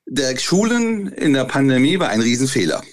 der 0.06 0.38
Schulen 0.38 1.08
in 1.08 1.34
der 1.34 1.46
Pandemie 1.46 2.00
war 2.00 2.10
ein 2.10 2.22
Riesenfehler. 2.22 2.84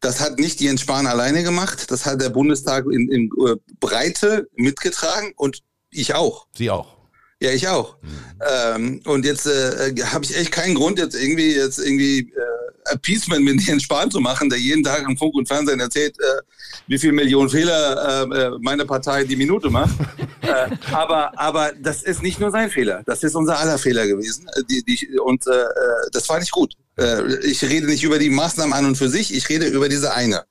Das 0.00 0.20
hat 0.20 0.38
nicht 0.38 0.60
Jens 0.60 0.80
Spahn 0.80 1.06
alleine 1.06 1.42
gemacht, 1.42 1.90
das 1.90 2.06
hat 2.06 2.20
der 2.20 2.30
Bundestag 2.30 2.86
in, 2.86 3.10
in 3.10 3.30
äh, 3.46 3.56
Breite 3.78 4.48
mitgetragen 4.54 5.32
und 5.36 5.62
ich 5.90 6.14
auch. 6.14 6.46
Sie 6.56 6.70
auch. 6.70 6.96
Ja, 7.42 7.50
ich 7.50 7.68
auch. 7.68 7.96
Mhm. 8.02 8.08
Ähm, 8.48 9.02
und 9.04 9.24
jetzt 9.24 9.46
äh, 9.46 9.94
habe 10.04 10.24
ich 10.24 10.36
echt 10.36 10.52
keinen 10.52 10.74
Grund, 10.74 10.98
jetzt 10.98 11.14
irgendwie 11.14 11.54
jetzt 11.54 11.78
irgendwie 11.78 12.20
äh, 12.20 12.69
Appeasement 12.90 13.44
mit 13.44 13.60
Jens 13.62 13.82
Spahn 13.82 14.10
zu 14.10 14.20
machen, 14.20 14.48
der 14.48 14.58
jeden 14.58 14.82
Tag 14.82 15.08
im 15.08 15.16
Funk 15.16 15.34
und 15.34 15.46
Fernsehen 15.46 15.80
erzählt, 15.80 16.16
äh, 16.18 16.42
wie 16.86 16.98
viel 16.98 17.12
Millionen 17.12 17.48
Fehler 17.48 18.26
äh, 18.30 18.38
äh 18.38 18.58
meine 18.60 18.84
Partei 18.84 19.24
die 19.24 19.36
Minute 19.36 19.70
macht. 19.70 19.94
äh, 20.42 20.68
aber 20.92 21.38
aber 21.38 21.72
das 21.80 22.02
ist 22.02 22.22
nicht 22.22 22.40
nur 22.40 22.50
sein 22.50 22.70
Fehler, 22.70 23.02
das 23.06 23.22
ist 23.22 23.34
unser 23.34 23.58
aller 23.58 23.78
Fehler 23.78 24.06
gewesen. 24.06 24.46
Äh, 24.48 24.62
die, 24.68 24.82
die, 24.84 25.18
und 25.18 25.46
äh, 25.46 25.50
äh, 25.50 25.66
das 26.12 26.28
war 26.28 26.38
nicht 26.38 26.52
gut. 26.52 26.74
Äh, 26.96 27.36
ich 27.44 27.62
rede 27.62 27.86
nicht 27.86 28.02
über 28.02 28.18
die 28.18 28.30
Maßnahmen 28.30 28.72
an 28.72 28.86
und 28.86 28.96
für 28.96 29.08
sich, 29.08 29.34
ich 29.34 29.48
rede 29.48 29.66
über 29.66 29.88
diese 29.88 30.12
eine. 30.12 30.44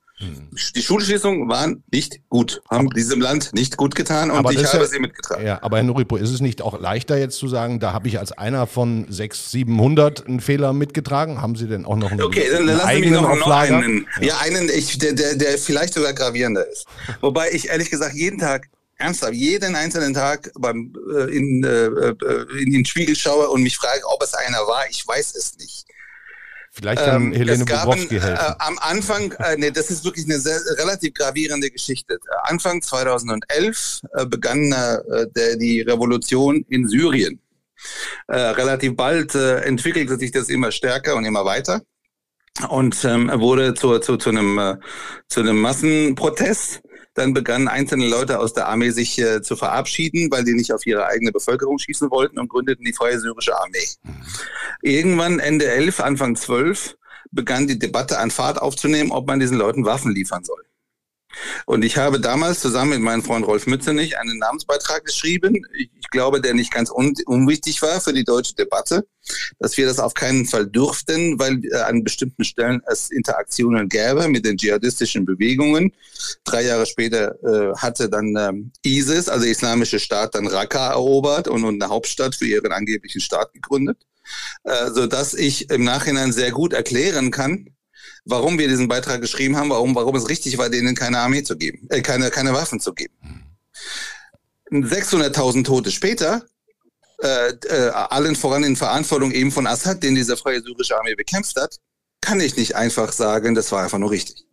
Die 0.76 0.82
Schulschließungen 0.82 1.48
waren 1.48 1.82
nicht 1.90 2.20
gut, 2.28 2.60
haben 2.68 2.86
aber, 2.86 2.94
diesem 2.94 3.20
Land 3.20 3.54
nicht 3.54 3.76
gut 3.76 3.94
getan 3.94 4.30
und 4.30 4.36
aber 4.36 4.52
ich 4.52 4.64
habe 4.64 4.78
ja, 4.78 4.84
sie 4.84 4.98
mitgetragen. 4.98 5.46
Ja, 5.46 5.62
aber 5.62 5.78
Herr 5.78 5.84
Nuripo, 5.84 6.16
ist 6.16 6.30
es 6.30 6.40
nicht 6.40 6.60
auch 6.60 6.78
leichter 6.78 7.16
jetzt 7.16 7.38
zu 7.38 7.48
sagen, 7.48 7.80
da 7.80 7.92
habe 7.92 8.08
ich 8.08 8.18
als 8.18 8.32
einer 8.32 8.66
von 8.66 9.06
600, 9.08 9.50
700 9.50 10.26
einen 10.26 10.40
Fehler 10.40 10.72
mitgetragen? 10.72 11.40
Haben 11.40 11.56
Sie 11.56 11.68
denn 11.68 11.86
auch 11.86 11.96
noch 11.96 12.10
einen 12.10 12.20
Okay, 12.20 12.48
dann 12.50 12.66
lassen 12.66 12.88
Sie 12.94 13.00
mich 13.00 13.10
noch, 13.10 13.34
noch 13.34 13.50
einen. 13.50 14.06
Ja, 14.20 14.26
ja 14.26 14.38
einen, 14.38 14.68
ich, 14.68 14.98
der, 14.98 15.14
der, 15.14 15.36
der 15.36 15.58
vielleicht 15.58 15.94
sogar 15.94 16.12
gravierender 16.12 16.66
ist. 16.68 16.86
Wobei 17.20 17.50
ich 17.52 17.68
ehrlich 17.68 17.90
gesagt 17.90 18.14
jeden 18.14 18.38
Tag 18.38 18.68
ernsthaft 19.00 19.32
jeden 19.32 19.74
einzelnen 19.74 20.12
Tag 20.12 20.50
beim, 20.58 20.92
äh, 21.16 21.34
in, 21.34 21.64
äh, 21.64 21.86
äh 21.86 22.62
in 22.62 22.72
den 22.72 22.84
Spiegel 22.84 23.16
schaue 23.16 23.48
und 23.48 23.62
mich 23.62 23.76
frage, 23.76 24.02
ob 24.12 24.22
es 24.22 24.34
einer 24.34 24.58
war. 24.66 24.84
Ich 24.90 25.06
weiß 25.06 25.34
es 25.34 25.56
nicht. 25.58 25.86
Vielleicht 26.72 27.02
kann 27.02 27.22
ähm, 27.22 27.32
Helene 27.32 27.64
Bobrowski 27.64 28.20
helfen. 28.20 28.36
Äh, 28.36 28.54
am 28.58 28.78
Anfang, 28.78 29.32
äh, 29.32 29.56
nee, 29.56 29.70
das 29.72 29.90
ist 29.90 30.04
wirklich 30.04 30.24
eine 30.26 30.38
sehr, 30.38 30.58
relativ 30.78 31.14
gravierende 31.14 31.70
Geschichte. 31.70 32.18
Anfang 32.44 32.80
2011 32.80 34.02
äh, 34.14 34.26
begann 34.26 34.70
äh, 34.70 35.26
der, 35.34 35.56
die 35.56 35.80
Revolution 35.80 36.64
in 36.68 36.86
Syrien. 36.86 37.40
Äh, 38.28 38.38
relativ 38.38 38.94
bald 38.94 39.34
äh, 39.34 39.60
entwickelte 39.62 40.16
sich 40.16 40.30
das 40.30 40.48
immer 40.48 40.70
stärker 40.70 41.16
und 41.16 41.24
immer 41.24 41.44
weiter 41.44 41.82
und 42.68 43.04
ähm, 43.04 43.30
wurde 43.40 43.74
zu, 43.74 43.98
zu, 44.00 44.16
zu, 44.16 44.30
einem, 44.30 44.78
zu 45.28 45.40
einem 45.40 45.60
Massenprotest. 45.60 46.82
Dann 47.20 47.34
begannen 47.34 47.68
einzelne 47.68 48.08
Leute 48.08 48.38
aus 48.38 48.54
der 48.54 48.66
Armee 48.68 48.88
sich 48.92 49.18
äh, 49.18 49.42
zu 49.42 49.54
verabschieden, 49.54 50.30
weil 50.30 50.42
die 50.42 50.54
nicht 50.54 50.72
auf 50.72 50.86
ihre 50.86 51.04
eigene 51.04 51.32
Bevölkerung 51.32 51.78
schießen 51.78 52.10
wollten 52.10 52.38
und 52.38 52.48
gründeten 52.48 52.82
die 52.82 52.94
Freie 52.94 53.20
Syrische 53.20 53.54
Armee. 53.60 53.86
Mhm. 54.02 54.22
Irgendwann 54.80 55.38
Ende 55.38 55.66
11, 55.66 56.00
Anfang 56.00 56.34
12 56.34 56.96
begann 57.30 57.66
die 57.66 57.78
Debatte 57.78 58.18
an 58.18 58.30
Fahrt 58.30 58.62
aufzunehmen, 58.62 59.12
ob 59.12 59.26
man 59.26 59.38
diesen 59.38 59.58
Leuten 59.58 59.84
Waffen 59.84 60.14
liefern 60.14 60.44
soll. 60.44 60.64
Und 61.66 61.84
ich 61.84 61.96
habe 61.96 62.20
damals 62.20 62.60
zusammen 62.60 62.90
mit 62.90 63.00
meinem 63.00 63.22
Freund 63.22 63.46
Rolf 63.46 63.66
Mützenich 63.66 64.18
einen 64.18 64.38
Namensbeitrag 64.38 65.04
geschrieben. 65.04 65.64
Ich, 65.74 65.90
glaube, 66.10 66.40
der 66.40 66.54
nicht 66.54 66.72
ganz 66.72 66.90
un 66.90 67.14
unwichtig 67.26 67.80
war 67.82 68.00
für 68.00 68.12
die 68.12 68.24
deutsche 68.24 68.56
Debatte, 68.56 69.06
dass 69.60 69.76
wir 69.76 69.86
das 69.86 70.00
auf 70.00 70.12
keinen 70.14 70.44
Fall 70.44 70.66
dürften, 70.66 71.38
weil 71.38 71.64
äh, 71.66 71.76
an 71.76 72.02
bestimmten 72.02 72.42
Stellen 72.42 72.82
es 72.86 73.12
Interaktionen 73.12 73.88
gäbe 73.88 74.26
mit 74.26 74.44
den 74.44 74.56
dschihadistischen 74.56 75.24
Bewegungen. 75.24 75.92
Drei 76.42 76.62
Jahre 76.62 76.86
später 76.86 77.36
äh, 77.44 77.76
hatte 77.76 78.10
dann 78.10 78.34
ähm, 78.36 78.72
ISIS, 78.84 79.28
also 79.28 79.46
Islamische 79.46 80.00
Staat, 80.00 80.34
dann 80.34 80.48
Raqqa 80.48 80.90
erobert 80.90 81.46
und, 81.46 81.62
und 81.62 81.80
eine 81.80 81.92
Hauptstadt 81.92 82.34
für 82.34 82.46
ihren 82.46 82.72
angeblichen 82.72 83.20
Staat 83.20 83.52
gegründet, 83.52 83.98
äh, 84.64 84.90
so 84.90 85.06
dass 85.06 85.34
ich 85.34 85.70
im 85.70 85.84
Nachhinein 85.84 86.32
sehr 86.32 86.50
gut 86.50 86.72
erklären 86.72 87.30
kann, 87.30 87.68
warum 88.24 88.58
wir 88.58 88.68
diesen 88.68 88.88
Beitrag 88.88 89.20
geschrieben 89.20 89.56
haben, 89.56 89.70
warum, 89.70 89.94
warum 89.94 90.16
es 90.16 90.28
richtig 90.28 90.58
war, 90.58 90.68
denen 90.68 90.94
keine 90.94 91.18
Armee 91.18 91.42
zu 91.42 91.56
geben, 91.56 91.86
äh, 91.90 92.02
keine, 92.02 92.30
keine 92.30 92.52
Waffen 92.52 92.80
zu 92.80 92.92
geben. 92.92 93.14
600.000 94.70 95.64
Tote 95.64 95.90
später, 95.90 96.44
äh, 97.22 97.50
äh, 97.50 97.90
allen 97.90 98.36
voran 98.36 98.64
in 98.64 98.76
Verantwortung 98.76 99.32
eben 99.32 99.50
von 99.50 99.66
Assad, 99.66 100.02
den 100.02 100.14
diese 100.14 100.36
freie 100.36 100.62
syrische 100.62 100.96
Armee 100.96 101.14
bekämpft 101.14 101.56
hat, 101.60 101.76
kann 102.20 102.40
ich 102.40 102.56
nicht 102.56 102.76
einfach 102.76 103.12
sagen, 103.12 103.54
das 103.54 103.72
war 103.72 103.82
einfach 103.82 103.98
nur 103.98 104.10
richtig. 104.10 104.46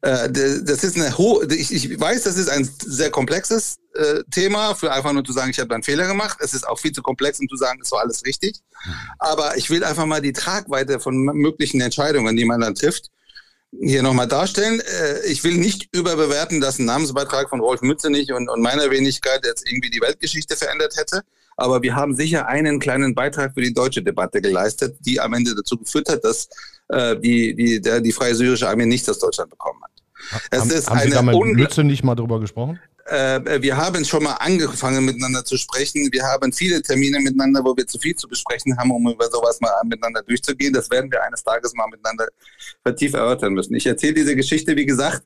Äh, 0.00 0.30
das 0.30 0.84
ist 0.84 0.96
eine 0.96 1.16
hohe, 1.18 1.46
ich, 1.54 1.72
ich 1.72 2.00
weiß, 2.00 2.22
das 2.22 2.36
ist 2.36 2.48
ein 2.48 2.68
sehr 2.80 3.10
komplexes 3.10 3.76
äh, 3.94 4.22
Thema, 4.30 4.74
für 4.74 4.92
einfach 4.92 5.12
nur 5.12 5.24
zu 5.24 5.32
sagen, 5.32 5.50
ich 5.50 5.60
habe 5.60 5.74
einen 5.74 5.82
Fehler 5.82 6.06
gemacht. 6.06 6.38
Es 6.40 6.54
ist 6.54 6.66
auch 6.66 6.78
viel 6.78 6.92
zu 6.92 7.02
komplex, 7.02 7.38
um 7.40 7.48
zu 7.48 7.56
sagen, 7.56 7.80
es 7.82 7.92
war 7.92 8.00
alles 8.00 8.24
richtig. 8.24 8.60
Aber 9.18 9.56
ich 9.56 9.70
will 9.70 9.84
einfach 9.84 10.06
mal 10.06 10.22
die 10.22 10.32
Tragweite 10.32 10.98
von 10.98 11.16
möglichen 11.16 11.80
Entscheidungen, 11.80 12.36
die 12.36 12.44
man 12.44 12.60
dann 12.60 12.74
trifft, 12.74 13.10
hier 13.80 14.02
nochmal 14.02 14.28
darstellen. 14.28 14.80
Äh, 14.80 15.26
ich 15.26 15.44
will 15.44 15.56
nicht 15.56 15.88
überbewerten, 15.92 16.60
dass 16.60 16.78
ein 16.78 16.86
Namensbeitrag 16.86 17.48
von 17.48 17.60
Rolf 17.60 17.82
Mützenich 17.82 18.32
und, 18.32 18.48
und 18.48 18.60
meiner 18.60 18.90
Wenigkeit 18.90 19.44
jetzt 19.44 19.68
irgendwie 19.68 19.90
die 19.90 20.00
Weltgeschichte 20.00 20.56
verändert 20.56 20.96
hätte. 20.96 21.22
Aber 21.56 21.82
wir 21.82 21.94
haben 21.94 22.14
sicher 22.14 22.46
einen 22.46 22.78
kleinen 22.78 23.14
Beitrag 23.14 23.54
für 23.54 23.60
die 23.60 23.74
deutsche 23.74 24.02
Debatte 24.02 24.40
geleistet, 24.40 24.96
die 25.00 25.20
am 25.20 25.34
Ende 25.34 25.54
dazu 25.54 25.76
geführt 25.76 26.08
hat, 26.08 26.24
dass 26.24 26.48
äh, 26.88 27.16
die, 27.18 27.54
die, 27.54 27.80
der, 27.80 28.00
die 28.00 28.12
Freie 28.12 28.34
Syrische 28.34 28.68
Armee 28.68 28.86
nicht 28.86 29.08
aus 29.08 29.18
Deutschland 29.18 29.50
bekommen 29.50 29.80
hat. 29.82 29.90
Es 30.50 30.60
haben, 30.60 30.70
ist 30.70 30.90
haben 30.90 31.00
Sie 31.00 31.10
da 31.10 31.22
mit 31.22 31.78
nicht 31.78 32.04
mal 32.04 32.14
drüber 32.14 32.40
gesprochen? 32.40 32.78
Äh, 33.06 33.60
wir 33.60 33.76
haben 33.76 34.04
schon 34.04 34.22
mal 34.22 34.34
angefangen 34.34 35.04
miteinander 35.04 35.44
zu 35.44 35.56
sprechen. 35.56 36.08
Wir 36.12 36.22
haben 36.22 36.52
viele 36.52 36.80
Termine 36.82 37.18
miteinander, 37.20 37.64
wo 37.64 37.76
wir 37.76 37.86
zu 37.86 37.98
viel 37.98 38.14
zu 38.14 38.28
besprechen 38.28 38.76
haben, 38.78 38.90
um 38.92 39.08
über 39.08 39.28
sowas 39.28 39.60
mal 39.60 39.72
miteinander 39.84 40.22
durchzugehen. 40.22 40.72
Das 40.72 40.88
werden 40.90 41.10
wir 41.10 41.22
eines 41.22 41.42
Tages 41.42 41.74
mal 41.74 41.88
miteinander 41.88 42.28
vertieft 42.82 43.14
erörtern 43.14 43.54
müssen. 43.54 43.74
Ich 43.74 43.86
erzähle 43.86 44.14
diese 44.14 44.36
Geschichte, 44.36 44.76
wie 44.76 44.86
gesagt, 44.86 45.22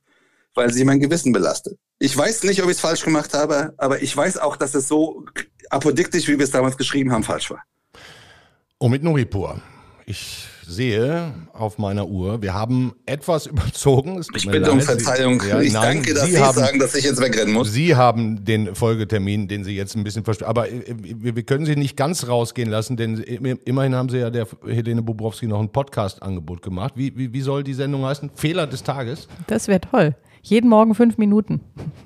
weil 0.54 0.72
sie 0.72 0.84
mein 0.84 1.00
Gewissen 1.00 1.32
belastet. 1.32 1.78
Ich 1.98 2.16
weiß 2.16 2.42
nicht, 2.44 2.62
ob 2.62 2.66
ich 2.66 2.76
es 2.76 2.80
falsch 2.80 3.02
gemacht 3.02 3.32
habe, 3.32 3.72
aber 3.78 4.02
ich 4.02 4.14
weiß 4.14 4.38
auch, 4.38 4.56
dass 4.56 4.74
es 4.74 4.86
so 4.86 5.24
apodiktisch, 5.70 6.28
wie 6.28 6.38
wir 6.38 6.44
es 6.44 6.50
damals 6.50 6.76
geschrieben 6.76 7.10
haben, 7.10 7.24
falsch 7.24 7.50
war. 7.50 7.62
Omid 8.78 9.02
Nuripur. 9.02 9.60
Ich 10.04 10.46
sehe 10.66 11.32
auf 11.54 11.78
meiner 11.78 12.06
Uhr, 12.06 12.42
wir 12.42 12.52
haben 12.52 12.94
etwas 13.06 13.46
überzogen. 13.46 14.22
ich 14.34 14.46
bitte 14.46 14.70
um 14.72 14.82
Verzeihung. 14.82 15.40
Sie, 15.40 15.48
ja, 15.48 15.60
ich 15.60 15.72
nein, 15.72 15.96
danke, 15.96 16.12
dass 16.12 16.26
Sie, 16.26 16.32
Sie 16.32 16.38
haben, 16.38 16.58
sagen, 16.58 16.78
dass 16.78 16.94
ich 16.94 17.04
jetzt 17.04 17.20
wegrennen 17.20 17.54
muss. 17.54 17.72
Sie 17.72 17.96
haben 17.96 18.44
den 18.44 18.74
Folgetermin, 18.74 19.48
den 19.48 19.64
Sie 19.64 19.74
jetzt 19.74 19.96
ein 19.96 20.04
bisschen 20.04 20.24
verstehen. 20.24 20.48
Aber 20.48 20.68
äh, 20.68 20.82
wir, 20.98 21.34
wir, 21.34 21.42
können 21.44 21.64
Sie 21.64 21.76
nicht 21.76 21.96
ganz 21.96 22.28
rausgehen 22.28 22.68
lassen, 22.68 22.98
denn 22.98 23.16
immerhin 23.16 23.94
haben 23.94 24.10
Sie 24.10 24.18
ja 24.18 24.28
der 24.28 24.46
Helene 24.66 25.00
Bobrowski 25.00 25.46
noch 25.46 25.60
ein 25.60 25.72
Podcast-Angebot 25.72 26.60
gemacht. 26.60 26.92
Wie, 26.96 27.16
wie, 27.16 27.32
wie 27.32 27.40
soll 27.40 27.64
die 27.64 27.74
Sendung 27.74 28.04
heißen? 28.04 28.30
Fehler 28.34 28.66
des 28.66 28.82
Tages? 28.82 29.28
Das 29.46 29.66
wäre 29.66 29.80
toll. 29.80 30.14
Jeden 30.48 30.70
Morgen 30.70 30.94
fünf 30.94 31.18
Minuten. 31.18 31.60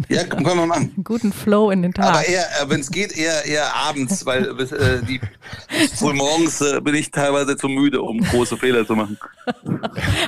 Ja, 0.09 0.25
können 0.25 0.47
wir 0.47 0.65
machen. 0.65 0.95
Guten 1.05 1.31
Flow 1.31 1.71
in 1.71 1.83
den 1.83 1.93
Tag. 1.93 2.07
Aber 2.07 2.27
eher, 2.27 2.41
äh, 2.41 2.71
wenn 2.71 2.81
es 2.81 2.91
geht, 2.91 3.15
eher, 3.15 3.45
eher 3.45 3.77
abends, 3.77 4.25
weil 4.25 4.59
äh, 4.59 5.05
die, 5.07 5.21
früh 5.95 6.15
morgens 6.15 6.63
äh, 6.63 6.81
bin 6.81 6.95
ich 6.95 7.11
teilweise 7.11 7.55
zu 7.59 7.69
müde, 7.69 8.01
um 8.01 8.19
große 8.19 8.57
Fehler 8.57 8.87
zu 8.87 8.95
machen. 8.95 9.19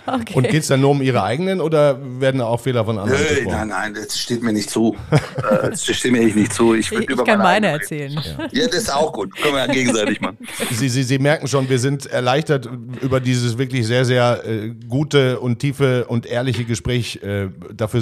Okay. 0.04 0.34
Und 0.34 0.48
geht 0.48 0.62
es 0.62 0.66
dann 0.66 0.80
nur 0.80 0.90
um 0.90 1.00
Ihre 1.00 1.22
eigenen 1.22 1.60
oder 1.60 1.98
werden 2.20 2.38
da 2.38 2.46
auch 2.46 2.60
Fehler 2.60 2.84
von 2.84 2.98
anderen? 2.98 3.22
Nö, 3.22 3.50
nein, 3.50 3.68
nein, 3.68 3.94
das 3.94 4.18
steht 4.18 4.42
mir 4.42 4.52
nicht 4.52 4.68
zu. 4.68 4.96
Äh, 5.10 5.70
das 5.70 5.84
steht 5.84 6.10
mir 6.10 6.20
echt 6.20 6.34
nicht 6.34 6.52
zu. 6.52 6.74
Ich, 6.74 6.90
ich, 6.90 7.08
ich 7.08 7.24
kann 7.24 7.38
meine 7.38 7.68
erzählen. 7.68 8.12
Ja. 8.12 8.48
ja. 8.50 8.66
das 8.66 8.74
ist 8.74 8.94
auch 8.94 9.12
gut. 9.12 9.34
Können 9.36 9.54
wir 9.54 9.66
ja 9.66 9.72
gegenseitig 9.72 10.20
machen. 10.20 10.38
Sie, 10.72 10.88
Sie, 10.88 11.04
Sie 11.04 11.18
merken 11.18 11.46
schon, 11.46 11.68
wir 11.68 11.78
sind 11.78 12.06
erleichtert 12.06 12.68
über 13.00 13.20
dieses 13.20 13.58
wirklich 13.58 13.86
sehr, 13.86 14.04
sehr 14.04 14.42
äh, 14.44 14.70
gute 14.88 15.38
und 15.38 15.60
tiefe 15.60 16.06
und 16.06 16.26
ehrliche 16.26 16.64
Gespräch. 16.64 17.20
Äh, 17.22 17.48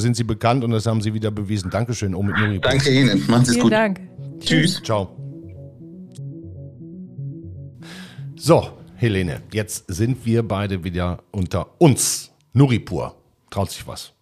dafür 0.00 0.14
sind 0.14 0.16
Sie 0.16 0.24
bekannt 0.24 0.64
und 0.64 0.70
das 0.70 0.86
haben 0.86 1.00
Sie 1.00 1.12
wieder 1.12 1.30
bewiesen. 1.30 1.70
Dankeschön, 1.70 2.14
Omid 2.14 2.36
Nuri. 2.36 2.60
Danke 2.60 2.90
Ihnen. 2.90 3.22
Machen 3.28 3.44
Sie 3.44 3.56
es 3.56 3.62
gut. 3.62 3.72
Dank. 3.72 4.00
Tschüss. 4.40 4.82
Ciao. 4.82 5.16
So, 8.36 8.70
Helene, 8.96 9.42
jetzt 9.52 9.84
sind 9.88 10.24
wir 10.24 10.46
beide 10.46 10.82
wieder 10.82 11.18
unter 11.30 11.66
uns. 11.78 12.30
Nuripur. 12.52 13.14
Traut 13.50 13.70
sich 13.70 13.86
was? 13.86 14.12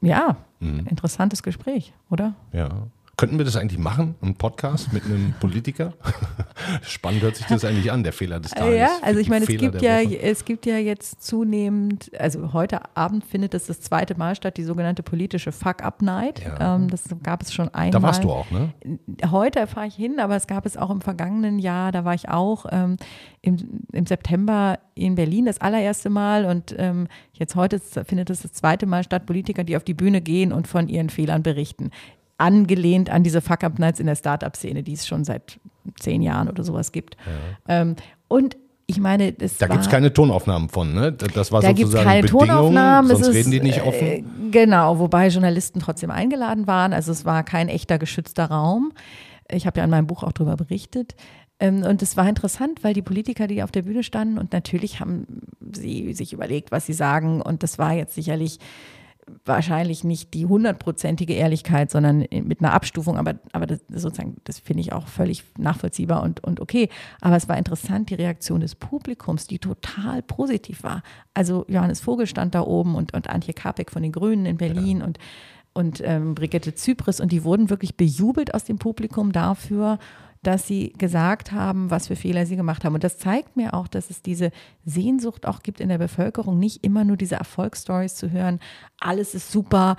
Ja, 0.00 0.36
mhm. 0.60 0.86
interessantes 0.86 1.42
Gespräch, 1.42 1.92
oder? 2.10 2.34
Ja. 2.52 2.86
Könnten 3.18 3.36
wir 3.36 3.44
das 3.44 3.56
eigentlich 3.56 3.80
machen, 3.80 4.14
ein 4.22 4.36
Podcast 4.36 4.92
mit 4.92 5.04
einem 5.04 5.34
Politiker? 5.40 5.92
Spannend 6.82 7.22
hört 7.22 7.34
sich 7.34 7.46
das 7.46 7.64
eigentlich 7.64 7.90
an, 7.90 8.04
der 8.04 8.12
Fehler 8.12 8.38
des 8.38 8.52
Tages. 8.52 8.78
Ja, 8.78 8.90
also 9.02 9.18
ich 9.18 9.28
meine, 9.28 9.44
es 9.44 9.48
gibt 9.48 9.82
ja, 9.82 10.00
es 10.00 10.44
gibt 10.44 10.66
ja 10.66 10.78
jetzt 10.78 11.20
zunehmend, 11.24 12.12
also 12.16 12.52
heute 12.52 12.96
Abend 12.96 13.24
findet 13.24 13.54
es 13.54 13.66
das 13.66 13.80
zweite 13.80 14.16
Mal 14.16 14.36
statt, 14.36 14.56
die 14.56 14.62
sogenannte 14.62 15.02
politische 15.02 15.50
Fuck-Up-Night. 15.50 16.44
Ja. 16.44 16.76
Ähm, 16.76 16.88
das 16.90 17.06
gab 17.24 17.42
es 17.42 17.52
schon 17.52 17.74
einmal. 17.74 17.90
Da 17.90 18.02
warst 18.02 18.22
du 18.22 18.30
auch, 18.30 18.48
ne? 18.52 18.72
Heute 19.28 19.66
fahre 19.66 19.88
ich 19.88 19.96
hin, 19.96 20.20
aber 20.20 20.36
es 20.36 20.46
gab 20.46 20.64
es 20.64 20.76
auch 20.76 20.90
im 20.90 21.00
vergangenen 21.00 21.58
Jahr, 21.58 21.90
da 21.90 22.04
war 22.04 22.14
ich 22.14 22.28
auch 22.28 22.66
ähm, 22.70 22.98
im, 23.42 23.82
im 23.90 24.06
September 24.06 24.78
in 24.94 25.16
Berlin 25.16 25.46
das 25.46 25.60
allererste 25.60 26.08
Mal 26.08 26.44
und 26.44 26.72
ähm, 26.78 27.08
jetzt 27.32 27.56
heute 27.56 27.80
findet 27.80 28.30
es 28.30 28.42
das 28.42 28.52
zweite 28.52 28.86
Mal 28.86 29.02
statt, 29.02 29.26
Politiker, 29.26 29.64
die 29.64 29.76
auf 29.76 29.82
die 29.82 29.94
Bühne 29.94 30.20
gehen 30.20 30.52
und 30.52 30.68
von 30.68 30.88
ihren 30.88 31.10
Fehlern 31.10 31.42
berichten 31.42 31.90
angelehnt 32.38 33.10
an 33.10 33.22
diese 33.22 33.40
Fuck-Up-Nights 33.40 34.00
in 34.00 34.06
der 34.06 34.16
Startup-Szene, 34.16 34.82
die 34.82 34.94
es 34.94 35.06
schon 35.06 35.24
seit 35.24 35.60
zehn 35.98 36.22
Jahren 36.22 36.48
oder 36.48 36.64
sowas 36.64 36.92
gibt. 36.92 37.16
Ja. 37.66 37.80
Ähm, 37.80 37.96
und 38.28 38.56
ich 38.86 39.00
meine, 39.00 39.32
das 39.32 39.58
Da 39.58 39.66
gibt 39.66 39.82
es 39.82 39.90
keine 39.90 40.12
Tonaufnahmen 40.12 40.70
von, 40.70 40.94
ne? 40.94 41.12
Das 41.12 41.52
war 41.52 41.60
da 41.60 41.68
sozusagen 41.68 42.04
keine 42.04 42.22
Bedingung, 42.22 42.46
Tonaufnahmen. 42.46 43.10
sonst 43.10 43.20
es 43.20 43.28
ist, 43.28 43.34
reden 43.34 43.50
die 43.50 43.60
nicht 43.60 43.82
offen. 43.82 44.06
Äh, 44.06 44.24
genau, 44.50 44.98
wobei 44.98 45.28
Journalisten 45.28 45.80
trotzdem 45.80 46.10
eingeladen 46.10 46.66
waren. 46.66 46.94
Also 46.94 47.12
es 47.12 47.26
war 47.26 47.42
kein 47.44 47.68
echter 47.68 47.98
geschützter 47.98 48.46
Raum. 48.46 48.92
Ich 49.50 49.66
habe 49.66 49.78
ja 49.78 49.84
in 49.84 49.90
meinem 49.90 50.06
Buch 50.06 50.22
auch 50.22 50.32
darüber 50.32 50.56
berichtet. 50.56 51.16
Ähm, 51.60 51.82
und 51.82 52.00
es 52.00 52.16
war 52.16 52.26
interessant, 52.28 52.82
weil 52.82 52.94
die 52.94 53.02
Politiker, 53.02 53.46
die 53.46 53.62
auf 53.62 53.70
der 53.70 53.82
Bühne 53.82 54.02
standen, 54.02 54.38
und 54.38 54.54
natürlich 54.54 55.00
haben 55.00 55.26
sie 55.72 56.14
sich 56.14 56.32
überlegt, 56.32 56.70
was 56.70 56.86
sie 56.86 56.94
sagen. 56.94 57.42
Und 57.42 57.62
das 57.62 57.78
war 57.78 57.92
jetzt 57.92 58.14
sicherlich 58.14 58.58
wahrscheinlich 59.44 60.04
nicht 60.04 60.34
die 60.34 60.46
hundertprozentige 60.46 61.34
Ehrlichkeit, 61.34 61.90
sondern 61.90 62.24
mit 62.30 62.60
einer 62.60 62.72
Abstufung, 62.72 63.16
aber, 63.16 63.34
aber 63.52 63.66
das 63.66 63.80
sozusagen, 63.88 64.36
das 64.44 64.58
finde 64.58 64.80
ich 64.80 64.92
auch 64.92 65.06
völlig 65.06 65.44
nachvollziehbar 65.56 66.22
und, 66.22 66.42
und 66.44 66.60
okay. 66.60 66.88
Aber 67.20 67.36
es 67.36 67.48
war 67.48 67.56
interessant, 67.56 68.10
die 68.10 68.14
Reaktion 68.14 68.60
des 68.60 68.74
Publikums, 68.74 69.46
die 69.46 69.58
total 69.58 70.22
positiv 70.22 70.82
war. 70.82 71.02
Also 71.34 71.64
Johannes 71.68 72.00
Vogel 72.00 72.26
stand 72.26 72.54
da 72.54 72.62
oben 72.62 72.94
und, 72.94 73.14
und 73.14 73.30
Antje 73.30 73.54
Kapek 73.54 73.90
von 73.90 74.02
den 74.02 74.12
Grünen 74.12 74.46
in 74.46 74.56
Berlin 74.56 74.98
ja. 74.98 75.06
und, 75.06 75.18
und 75.74 76.02
ähm, 76.04 76.34
Brigitte 76.34 76.74
Zypris 76.74 77.20
und 77.20 77.32
die 77.32 77.44
wurden 77.44 77.70
wirklich 77.70 77.96
bejubelt 77.96 78.54
aus 78.54 78.64
dem 78.64 78.78
Publikum 78.78 79.32
dafür, 79.32 79.98
dass 80.42 80.66
sie 80.66 80.92
gesagt 80.98 81.52
haben, 81.52 81.90
was 81.90 82.08
für 82.08 82.16
Fehler 82.16 82.46
sie 82.46 82.56
gemacht 82.56 82.84
haben. 82.84 82.94
Und 82.94 83.04
das 83.04 83.18
zeigt 83.18 83.56
mir 83.56 83.74
auch, 83.74 83.88
dass 83.88 84.10
es 84.10 84.22
diese 84.22 84.50
Sehnsucht 84.84 85.46
auch 85.46 85.62
gibt 85.62 85.80
in 85.80 85.88
der 85.88 85.98
Bevölkerung, 85.98 86.58
nicht 86.58 86.84
immer 86.84 87.04
nur 87.04 87.16
diese 87.16 87.36
Erfolgsstories 87.36 88.14
zu 88.14 88.30
hören, 88.30 88.60
alles 89.00 89.34
ist 89.34 89.50
super, 89.50 89.96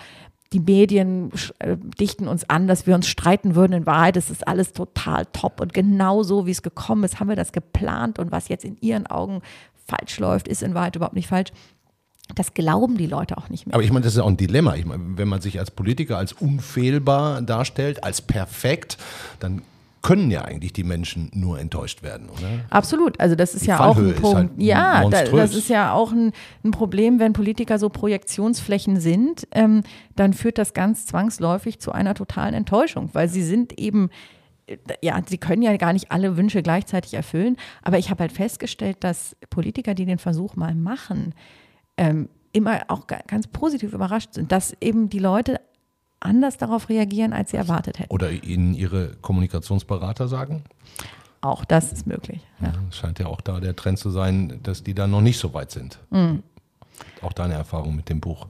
die 0.52 0.60
Medien 0.60 1.32
äh, 1.60 1.78
dichten 2.00 2.28
uns 2.28 2.50
an, 2.50 2.68
dass 2.68 2.88
wir 2.88 2.96
uns 2.96 3.08
streiten 3.08 3.54
würden. 3.54 3.74
In 3.74 3.86
Wahrheit 3.86 4.18
ist 4.18 4.32
es 4.32 4.42
alles 4.42 4.74
total 4.74 5.26
top 5.28 5.62
und 5.62 5.74
genau 5.74 6.24
so, 6.24 6.48
wie 6.48 6.52
es 6.52 6.64
gekommen 6.64 7.04
ist, 7.04 7.20
haben 7.20 7.30
wir 7.30 7.36
das 7.36 7.52
geplant 7.52 8.18
und 8.18 8.32
was 8.32 8.48
jetzt 8.48 8.66
in 8.66 8.78
ihren 8.82 9.06
Augen 9.06 9.42
falsch 9.88 10.20
läuft, 10.20 10.48
ist 10.48 10.64
in 10.64 10.74
Wahrheit 10.74 10.96
überhaupt 10.96 11.16
nicht 11.16 11.28
falsch. 11.28 11.52
Das 12.36 12.54
glauben 12.54 12.98
die 12.98 13.08
Leute 13.08 13.38
auch 13.38 13.50
nicht 13.50 13.66
mehr. 13.66 13.74
Aber 13.74 13.84
ich 13.84 13.92
meine, 13.92 14.04
das 14.04 14.14
ist 14.14 14.20
auch 14.20 14.28
ein 14.28 14.38
Dilemma. 14.38 14.76
Ich 14.76 14.86
meine, 14.86 15.18
wenn 15.18 15.28
man 15.28 15.42
sich 15.42 15.60
als 15.60 15.72
Politiker 15.72 16.18
als 16.18 16.34
unfehlbar 16.34 17.42
darstellt, 17.42 18.04
als 18.04 18.22
perfekt, 18.22 18.98
dann 19.40 19.64
können 20.02 20.32
ja 20.32 20.44
eigentlich 20.44 20.74
die 20.74 20.84
Menschen 20.84 21.30
nur 21.34 21.60
enttäuscht 21.60 22.04
werden, 22.04 22.30
oder? 22.30 22.66
Absolut. 22.70 23.20
Also 23.20 23.36
das 23.36 23.54
ist 23.54 23.64
die 23.64 23.70
ja 23.70 23.78
Fallhöhe 23.78 24.14
auch 24.14 24.16
ein 24.16 24.22
Punkt. 24.22 24.38
Halt 24.38 24.52
ja, 24.58 25.02
monströs. 25.02 25.32
das 25.32 25.56
ist 25.56 25.70
ja 25.70 25.94
auch 25.94 26.12
ein, 26.12 26.32
ein, 26.64 26.72
Problem, 26.72 27.20
wenn 27.20 27.34
Politiker 27.34 27.80
so 27.80 27.90
Projektionsflächen 27.90 29.00
sind, 29.00 29.48
ähm, 29.52 29.84
dann 30.16 30.34
führt 30.34 30.58
das 30.58 30.74
ganz 30.74 31.06
zwangsläufig 31.06 31.80
zu 31.80 31.92
einer 31.92 32.14
totalen 32.14 32.54
Enttäuschung, 32.54 33.10
weil 33.14 33.28
sie 33.28 33.44
sind 33.44 33.78
eben 33.80 34.10
äh, 34.68 34.78
ja, 35.02 35.20
sie 35.28 35.38
können 35.38 35.62
ja 35.62 35.76
gar 35.78 35.94
nicht 35.94 36.12
alle 36.12 36.38
Wünsche 36.38 36.62
gleichzeitig 36.62 37.14
erfüllen. 37.14 37.58
Aber 37.82 37.98
ich 37.98 38.10
habe 38.10 38.22
halt 38.22 38.32
festgestellt, 38.32 38.98
dass 39.02 39.36
Politiker, 39.50 39.94
die 39.94 40.06
den 40.06 40.20
Versuch 40.20 40.56
mal 40.56 40.76
machen, 40.76 41.34
ähm, 41.98 42.30
immer 42.52 42.82
auch 42.88 43.06
ganz 43.08 43.48
positiv 43.48 43.94
überrascht 43.94 44.34
sind, 44.34 44.52
dass 44.52 44.76
eben 44.82 45.10
die 45.10 45.20
Leute 45.20 45.60
anders 46.20 46.58
darauf 46.58 46.90
reagieren, 46.90 47.34
als 47.34 47.52
sie 47.52 47.58
erwartet 47.58 48.00
hätten. 48.00 48.12
Oder 48.12 48.32
Ihnen 48.32 48.74
Ihre 48.74 49.16
Kommunikationsberater 49.22 50.28
sagen? 50.28 50.64
Auch 51.42 51.64
das 51.64 51.94
ist 51.94 52.06
möglich. 52.06 52.42
Ja. 52.60 52.68
Ja, 52.68 52.74
scheint 52.92 53.20
ja 53.20 53.28
auch 53.28 53.42
da 53.42 53.60
der 53.60 53.76
Trend 53.76 53.98
zu 53.98 54.10
sein, 54.10 54.60
dass 54.64 54.84
die 54.84 54.94
da 54.94 55.08
noch 55.08 55.22
nicht 55.22 55.40
so 55.40 55.54
weit 55.54 55.72
sind. 55.72 56.00
Mhm. 56.10 56.44
Auch 57.22 57.34
deine 57.34 57.54
Erfahrung 57.54 57.96
mit 57.96 58.10
dem 58.10 58.20
Buch. 58.20 58.48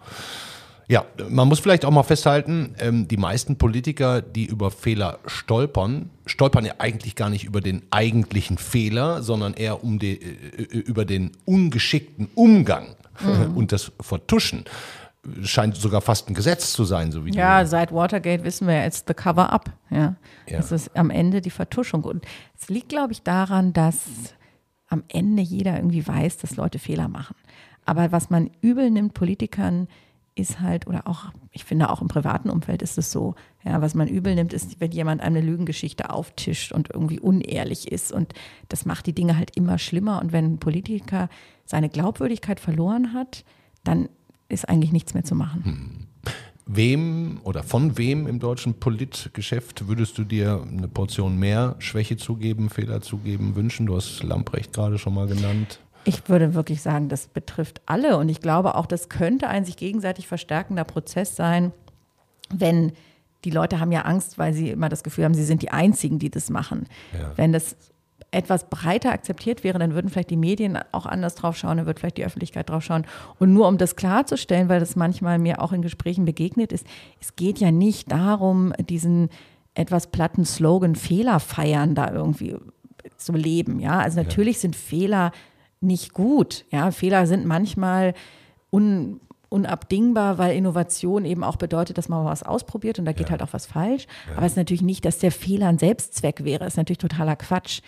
Ja, 0.87 1.05
man 1.29 1.47
muss 1.47 1.59
vielleicht 1.59 1.85
auch 1.85 1.91
mal 1.91 2.01
festhalten, 2.01 2.73
ähm, 2.79 3.07
die 3.07 3.17
meisten 3.17 3.57
Politiker, 3.57 4.23
die 4.23 4.45
über 4.45 4.71
Fehler 4.71 5.19
stolpern, 5.27 6.09
stolpern 6.25 6.65
ja 6.65 6.73
eigentlich 6.79 7.15
gar 7.15 7.29
nicht 7.29 7.45
über 7.45 7.61
den 7.61 7.83
eigentlichen 7.91 8.57
Fehler, 8.57 9.21
sondern 9.21 9.53
eher 9.53 9.83
um 9.83 9.99
die, 9.99 10.19
äh, 10.19 10.63
über 10.63 11.05
den 11.05 11.33
ungeschickten 11.45 12.27
Umgang 12.33 12.95
mhm. 13.21 13.55
und 13.55 13.71
das 13.71 13.91
Vertuschen 14.01 14.65
scheint 15.41 15.75
sogar 15.75 16.01
fast 16.01 16.29
ein 16.29 16.33
Gesetz 16.33 16.73
zu 16.73 16.85
sein, 16.85 17.11
so 17.11 17.25
wie 17.25 17.31
Ja, 17.31 17.65
seit 17.65 17.93
Watergate 17.93 18.43
wissen 18.43 18.67
wir 18.67 18.81
jetzt 18.81 19.07
the 19.07 19.13
cover 19.13 19.51
up. 19.51 19.71
Ja. 19.89 20.15
ja. 20.47 20.57
Das 20.57 20.71
ist 20.71 20.95
am 20.95 21.09
Ende 21.09 21.41
die 21.41 21.49
Vertuschung. 21.49 22.03
Und 22.03 22.25
es 22.59 22.69
liegt, 22.69 22.89
glaube 22.89 23.13
ich, 23.13 23.21
daran, 23.23 23.73
dass 23.73 24.05
am 24.87 25.03
Ende 25.07 25.41
jeder 25.41 25.75
irgendwie 25.75 26.07
weiß, 26.07 26.37
dass 26.37 26.55
Leute 26.55 26.79
Fehler 26.79 27.07
machen. 27.07 27.35
Aber 27.85 28.11
was 28.11 28.29
man 28.29 28.49
übel 28.61 28.89
nimmt, 28.89 29.13
Politikern, 29.13 29.87
ist 30.35 30.59
halt, 30.61 30.87
oder 30.87 31.07
auch, 31.07 31.25
ich 31.51 31.65
finde 31.65 31.89
auch 31.89 32.01
im 32.01 32.07
privaten 32.07 32.49
Umfeld 32.49 32.81
ist 32.81 32.97
es 32.97 33.11
so, 33.11 33.35
ja, 33.63 33.81
was 33.81 33.93
man 33.93 34.07
übel 34.07 34.35
nimmt, 34.35 34.53
ist, 34.53 34.79
wenn 34.79 34.91
jemand 34.91 35.21
eine 35.21 35.41
Lügengeschichte 35.41 36.09
auftischt 36.09 36.71
und 36.71 36.89
irgendwie 36.91 37.19
unehrlich 37.19 37.91
ist. 37.91 38.11
Und 38.11 38.33
das 38.69 38.85
macht 38.85 39.05
die 39.05 39.13
Dinge 39.13 39.37
halt 39.37 39.55
immer 39.57 39.77
schlimmer. 39.77 40.21
Und 40.21 40.31
wenn 40.31 40.53
ein 40.53 40.59
Politiker 40.59 41.29
seine 41.65 41.89
Glaubwürdigkeit 41.89 42.59
verloren 42.59 43.13
hat, 43.13 43.43
dann 43.83 44.09
ist 44.49 44.67
eigentlich 44.67 44.91
nichts 44.91 45.13
mehr 45.13 45.23
zu 45.23 45.35
machen. 45.35 45.63
Hm. 45.63 46.33
Wem 46.65 47.39
oder 47.43 47.63
von 47.63 47.97
wem 47.97 48.27
im 48.27 48.39
deutschen 48.39 48.75
Politgeschäft 48.75 49.87
würdest 49.87 50.17
du 50.19 50.23
dir 50.23 50.63
eine 50.71 50.87
Portion 50.87 51.39
mehr 51.39 51.75
Schwäche 51.79 52.15
zugeben, 52.17 52.69
Fehler 52.69 53.01
zugeben, 53.01 53.55
wünschen? 53.55 53.87
Du 53.87 53.95
hast 53.95 54.21
Lamprecht 54.21 54.73
gerade 54.73 54.99
schon 54.99 55.15
mal 55.15 55.27
genannt. 55.27 55.79
Ich 56.03 56.29
würde 56.29 56.53
wirklich 56.53 56.81
sagen, 56.81 57.09
das 57.09 57.27
betrifft 57.27 57.81
alle. 57.87 58.17
Und 58.17 58.29
ich 58.29 58.39
glaube 58.39 58.75
auch, 58.75 58.85
das 58.85 59.09
könnte 59.09 59.47
ein 59.47 59.65
sich 59.65 59.77
gegenseitig 59.77 60.27
verstärkender 60.27 60.83
Prozess 60.83 61.35
sein, 61.35 61.71
wenn 62.53 62.91
die 63.45 63.51
Leute 63.51 63.79
haben 63.79 63.91
ja 63.91 64.01
Angst, 64.01 64.37
weil 64.37 64.53
sie 64.53 64.69
immer 64.69 64.89
das 64.89 65.03
Gefühl 65.03 65.25
haben, 65.25 65.33
sie 65.33 65.45
sind 65.45 65.61
die 65.61 65.71
Einzigen, 65.71 66.19
die 66.19 66.29
das 66.29 66.49
machen. 66.49 66.87
Ja. 67.13 67.31
Wenn 67.35 67.51
das 67.51 67.77
etwas 68.31 68.69
breiter 68.69 69.11
akzeptiert 69.11 69.63
wäre, 69.63 69.79
dann 69.79 69.93
würden 69.93 70.09
vielleicht 70.09 70.29
die 70.29 70.37
Medien 70.37 70.77
auch 70.91 71.05
anders 71.05 71.35
drauf 71.35 71.57
schauen, 71.57 71.77
dann 71.77 71.85
wird 71.85 71.99
vielleicht 71.99 72.17
die 72.17 72.25
Öffentlichkeit 72.25 72.69
drauf 72.69 72.83
schauen. 72.83 73.05
Und 73.39 73.53
nur 73.53 73.67
um 73.67 73.77
das 73.77 73.95
klarzustellen, 73.95 74.69
weil 74.69 74.79
das 74.79 74.95
manchmal 74.95 75.39
mir 75.39 75.61
auch 75.61 75.73
in 75.73 75.81
Gesprächen 75.81 76.25
begegnet 76.25 76.71
ist, 76.71 76.85
es 77.19 77.35
geht 77.35 77.59
ja 77.59 77.71
nicht 77.71 78.11
darum, 78.11 78.73
diesen 78.79 79.29
etwas 79.73 80.07
platten 80.07 80.45
Slogan 80.45 80.95
Fehler 80.95 81.39
feiern 81.39 81.95
da 81.95 82.11
irgendwie 82.11 82.55
zu 83.17 83.33
leben. 83.33 83.79
Ja, 83.79 83.99
also 83.99 84.19
natürlich 84.19 84.57
ja. 84.57 84.61
sind 84.61 84.75
Fehler 84.75 85.31
nicht 85.81 86.13
gut. 86.13 86.65
Ja, 86.71 86.91
Fehler 86.91 87.25
sind 87.27 87.45
manchmal 87.45 88.13
un, 88.71 89.21
unabdingbar, 89.49 90.37
weil 90.37 90.55
Innovation 90.55 91.25
eben 91.25 91.43
auch 91.43 91.55
bedeutet, 91.55 91.97
dass 91.97 92.09
man 92.09 92.25
was 92.25 92.43
ausprobiert 92.43 92.99
und 92.99 93.05
da 93.05 93.13
geht 93.13 93.27
ja. 93.27 93.31
halt 93.31 93.41
auch 93.41 93.53
was 93.53 93.65
falsch. 93.65 94.05
Ja. 94.27 94.37
Aber 94.37 94.45
es 94.45 94.53
ist 94.53 94.57
natürlich 94.57 94.81
nicht, 94.81 95.05
dass 95.05 95.19
der 95.19 95.31
Fehler 95.31 95.67
ein 95.67 95.79
Selbstzweck 95.79 96.43
wäre. 96.43 96.59
Das 96.65 96.73
ist 96.73 96.77
natürlich 96.77 96.99
totaler 96.99 97.35
Quatsch. 97.35 97.81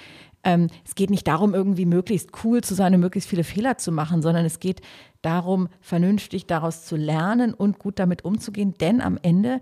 Ähm, 0.43 0.67
es 0.85 0.95
geht 0.95 1.09
nicht 1.09 1.27
darum, 1.27 1.53
irgendwie 1.53 1.85
möglichst 1.85 2.29
cool 2.43 2.61
zu 2.61 2.73
sein 2.73 2.93
und 2.93 2.99
möglichst 2.99 3.29
viele 3.29 3.43
Fehler 3.43 3.77
zu 3.77 3.91
machen, 3.91 4.21
sondern 4.21 4.45
es 4.45 4.59
geht 4.59 4.81
darum, 5.21 5.67
vernünftig 5.81 6.47
daraus 6.47 6.85
zu 6.85 6.95
lernen 6.95 7.53
und 7.53 7.79
gut 7.79 7.99
damit 7.99 8.25
umzugehen. 8.25 8.73
Denn 8.79 9.01
am 9.01 9.19
Ende 9.21 9.59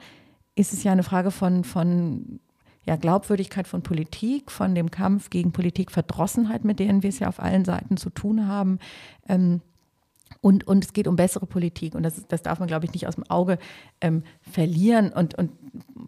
ist 0.55 0.73
es 0.73 0.83
ja 0.83 0.91
eine 0.91 1.03
Frage 1.03 1.31
von, 1.31 1.63
von 1.63 2.39
ja, 2.85 2.95
Glaubwürdigkeit 2.95 3.67
von 3.67 3.83
Politik, 3.83 4.51
von 4.51 4.73
dem 4.73 4.89
Kampf 4.89 5.29
gegen 5.29 5.51
Politikverdrossenheit, 5.51 6.63
mit 6.63 6.79
denen 6.79 7.03
wir 7.03 7.09
es 7.09 7.19
ja 7.19 7.27
auf 7.27 7.39
allen 7.39 7.65
Seiten 7.65 7.97
zu 7.97 8.09
tun 8.09 8.47
haben. 8.47 8.79
Ähm, 9.27 9.61
und, 10.41 10.65
und 10.67 10.85
es 10.85 10.93
geht 10.93 11.07
um 11.07 11.15
bessere 11.15 11.45
Politik 11.45 11.95
und 11.95 12.03
das, 12.03 12.25
das 12.27 12.41
darf 12.41 12.59
man, 12.59 12.67
glaube 12.67 12.85
ich, 12.85 12.93
nicht 12.93 13.07
aus 13.07 13.15
dem 13.15 13.29
Auge 13.29 13.57
ähm, 13.99 14.23
verlieren. 14.41 15.11
Und, 15.11 15.37
und 15.37 15.51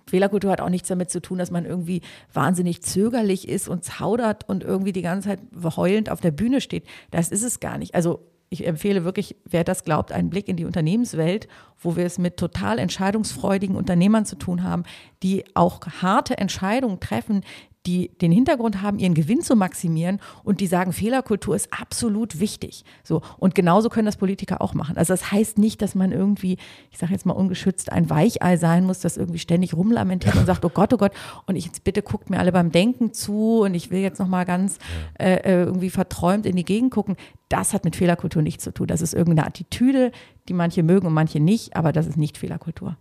Fehlerkultur 0.07 0.51
hat 0.51 0.61
auch 0.61 0.69
nichts 0.69 0.87
damit 0.87 1.09
zu 1.09 1.21
tun, 1.21 1.37
dass 1.37 1.51
man 1.51 1.65
irgendwie 1.65 2.01
wahnsinnig 2.33 2.81
zögerlich 2.81 3.47
ist 3.47 3.67
und 3.67 3.83
zaudert 3.83 4.47
und 4.47 4.63
irgendwie 4.63 4.93
die 4.93 5.01
ganze 5.01 5.29
Zeit 5.29 5.39
heulend 5.75 6.09
auf 6.09 6.21
der 6.21 6.31
Bühne 6.31 6.61
steht. 6.61 6.85
Das 7.11 7.29
ist 7.29 7.43
es 7.43 7.59
gar 7.59 7.77
nicht. 7.77 7.93
Also 7.93 8.31
ich 8.53 8.67
empfehle 8.67 9.05
wirklich, 9.05 9.37
wer 9.45 9.63
das 9.63 9.85
glaubt, 9.85 10.11
einen 10.11 10.29
Blick 10.29 10.49
in 10.49 10.57
die 10.57 10.65
Unternehmenswelt, 10.65 11.47
wo 11.79 11.95
wir 11.95 12.05
es 12.05 12.17
mit 12.17 12.35
total 12.35 12.79
entscheidungsfreudigen 12.79 13.77
Unternehmern 13.77 14.25
zu 14.25 14.35
tun 14.35 14.63
haben, 14.63 14.83
die 15.23 15.45
auch 15.55 15.79
harte 16.01 16.37
Entscheidungen 16.37 16.99
treffen, 16.99 17.43
die 17.85 18.09
den 18.21 18.31
Hintergrund 18.31 18.81
haben, 18.81 18.99
ihren 18.99 19.13
Gewinn 19.13 19.41
zu 19.41 19.55
maximieren 19.55 20.19
und 20.43 20.61
die 20.61 20.67
sagen, 20.67 20.93
Fehlerkultur 20.93 21.55
ist 21.55 21.69
absolut 21.73 22.39
wichtig. 22.39 22.83
So 23.03 23.21
und 23.37 23.55
genauso 23.55 23.89
können 23.89 24.05
das 24.05 24.17
Politiker 24.17 24.61
auch 24.61 24.73
machen. 24.73 24.97
Also 24.97 25.13
das 25.13 25.31
heißt 25.31 25.57
nicht, 25.57 25.81
dass 25.81 25.95
man 25.95 26.11
irgendwie, 26.11 26.57
ich 26.91 26.99
sage 26.99 27.11
jetzt 27.13 27.25
mal 27.25 27.33
ungeschützt, 27.33 27.91
ein 27.91 28.09
Weichei 28.09 28.57
sein 28.57 28.85
muss, 28.85 28.99
das 28.99 29.17
irgendwie 29.17 29.39
ständig 29.39 29.73
rumlamentiert 29.73 30.35
und 30.35 30.45
sagt, 30.45 30.63
oh 30.63 30.69
Gott, 30.69 30.93
oh 30.93 30.97
Gott, 30.97 31.13
und 31.47 31.55
ich 31.55 31.65
jetzt 31.65 31.83
bitte 31.83 32.01
guckt 32.01 32.29
mir 32.29 32.39
alle 32.39 32.51
beim 32.51 32.71
Denken 32.71 33.13
zu 33.13 33.61
und 33.61 33.73
ich 33.73 33.89
will 33.89 34.01
jetzt 34.01 34.19
noch 34.19 34.27
mal 34.27 34.45
ganz 34.45 34.77
äh, 35.19 35.35
äh, 35.37 35.63
irgendwie 35.63 35.89
verträumt 35.89 36.45
in 36.45 36.55
die 36.55 36.65
Gegend 36.65 36.91
gucken. 36.91 37.15
Das 37.49 37.73
hat 37.73 37.83
mit 37.83 37.95
Fehlerkultur 37.95 38.41
nichts 38.41 38.63
zu 38.63 38.73
tun. 38.73 38.87
Das 38.87 39.01
ist 39.01 39.13
irgendeine 39.13 39.47
Attitüde, 39.47 40.11
die 40.47 40.53
manche 40.53 40.83
mögen 40.83 41.07
und 41.07 41.13
manche 41.13 41.39
nicht, 41.39 41.75
aber 41.75 41.91
das 41.91 42.07
ist 42.07 42.17
nicht 42.17 42.37
Fehlerkultur. 42.37 42.95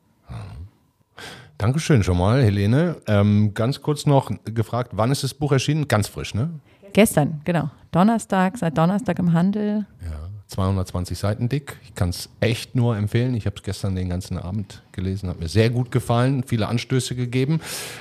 Dankeschön 1.60 2.02
schon 2.02 2.16
mal, 2.16 2.42
Helene. 2.42 2.96
Ähm, 3.06 3.52
ganz 3.52 3.82
kurz 3.82 4.06
noch 4.06 4.30
gefragt, 4.46 4.92
wann 4.94 5.12
ist 5.12 5.24
das 5.24 5.34
Buch 5.34 5.52
erschienen? 5.52 5.88
Ganz 5.88 6.08
frisch, 6.08 6.32
ne? 6.32 6.48
Gestern, 6.94 7.42
genau. 7.44 7.68
Donnerstag, 7.92 8.56
seit 8.56 8.78
Donnerstag 8.78 9.18
im 9.18 9.34
Handel. 9.34 9.84
Ja. 10.02 10.30
220 10.46 11.18
Seiten 11.18 11.50
dick. 11.50 11.76
Ich 11.84 11.94
kann 11.94 12.08
es 12.08 12.30
echt 12.40 12.74
nur 12.74 12.96
empfehlen. 12.96 13.34
Ich 13.34 13.44
habe 13.44 13.56
es 13.56 13.62
gestern 13.62 13.94
den 13.94 14.08
ganzen 14.08 14.38
Abend 14.38 14.82
gelesen, 14.92 15.28
hat 15.28 15.38
mir 15.38 15.48
sehr 15.48 15.68
gut 15.68 15.90
gefallen, 15.90 16.44
viele 16.44 16.66
Anstöße 16.66 17.14
gegeben. 17.14 17.60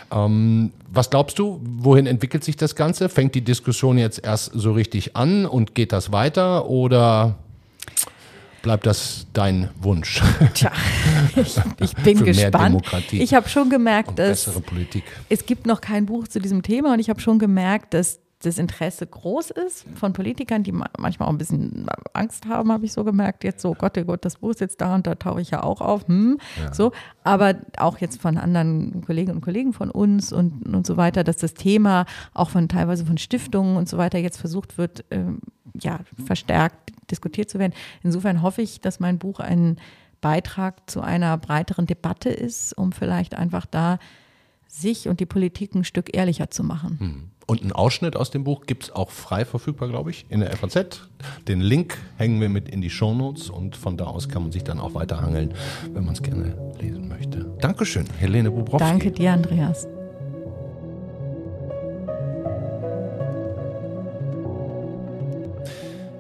Ähm, 0.10 0.72
was 0.90 1.10
glaubst 1.10 1.38
du, 1.38 1.60
wohin 1.62 2.08
entwickelt 2.08 2.46
sich 2.46 2.56
das 2.56 2.78
Ganze? 2.78 3.10
Fängt 3.10 3.36
die 3.36 3.44
Diskussion 3.44 3.98
jetzt 3.98 4.24
erst 4.24 4.54
so 4.54 4.72
richtig 4.72 5.18
an 5.18 5.46
und 5.46 5.76
geht 5.76 5.92
das 5.92 6.14
weiter 6.14 6.70
oder 6.70 7.36
bleibt 8.62 8.86
das 8.86 9.28
dein 9.34 9.70
Wunsch? 9.82 10.22
Tja, 10.54 10.72
ich, 11.36 11.58
ich 11.80 11.94
bin 11.96 12.18
Für 12.18 12.24
mehr 12.24 12.34
gespannt. 12.34 12.70
Demokratie 12.70 13.22
Ich 13.22 13.34
habe 13.34 13.50
schon 13.50 13.70
gemerkt, 13.70 14.18
dass 14.18 14.46
bessere 14.46 14.62
Politik. 14.62 15.04
es 15.30 15.46
gibt 15.46 15.66
noch 15.66 15.82
kein 15.82 16.06
Buch 16.06 16.28
zu 16.28 16.40
diesem 16.40 16.64
Thema 16.64 16.94
und 16.94 17.00
ich 17.00 17.10
habe 17.10 17.20
schon 17.20 17.40
gemerkt, 17.40 17.94
dass 17.94 18.20
das 18.42 18.58
Interesse 18.58 19.06
groß 19.06 19.50
ist 19.52 19.86
von 19.96 20.14
Politikern, 20.14 20.64
die 20.64 20.72
ma- 20.72 20.90
manchmal 20.98 21.28
auch 21.28 21.32
ein 21.34 21.38
bisschen 21.38 21.88
Angst 22.14 22.46
haben, 22.48 22.72
habe 22.72 22.86
ich 22.86 22.94
so 22.94 23.04
gemerkt. 23.04 23.44
Jetzt 23.44 23.62
so, 23.62 23.74
Gott, 23.74 23.98
oh 23.98 24.04
Gott, 24.06 24.24
das 24.24 24.38
Buch 24.38 24.52
ist 24.52 24.62
jetzt 24.62 24.80
da 24.80 24.96
und 24.96 25.06
da 25.08 25.16
tauche 25.16 25.42
ich 25.42 25.50
ja 25.52 25.62
auch 25.62 25.82
auf. 25.82 26.08
Hm, 26.08 26.38
So, 26.72 26.94
aber 27.24 27.56
auch 27.78 27.98
jetzt 27.98 28.22
von 28.22 28.38
anderen 28.38 29.04
Kolleginnen 29.06 29.36
und 29.38 29.42
Kollegen 29.44 29.74
von 29.74 29.92
uns 29.92 30.32
und, 30.32 30.64
und 30.74 30.88
so 30.88 30.96
weiter, 30.96 31.26
dass 31.26 31.36
das 31.38 31.54
Thema 31.54 32.06
auch 32.34 32.50
von 32.50 32.70
teilweise 32.70 33.06
von 33.06 33.18
Stiftungen 33.18 33.76
und 33.76 33.90
so 33.90 33.98
weiter 33.98 34.20
jetzt 34.20 34.38
versucht 34.38 34.78
wird, 34.78 35.04
ähm, 35.12 35.40
ja, 35.78 36.00
verstärkt 36.26 36.94
diskutiert 37.12 37.50
zu 37.50 37.60
werden. 37.60 37.74
Insofern 38.04 38.42
hoffe 38.42 38.62
ich, 38.62 38.80
dass 38.80 39.02
mein 39.02 39.20
Buch 39.20 39.40
ein 39.42 39.78
Beitrag 40.22 40.90
zu 40.90 41.02
einer 41.02 41.38
breiteren 41.38 41.88
Debatte 41.88 42.30
ist, 42.30 42.72
um 42.78 42.92
vielleicht 42.94 43.36
einfach 43.36 43.66
da 43.66 44.00
sich 44.68 45.08
und 45.10 45.20
die 45.20 45.26
Politik 45.26 45.76
ein 45.76 45.84
Stück 45.84 46.16
ehrlicher 46.16 46.50
zu 46.50 46.64
machen. 46.64 47.32
Und 47.50 47.64
einen 47.64 47.72
Ausschnitt 47.72 48.16
aus 48.16 48.30
dem 48.30 48.44
Buch 48.44 48.68
gibt 48.68 48.84
es 48.84 48.92
auch 48.92 49.10
frei 49.10 49.44
verfügbar, 49.44 49.90
glaube 49.90 50.12
ich, 50.12 50.28
in 50.30 50.42
der 50.42 50.56
FAZ. 50.56 51.02
Den 51.48 51.62
Link 51.62 51.98
hängen 52.18 52.40
wir 52.40 52.48
mit 52.48 52.70
in 52.70 52.80
die 52.80 52.92
Shownotes 52.92 53.50
und 53.50 53.76
von 53.76 53.98
da 53.98 54.06
aus 54.06 54.30
kann 54.30 54.44
man 54.44 54.52
sich 54.52 54.64
dann 54.64 54.80
auch 54.80 54.94
weiterhangeln, 54.94 55.56
wenn 55.92 56.06
man 56.06 56.14
es 56.14 56.22
gerne 56.22 56.56
lesen 56.80 57.08
möchte. 57.08 57.52
Dankeschön, 57.60 58.06
Helene 58.20 58.52
Bubrowski. 58.52 58.88
Danke 58.88 59.12
dir, 59.12 59.34
Andreas. 59.34 59.88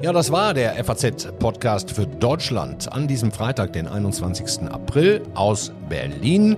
Ja, 0.02 0.12
das 0.12 0.32
war 0.32 0.56
der 0.56 0.84
FAZ-Podcast 0.84 1.92
für 1.92 2.08
Deutschland 2.08 2.92
an 2.92 3.08
diesem 3.08 3.32
Freitag, 3.32 3.74
den 3.74 3.86
21. 3.86 4.62
April 4.72 5.22
aus 5.36 5.72
Berlin. 5.90 6.56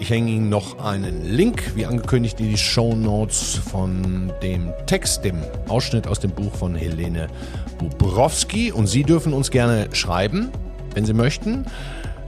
Ich 0.00 0.10
hänge 0.10 0.30
Ihnen 0.30 0.48
noch 0.48 0.78
einen 0.78 1.24
Link, 1.24 1.72
wie 1.74 1.84
angekündigt, 1.84 2.38
in 2.38 2.50
die 2.50 2.56
Show 2.56 2.94
Notes 2.94 3.56
von 3.56 4.32
dem 4.42 4.72
Text, 4.86 5.24
dem 5.24 5.42
Ausschnitt 5.66 6.06
aus 6.06 6.20
dem 6.20 6.30
Buch 6.30 6.54
von 6.54 6.76
Helene 6.76 7.26
Bubrowski. 7.78 8.70
Und 8.70 8.86
Sie 8.86 9.02
dürfen 9.02 9.32
uns 9.32 9.50
gerne 9.50 9.88
schreiben, 9.92 10.50
wenn 10.94 11.04
Sie 11.04 11.14
möchten. 11.14 11.66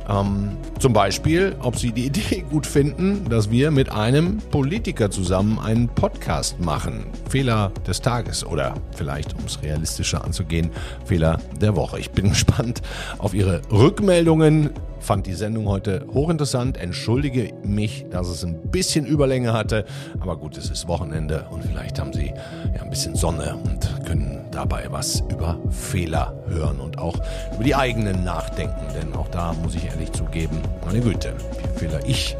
Ähm, 0.08 0.56
zum 0.80 0.92
Beispiel, 0.92 1.54
ob 1.60 1.78
Sie 1.78 1.92
die 1.92 2.06
Idee 2.06 2.44
gut 2.50 2.66
finden, 2.66 3.28
dass 3.28 3.52
wir 3.52 3.70
mit 3.70 3.92
einem 3.92 4.38
Politiker 4.38 5.08
zusammen 5.12 5.60
einen 5.60 5.88
Podcast 5.88 6.58
machen. 6.58 7.04
Fehler 7.28 7.70
des 7.86 8.00
Tages 8.00 8.44
oder 8.44 8.74
vielleicht, 8.96 9.34
um 9.38 9.44
es 9.46 9.62
realistischer 9.62 10.24
anzugehen, 10.24 10.70
Fehler 11.04 11.38
der 11.60 11.76
Woche. 11.76 12.00
Ich 12.00 12.10
bin 12.10 12.28
gespannt 12.30 12.82
auf 13.18 13.32
Ihre 13.32 13.62
Rückmeldungen. 13.70 14.70
Fand 15.00 15.26
die 15.26 15.34
Sendung 15.34 15.66
heute 15.66 16.06
hochinteressant. 16.12 16.76
Entschuldige 16.76 17.52
mich, 17.64 18.06
dass 18.10 18.28
es 18.28 18.44
ein 18.44 18.70
bisschen 18.70 19.06
Überlänge 19.06 19.52
hatte. 19.52 19.84
Aber 20.20 20.36
gut, 20.36 20.56
es 20.56 20.70
ist 20.70 20.86
Wochenende 20.88 21.46
und 21.50 21.64
vielleicht 21.64 21.98
haben 21.98 22.12
Sie 22.12 22.32
ja 22.74 22.82
ein 22.82 22.90
bisschen 22.90 23.16
Sonne 23.16 23.56
und 23.64 24.04
können 24.06 24.44
dabei 24.50 24.86
was 24.90 25.22
über 25.30 25.58
Fehler 25.70 26.34
hören 26.48 26.80
und 26.80 26.98
auch 26.98 27.16
über 27.54 27.64
die 27.64 27.74
eigenen 27.74 28.24
nachdenken. 28.24 28.86
Denn 28.94 29.14
auch 29.14 29.28
da 29.28 29.54
muss 29.54 29.74
ich 29.74 29.86
ehrlich 29.86 30.12
zugeben, 30.12 30.58
meine 30.84 31.00
Güte, 31.00 31.34
wie 31.58 31.78
Fehler 31.78 32.00
ich 32.06 32.36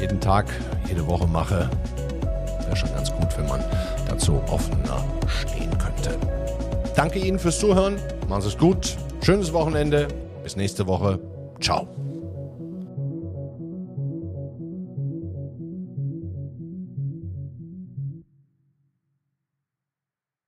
jeden 0.00 0.20
Tag, 0.20 0.46
jede 0.88 1.06
Woche 1.06 1.26
mache, 1.26 1.68
wäre 2.64 2.76
schon 2.76 2.92
ganz 2.94 3.12
gut, 3.12 3.36
wenn 3.36 3.48
man 3.48 3.60
dazu 4.08 4.40
offener 4.48 5.04
stehen 5.26 5.70
könnte. 5.78 6.16
Danke 6.94 7.18
Ihnen 7.18 7.38
fürs 7.38 7.58
Zuhören. 7.58 7.96
Machen 8.28 8.42
Sie 8.42 8.48
es 8.48 8.58
gut. 8.58 8.96
Schönes 9.22 9.52
Wochenende. 9.52 10.08
Bis 10.42 10.56
nächste 10.56 10.86
Woche. 10.86 11.18
Ciao. 11.60 11.97